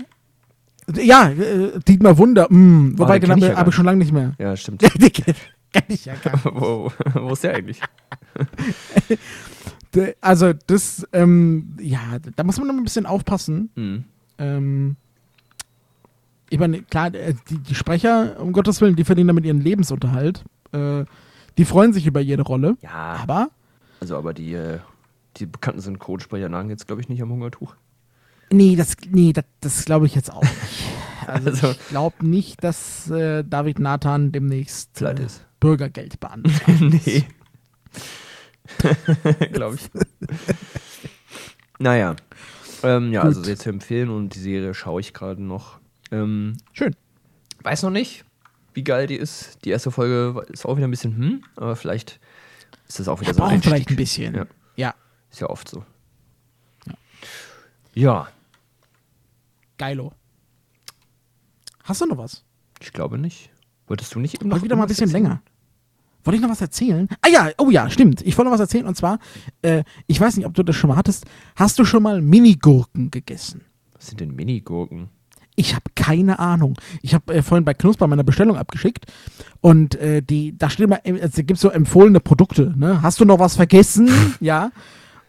ja, 0.96 1.28
äh, 1.30 1.78
Dietmar 1.86 2.16
Wunder, 2.16 2.46
mh, 2.48 2.98
wobei 2.98 3.18
den 3.18 3.28
den 3.28 3.30
kenn 3.30 3.38
ich 3.38 3.44
habe 3.44 3.52
gar 3.54 3.60
hab 3.60 3.68
ich 3.68 3.74
schon 3.74 3.84
lange 3.84 3.98
nicht 3.98 4.12
mehr. 4.12 4.32
Ja, 4.38 4.56
stimmt. 4.56 4.82
Gar 5.72 5.82
nicht. 5.88 6.08
wo, 6.44 6.90
wo 7.14 7.32
ist 7.32 7.44
der 7.44 7.54
eigentlich? 7.54 7.80
Also 10.20 10.52
das, 10.52 11.04
ähm, 11.12 11.76
ja, 11.80 11.98
da 12.36 12.44
muss 12.44 12.58
man 12.58 12.68
noch 12.68 12.74
ein 12.76 12.84
bisschen 12.84 13.06
aufpassen. 13.06 13.70
Hm. 13.74 14.04
Ähm, 14.38 14.96
ich 16.48 16.60
meine, 16.60 16.82
klar, 16.82 17.12
äh, 17.12 17.34
die, 17.48 17.58
die 17.58 17.74
Sprecher, 17.74 18.38
um 18.40 18.52
Gottes 18.52 18.80
Willen, 18.80 18.94
die 18.94 19.02
verdienen 19.04 19.26
damit 19.28 19.44
ihren 19.44 19.60
Lebensunterhalt. 19.60 20.44
Äh, 20.70 21.04
die 21.58 21.64
freuen 21.64 21.92
sich 21.92 22.06
über 22.06 22.20
jede 22.20 22.42
Rolle. 22.42 22.76
Ja, 22.82 23.18
Aber, 23.20 23.50
also 24.00 24.16
aber 24.16 24.32
die, 24.32 24.54
äh, 24.54 24.78
die 25.38 25.46
bekannten 25.46 25.80
Synchronsprecher 25.80 26.48
nagen 26.48 26.70
jetzt, 26.70 26.86
glaube 26.86 27.02
ich, 27.02 27.08
nicht 27.08 27.20
am 27.20 27.30
Hungertuch. 27.30 27.74
nee, 28.52 28.76
das, 28.76 28.96
nee, 29.10 29.32
das, 29.32 29.44
das 29.60 29.84
glaube 29.84 30.06
ich 30.06 30.14
jetzt 30.14 30.32
auch 30.32 30.42
nicht. 30.42 30.54
Also, 31.26 31.50
Also- 31.50 31.70
ich 31.72 31.88
glaube 31.88 32.26
nicht, 32.26 32.64
dass 32.64 33.10
äh, 33.10 33.44
David 33.44 33.78
Nathan 33.78 34.32
demnächst 34.32 34.94
Pleite 34.94 35.22
äh, 35.22 35.26
ist. 35.26 35.46
Bürgergeld 35.60 36.18
beantragt. 36.20 36.80
nee. 36.80 37.24
glaube 39.52 39.76
ich. 39.76 39.90
naja. 41.78 42.16
Ähm, 42.82 43.12
ja, 43.12 43.20
Gut. 43.20 43.28
also 43.28 43.42
sehr 43.42 43.56
zu 43.56 43.68
empfehlen 43.68 44.10
und 44.10 44.34
die 44.34 44.38
Serie 44.40 44.72
schaue 44.74 45.00
ich 45.00 45.12
gerade 45.12 45.42
noch. 45.42 45.78
Ähm, 46.10 46.56
Schön. 46.72 46.96
weiß 47.62 47.82
noch 47.82 47.90
nicht, 47.90 48.24
wie 48.74 48.84
geil 48.84 49.06
die 49.06 49.16
ist. 49.16 49.58
Die 49.64 49.70
erste 49.70 49.90
Folge 49.90 50.44
ist 50.48 50.64
auch 50.64 50.76
wieder 50.76 50.88
ein 50.88 50.90
bisschen 50.90 51.16
hm, 51.16 51.44
aber 51.56 51.76
vielleicht 51.76 52.20
ist 52.88 52.98
das 52.98 53.08
auch 53.08 53.20
wieder 53.20 53.34
so 53.34 53.42
ein 53.42 53.62
vielleicht 53.62 53.90
ein 53.90 53.96
bisschen. 53.96 54.34
Ja. 54.34 54.46
ja. 54.76 54.94
Ist 55.30 55.40
ja 55.40 55.48
oft 55.48 55.68
so. 55.68 55.84
Ja, 57.92 58.28
Geilo. 59.80 60.12
Hast 61.84 62.02
du 62.02 62.06
noch 62.06 62.18
was? 62.18 62.44
ich 62.82 62.92
glaube 62.92 63.16
nicht. 63.16 63.50
Wolltest 63.86 64.14
du 64.14 64.20
nicht 64.20 64.34
eben 64.34 64.48
noch 64.48 64.56
Heute 64.56 64.64
wieder 64.66 64.76
mal 64.76 64.82
ein 64.84 64.88
bisschen 64.88 65.08
erzählen? 65.08 65.24
länger. 65.24 65.42
Wollte 66.24 66.36
ich 66.36 66.42
noch 66.42 66.50
was 66.50 66.60
erzählen? 66.60 67.08
Ah 67.22 67.28
ja, 67.28 67.50
oh 67.58 67.70
ja, 67.70 67.88
stimmt. 67.90 68.22
Ich 68.22 68.36
wollte 68.36 68.50
noch 68.50 68.54
was 68.54 68.60
erzählen 68.60 68.86
und 68.86 68.96
zwar, 68.96 69.18
äh, 69.62 69.84
ich 70.06 70.20
weiß 70.20 70.36
nicht, 70.36 70.46
ob 70.46 70.54
du 70.54 70.62
das 70.62 70.76
schon 70.76 70.88
mal 70.88 70.96
hattest. 70.96 71.24
Hast 71.56 71.78
du 71.78 71.84
schon 71.84 72.02
mal 72.02 72.20
Minigurken 72.20 73.10
gegessen? 73.10 73.62
Was 73.94 74.08
sind 74.08 74.20
denn 74.20 74.34
Minigurken? 74.34 75.08
Ich 75.56 75.74
habe 75.74 75.84
keine 75.94 76.38
Ahnung. 76.38 76.76
Ich 77.02 77.14
habe 77.14 77.34
äh, 77.34 77.42
vorhin 77.42 77.64
bei 77.64 77.74
Knusper 77.74 78.06
meine 78.06 78.24
Bestellung 78.24 78.56
abgeschickt 78.56 79.06
und 79.60 79.94
äh, 79.96 80.22
die, 80.22 80.56
da 80.56 80.70
steht 80.70 80.84
immer, 80.84 81.04
äh, 81.04 81.18
es 81.18 81.34
gibt 81.34 81.58
so 81.58 81.68
empfohlene 81.68 82.20
Produkte. 82.20 82.72
Ne? 82.76 83.02
Hast 83.02 83.20
du 83.20 83.24
noch 83.24 83.38
was 83.38 83.56
vergessen? 83.56 84.08
ja. 84.40 84.70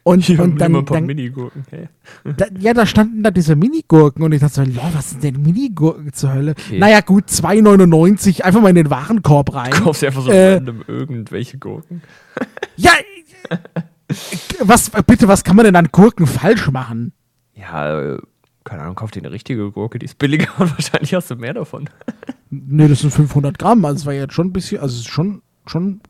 Und, 0.04 0.28
und 0.32 0.58
dann, 0.60 0.84
dann 0.86 1.06
Minigurken. 1.06 1.64
Hey. 1.70 1.88
da, 2.38 2.46
ja, 2.60 2.74
da 2.74 2.86
standen 2.88 3.22
da 3.22 3.30
diese 3.30 3.56
Minigurken 3.56 4.24
und 4.24 4.32
ich 4.32 4.42
dachte 4.42 4.56
so, 4.56 4.64
lol, 4.64 4.90
was 4.94 5.12
sind 5.12 5.24
denn 5.24 5.42
Minigurken 5.42 6.12
zur 6.12 6.34
Hölle? 6.34 6.52
Okay. 6.58 6.80
Naja, 6.80 7.02
gut, 7.02 7.26
2,99, 7.26 8.42
einfach 8.42 8.62
mal 8.62 8.70
in 8.70 8.76
den 8.76 8.90
Warenkorb 8.90 9.54
rein. 9.54 9.72
Kaufst 9.72 10.02
du 10.02 10.08
einfach 10.08 10.24
so 10.24 10.32
Äh, 10.32 10.56
random 10.56 10.84
irgendwelche 10.88 11.58
Gurken? 11.58 12.02
Ja, 12.78 12.92
Was, 14.60 14.90
bitte, 15.06 15.28
was 15.28 15.44
kann 15.44 15.56
man 15.56 15.66
denn 15.66 15.76
an 15.76 15.90
Gurken 15.92 16.26
falsch 16.26 16.70
machen? 16.72 17.14
Ja, 17.54 18.14
äh, 18.16 18.18
keine 18.64 18.84
Ahnung, 18.84 18.96
kauf 18.96 19.12
dir 19.12 19.20
eine 19.20 19.32
richtige 19.32 19.72
Gurke, 19.72 20.00
die 20.00 20.06
ist 20.06 20.18
billiger 20.18 20.48
und 20.60 20.72
wahrscheinlich 20.72 21.14
hast 21.14 21.30
du 21.30 21.36
mehr 21.36 21.54
davon. 21.54 21.90
Nee, 22.50 22.88
das 22.88 23.00
sind 23.02 23.12
500 23.12 23.58
Gramm, 23.60 23.86
also 23.86 23.98
es 23.98 24.06
war 24.06 24.14
jetzt 24.14 24.34
schon 24.34 24.48
ein 24.48 24.54
bisschen, 24.54 24.82
also 24.82 24.94
es 24.96 25.02
ist 25.02 25.10
schon, 25.10 25.42
schon 25.66 25.84
ein 25.84 26.02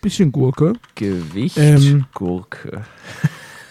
bisschen 0.00 0.32
Gurke. 0.32 0.72
Gewicht 0.94 1.56
Ähm. 1.58 2.06
Gurke. 2.14 2.84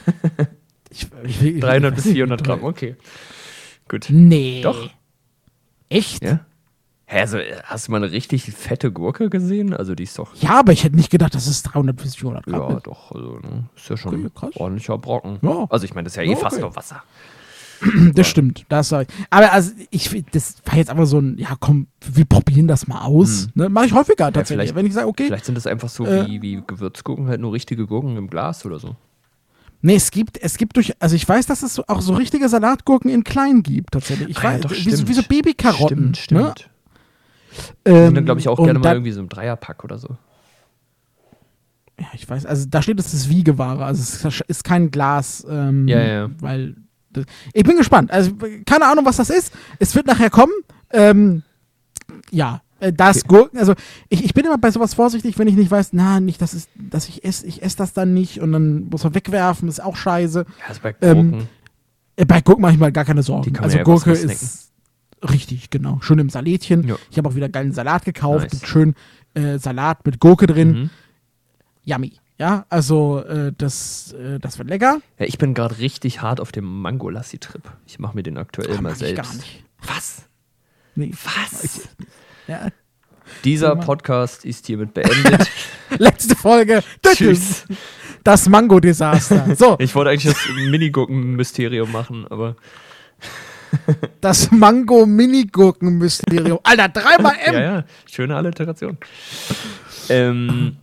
Ich, 0.92 1.08
ich, 1.24 1.42
ich, 1.44 1.60
300 1.62 1.92
ich 1.92 1.96
bis 1.98 2.06
weiß 2.06 2.06
nicht. 2.06 2.14
400 2.16 2.44
Gramm, 2.44 2.64
okay. 2.64 2.96
Gut. 3.88 4.08
Nee. 4.10 4.62
Doch. 4.64 4.90
Echt? 5.88 6.24
Ja? 6.24 6.40
Hä, 7.06 7.20
also, 7.22 7.38
äh, 7.38 7.58
hast 7.64 7.88
du 7.88 7.92
mal 7.92 7.98
eine 8.04 8.12
richtig 8.12 8.44
fette 8.46 8.92
Gurke 8.92 9.30
gesehen? 9.30 9.76
Also, 9.76 9.94
die 9.94 10.04
ist 10.04 10.18
doch. 10.18 10.34
Ja, 10.42 10.60
aber 10.60 10.72
ich 10.74 10.84
hätte 10.84 10.96
nicht 10.96 11.12
gedacht, 11.12 11.36
dass 11.36 11.46
es 11.46 11.62
300 11.62 11.96
bis 11.96 12.16
400 12.16 12.46
Gramm 12.48 12.72
Ja, 12.72 12.78
ist. 12.78 12.88
doch. 12.88 13.12
Also, 13.12 13.38
ne, 13.38 13.70
ist 13.76 13.88
ja 13.88 13.98
schon 13.98 14.26
Okay, 14.26 14.48
ein 14.48 14.52
ordentlicher 14.56 14.98
Brocken. 14.98 15.38
Ja. 15.44 15.68
Also, 15.70 15.86
ich 15.86 15.94
meine, 15.94 16.06
das 16.06 16.14
ist 16.14 16.18
ja 16.18 16.24
eh 16.24 16.32
Ja, 16.32 16.36
fast 16.38 16.56
okay. 16.56 16.62
nur 16.66 16.76
Wasser. 16.76 17.04
Das 18.14 18.28
stimmt, 18.28 18.66
das 18.70 18.90
sag 18.90 19.08
ich. 19.10 19.16
Aber 19.30 19.52
also 19.54 19.72
ich 19.90 20.24
das 20.32 20.56
war 20.66 20.76
jetzt 20.78 20.90
einfach 20.90 21.06
so 21.06 21.20
ein, 21.20 21.38
ja 21.38 21.56
komm, 21.60 21.88
wir 22.12 22.26
probieren 22.26 22.68
das 22.68 22.88
mal 22.88 23.02
aus. 23.02 23.48
Ne? 23.56 23.70
Mache 23.70 23.86
ich 23.88 23.94
häufiger 23.94 24.32
tatsächlich. 24.32 24.50
Hm. 24.50 24.50
vielleicht- 24.50 24.76
wenn 24.76 24.86
ich 24.86 24.94
sage, 24.94 25.08
okay, 25.08 25.26
Vielleicht 25.28 25.46
sind 25.46 25.56
das 25.56 25.68
einfach 25.68 25.90
so 25.90 26.06
Äh. 26.06 26.28
wie, 26.28 26.42
wie 26.42 26.62
Gewürzgurken, 26.66 27.28
halt 27.28 27.40
nur 27.42 27.54
richtige 27.54 27.86
Gurken 27.88 28.18
im 28.18 28.30
Glas 28.30 28.66
oder 28.66 28.80
so. 28.80 28.96
nee, 29.82 29.96
es 29.96 30.12
gibt, 30.12 30.38
es 30.42 30.58
gibt 30.58 30.76
durch, 30.76 30.94
also 31.02 31.16
ich 31.16 31.28
weiß, 31.28 31.46
dass 31.46 31.64
es 31.64 31.80
auch 31.88 32.02
so 32.02 32.14
richtige 32.16 32.50
Salatgurken 32.50 33.10
in 33.10 33.24
klein 33.24 33.64
gibt 33.64 33.94
tatsächlich. 33.94 34.30
Ich 34.30 34.38
Ah 34.40 34.44
ja, 34.44 34.50
weiß, 34.56 34.62
doch, 34.62 34.72
wie, 34.72 34.92
so, 34.92 35.08
wie 35.08 35.14
so 35.14 35.24
Babykarotten. 35.24 36.14
Stimmt, 36.16 36.18
stimmt. 36.18 36.42
Ne? 36.42 36.54
Ähm, 37.86 38.06
sind 38.08 38.16
dann, 38.16 38.26
glaube 38.26 38.40
ich, 38.42 38.48
auch 38.50 38.60
und 38.60 38.66
gerne 38.66 38.80
mal 38.80 38.94
irgendwie 38.94 39.12
so 39.12 39.22
im 39.22 39.30
Dreierpack 39.30 39.84
oder 39.86 39.98
so. 39.98 40.18
Ja, 42.00 42.08
ich 42.14 42.30
weiß, 42.30 42.46
also 42.46 42.66
da 42.70 42.82
steht, 42.82 43.00
es 43.00 43.14
ist 43.14 43.30
Wiegeware, 43.30 43.84
also 43.86 44.02
es 44.02 44.42
ist 44.48 44.64
kein 44.64 44.90
Glas, 44.92 45.46
ähm, 45.50 45.88
Ja, 45.88 46.00
ja. 46.02 46.30
weil 46.40 46.76
ich 47.54 47.64
bin 47.64 47.78
gespannt. 47.78 48.12
Also 48.12 48.32
keine 48.66 48.86
Ahnung, 48.86 49.06
was 49.06 49.18
das 49.18 49.30
ist. 49.30 49.54
Es 49.80 49.96
wird 49.96 50.08
nachher 50.08 50.30
kommen. 50.30 50.54
Ähm, 50.92 51.44
ja, 52.32 52.62
äh, 52.80 52.94
das 52.94 53.26
Gurken, 53.26 53.60
also 53.60 53.74
ich, 54.10 54.24
ich 54.24 54.34
bin 54.34 54.46
immer 54.46 54.58
bei 54.58 54.72
sowas 54.72 54.94
vorsichtig, 54.94 55.38
wenn 55.38 55.48
ich 55.48 55.56
nicht 55.56 55.72
weiß, 55.72 55.90
na, 55.92 56.20
nicht, 56.20 56.42
dass, 56.42 56.54
es, 56.54 56.68
dass 56.76 57.08
ich 57.10 57.24
esse, 57.24 57.46
ich 57.46 57.62
esse 57.62 57.78
das 57.78 57.94
dann 57.94 58.14
nicht 58.14 58.40
und 58.40 58.52
dann 58.52 58.90
muss 58.90 59.04
man 59.04 59.16
wegwerfen, 59.16 59.68
ist 59.68 59.82
auch 59.84 59.96
scheiße. 59.96 60.46
Ja, 60.48 60.66
also 60.68 60.82
bei 60.82 60.96
Ähm, 61.02 61.32
Gurken. 61.32 61.50
Äh, 62.16 62.26
bei 62.26 62.42
Gurken 62.42 62.62
mache 62.62 62.74
ich 62.74 62.80
mal 62.80 62.92
gar 62.92 63.06
keine 63.06 63.24
Sorgen. 63.24 63.58
Also 63.60 63.78
ja 63.78 63.84
Gurke 63.84 64.12
ist 64.12 64.72
richtig, 65.30 65.70
genau. 65.70 66.00
Schön 66.02 66.20
im 66.20 66.30
Salätchen. 66.30 66.88
Ja. 66.88 66.96
Ich 67.12 67.18
habe 67.18 67.30
auch 67.30 67.36
wieder 67.36 67.50
geilen 67.50 67.74
Salat 67.74 68.06
gekauft. 68.06 68.46
Nice. 68.46 68.62
Mit 68.62 68.68
schön 68.68 68.96
äh, 69.34 69.58
Salat 69.58 70.06
mit 70.06 70.20
Gurke 70.20 70.48
drin. 70.48 70.72
Mhm. 70.72 70.90
Yummy. 71.84 72.14
Ja, 72.40 72.66
also 72.70 73.22
äh, 73.26 73.52
das, 73.58 74.14
äh, 74.14 74.40
das 74.40 74.58
wird 74.58 74.70
lecker. 74.70 75.02
Ja, 75.20 75.26
ich 75.26 75.38
bin 75.38 75.54
gerade 75.54 75.78
richtig 75.80 76.22
hart 76.22 76.40
auf 76.40 76.52
dem 76.54 76.64
Mango-Lassi-Trip. 76.82 77.64
Ich 77.86 78.00
mache 78.00 78.16
mir 78.16 78.24
den 78.24 78.38
aktuell 78.38 78.70
Ah, 78.72 78.76
mal 78.76 78.82
mag 78.84 78.94
ich 78.94 79.00
selbst. 79.00 79.22
gar 79.24 79.34
nicht. 79.36 79.66
Was? 79.86 80.24
Nee. 80.96 81.12
Was? 81.24 81.90
Ja. 82.48 82.68
Dieser. 83.44 83.76
Podcast 83.76 84.46
ist 84.46 84.66
hiermit 84.68 84.94
beendet. 84.94 85.50
Letzte 85.98 86.36
Folge. 86.36 86.82
Tschüss. 87.06 87.66
Das 88.24 88.48
Mango-Desaster. 88.50 89.56
So, 89.56 89.76
Ich 89.80 89.94
wollte 89.94 90.10
eigentlich 90.12 90.34
das 90.34 90.42
Minigurken-Mysterium 90.70 91.92
machen, 91.92 92.26
aber 92.30 92.56
das 94.22 94.50
Mango-Minigurken-Mysterium. 94.52 96.60
Alter, 96.64 96.90
dreimal 96.90 97.36
M. 97.44 97.54
ja, 97.54 97.60
ja, 97.62 97.84
schöne 98.10 98.36
Alliteration. 98.36 98.98
Ähm, 100.10 100.78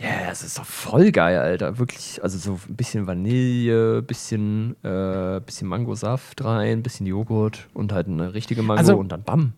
ja, 0.00 0.30
es 0.30 0.42
ist 0.44 0.58
doch 0.58 0.64
voll 0.64 1.10
geil, 1.10 1.38
Alter. 1.38 1.78
Wirklich, 1.78 2.22
also 2.22 2.38
so 2.38 2.60
ein 2.68 2.76
bisschen 2.76 3.06
Vanille, 3.06 4.00
bisschen, 4.02 4.76
äh, 4.84 5.40
bisschen 5.44 5.68
Mangosaft 5.68 6.44
rein, 6.44 6.82
bisschen 6.82 7.06
Joghurt 7.06 7.68
und 7.74 7.92
halt 7.92 8.06
eine 8.06 8.32
richtige 8.34 8.62
Mango 8.62 8.78
Also- 8.78 8.96
und 8.96 9.10
dann 9.10 9.22
bam. 9.22 9.52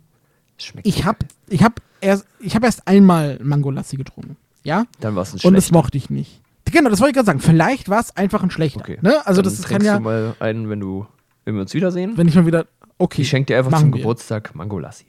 Es 0.59 0.64
Schmeckt. 0.66 0.86
Ich 0.86 1.05
habe 1.05 1.18
ich 1.49 1.62
hab 1.62 1.80
erst, 2.01 2.26
ich 2.38 2.55
hab 2.55 2.64
erst 2.64 2.86
einmal 2.86 3.38
Mango-Lassi 3.43 3.97
getrunken. 3.97 4.36
Ja? 4.62 4.84
dann 5.01 5.14
war 5.14 5.22
es 5.22 5.34
ein 5.34 5.41
Und 5.47 5.55
das 5.55 5.70
mochte 5.70 5.97
ich 5.97 6.11
nicht. 6.11 6.41
Genau, 6.70 6.88
das 6.91 7.01
wollte 7.01 7.11
ich 7.11 7.14
gerade 7.16 7.26
sagen. 7.26 7.41
Vielleicht 7.41 7.88
war 7.88 8.01
es 8.01 8.16
einfach 8.16 8.43
ein 8.43 8.51
schlechter. 8.51 8.80
Okay. 8.80 8.99
Ne? 9.03 9.26
Also 9.26 9.43
dann 9.43 9.53
das 9.53 9.62
kann 9.66 9.82
ja, 9.82 9.97
du 9.97 10.03
mal 10.05 10.36
einen, 10.38 10.68
wenn 10.70 10.80
du, 10.80 11.07
wenn 11.45 11.55
wir 11.55 11.62
uns 11.62 11.74
wiedersehen. 11.74 12.16
wenn 12.16 12.28
ich 12.28 12.34
mal 12.34 12.47
wieder, 12.47 12.66
okay, 12.99 13.22
ich 13.22 13.28
schenke 13.28 13.47
dir 13.47 13.59
einfach 13.59 13.78
zum 13.78 13.93
wir. 13.93 13.99
Geburtstag 13.99 14.55
Mango-Lassi. 14.55 15.07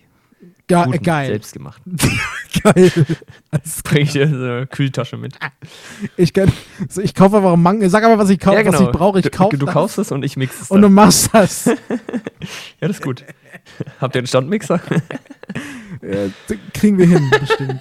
Ja, 0.72 0.86
Guten, 0.86 1.04
geil, 1.04 1.28
Selbst 1.28 1.54
gemacht. 1.54 1.82
geil. 2.64 2.92
Alles 3.52 3.82
Bring 3.84 4.04
ich 4.04 4.12
dir 4.14 4.28
so 4.28 4.36
eine 4.36 4.68
Kühltasche 4.68 5.18
mit. 5.18 5.36
Ich, 6.18 6.34
kann, 6.34 6.52
so, 6.90 7.02
ich 7.02 7.14
kaufe 7.14 7.38
einfach 7.38 7.56
Mango. 7.56 7.88
Sag 7.90 8.04
aber, 8.04 8.18
was 8.18 8.30
ich 8.30 8.40
kaufe, 8.40 8.66
was 8.66 8.80
ich 8.82 8.88
brauche. 8.92 9.20
Ich 9.20 9.26
Du- 9.26 9.30
kaufe 9.32 9.58
Du 9.58 9.66
das 9.66 9.74
kaufst 9.74 9.98
es 9.98 10.12
und 10.12 10.24
ich 10.24 10.38
mix 10.38 10.62
es 10.62 10.72
und 10.72 10.82
du 10.82 10.88
dann. 10.88 10.94
machst 10.94 11.30
das. 11.34 11.66
Ja, 12.82 12.88
das 12.88 12.98
ist 12.98 13.04
gut. 13.04 13.24
Habt 14.00 14.16
ihr 14.16 14.20
einen 14.20 14.28
Standmixer? 14.28 14.80
ja, 16.02 16.30
das 16.48 16.58
kriegen 16.74 16.98
wir 16.98 17.06
hin, 17.06 17.30
bestimmt. 17.40 17.80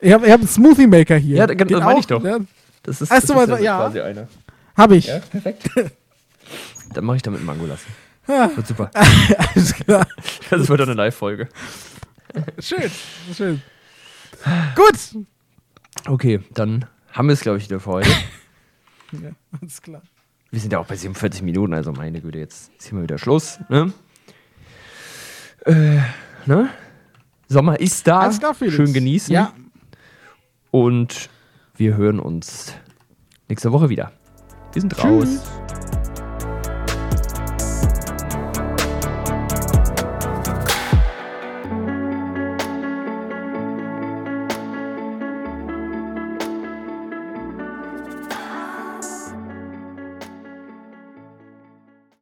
Ich 0.00 0.12
habe 0.12 0.26
ich 0.26 0.32
hab 0.32 0.40
einen 0.40 0.48
Smoothie 0.48 0.88
Maker 0.88 1.16
hier. 1.16 1.36
Ja, 1.36 1.46
genau, 1.46 1.64
Geht 1.64 1.78
meine 1.84 2.00
ich 2.00 2.06
doch. 2.08 2.24
Ja, 2.24 2.38
Das 2.82 3.00
ist, 3.00 3.12
das 3.12 3.24
so, 3.24 3.34
ist 3.34 3.38
also, 3.50 3.56
ja. 3.62 3.76
quasi 3.76 4.00
einer. 4.00 4.26
habe 4.76 4.96
ich. 4.96 5.06
Ja, 5.06 5.20
perfekt. 5.20 5.70
Dann 6.94 7.04
mache 7.04 7.16
ich 7.18 7.22
damit 7.22 7.44
Mango-Lassi. 7.44 7.86
Ja. 8.26 8.50
Wird 8.56 8.66
super. 8.66 8.90
Alles 9.54 9.74
klar. 9.74 10.06
Das 10.50 10.68
wird 10.68 10.80
eine 10.80 10.94
Live-Folge. 10.94 11.48
Schön. 12.58 12.90
Schön. 13.34 13.62
Gut. 14.74 15.26
Okay, 16.08 16.40
dann 16.54 16.86
haben 17.12 17.28
wir 17.28 17.34
es, 17.34 17.40
glaube 17.40 17.58
ich, 17.58 17.64
wieder 17.68 17.80
für 17.80 17.90
heute. 17.90 18.10
Ja, 19.12 19.28
alles 19.60 19.82
klar. 19.82 20.00
Wir 20.50 20.58
sind 20.58 20.72
ja 20.72 20.78
auch 20.78 20.86
bei 20.86 20.96
47 20.96 21.42
Minuten, 21.42 21.74
also 21.74 21.92
meine 21.92 22.22
Güte, 22.22 22.38
jetzt 22.38 22.72
ist 22.78 22.88
hier 22.88 22.94
mal 22.94 23.02
wieder 23.02 23.18
Schluss. 23.18 23.58
Ne? 23.68 23.92
Äh, 25.66 26.00
ne? 26.46 26.70
Sommer 27.46 27.78
ist 27.78 28.06
da. 28.06 28.20
Alles 28.20 28.38
klar, 28.38 28.54
Felix. 28.54 28.76
Schön 28.76 28.94
genießen. 28.94 29.34
Ja. 29.34 29.52
Und 30.70 31.28
wir 31.76 31.98
hören 31.98 32.20
uns 32.20 32.72
nächste 33.50 33.70
Woche 33.70 33.90
wieder. 33.90 34.12
Wir 34.72 34.80
sind 34.80 34.98
raus. 35.04 35.24
Tschüss. 35.24 36.01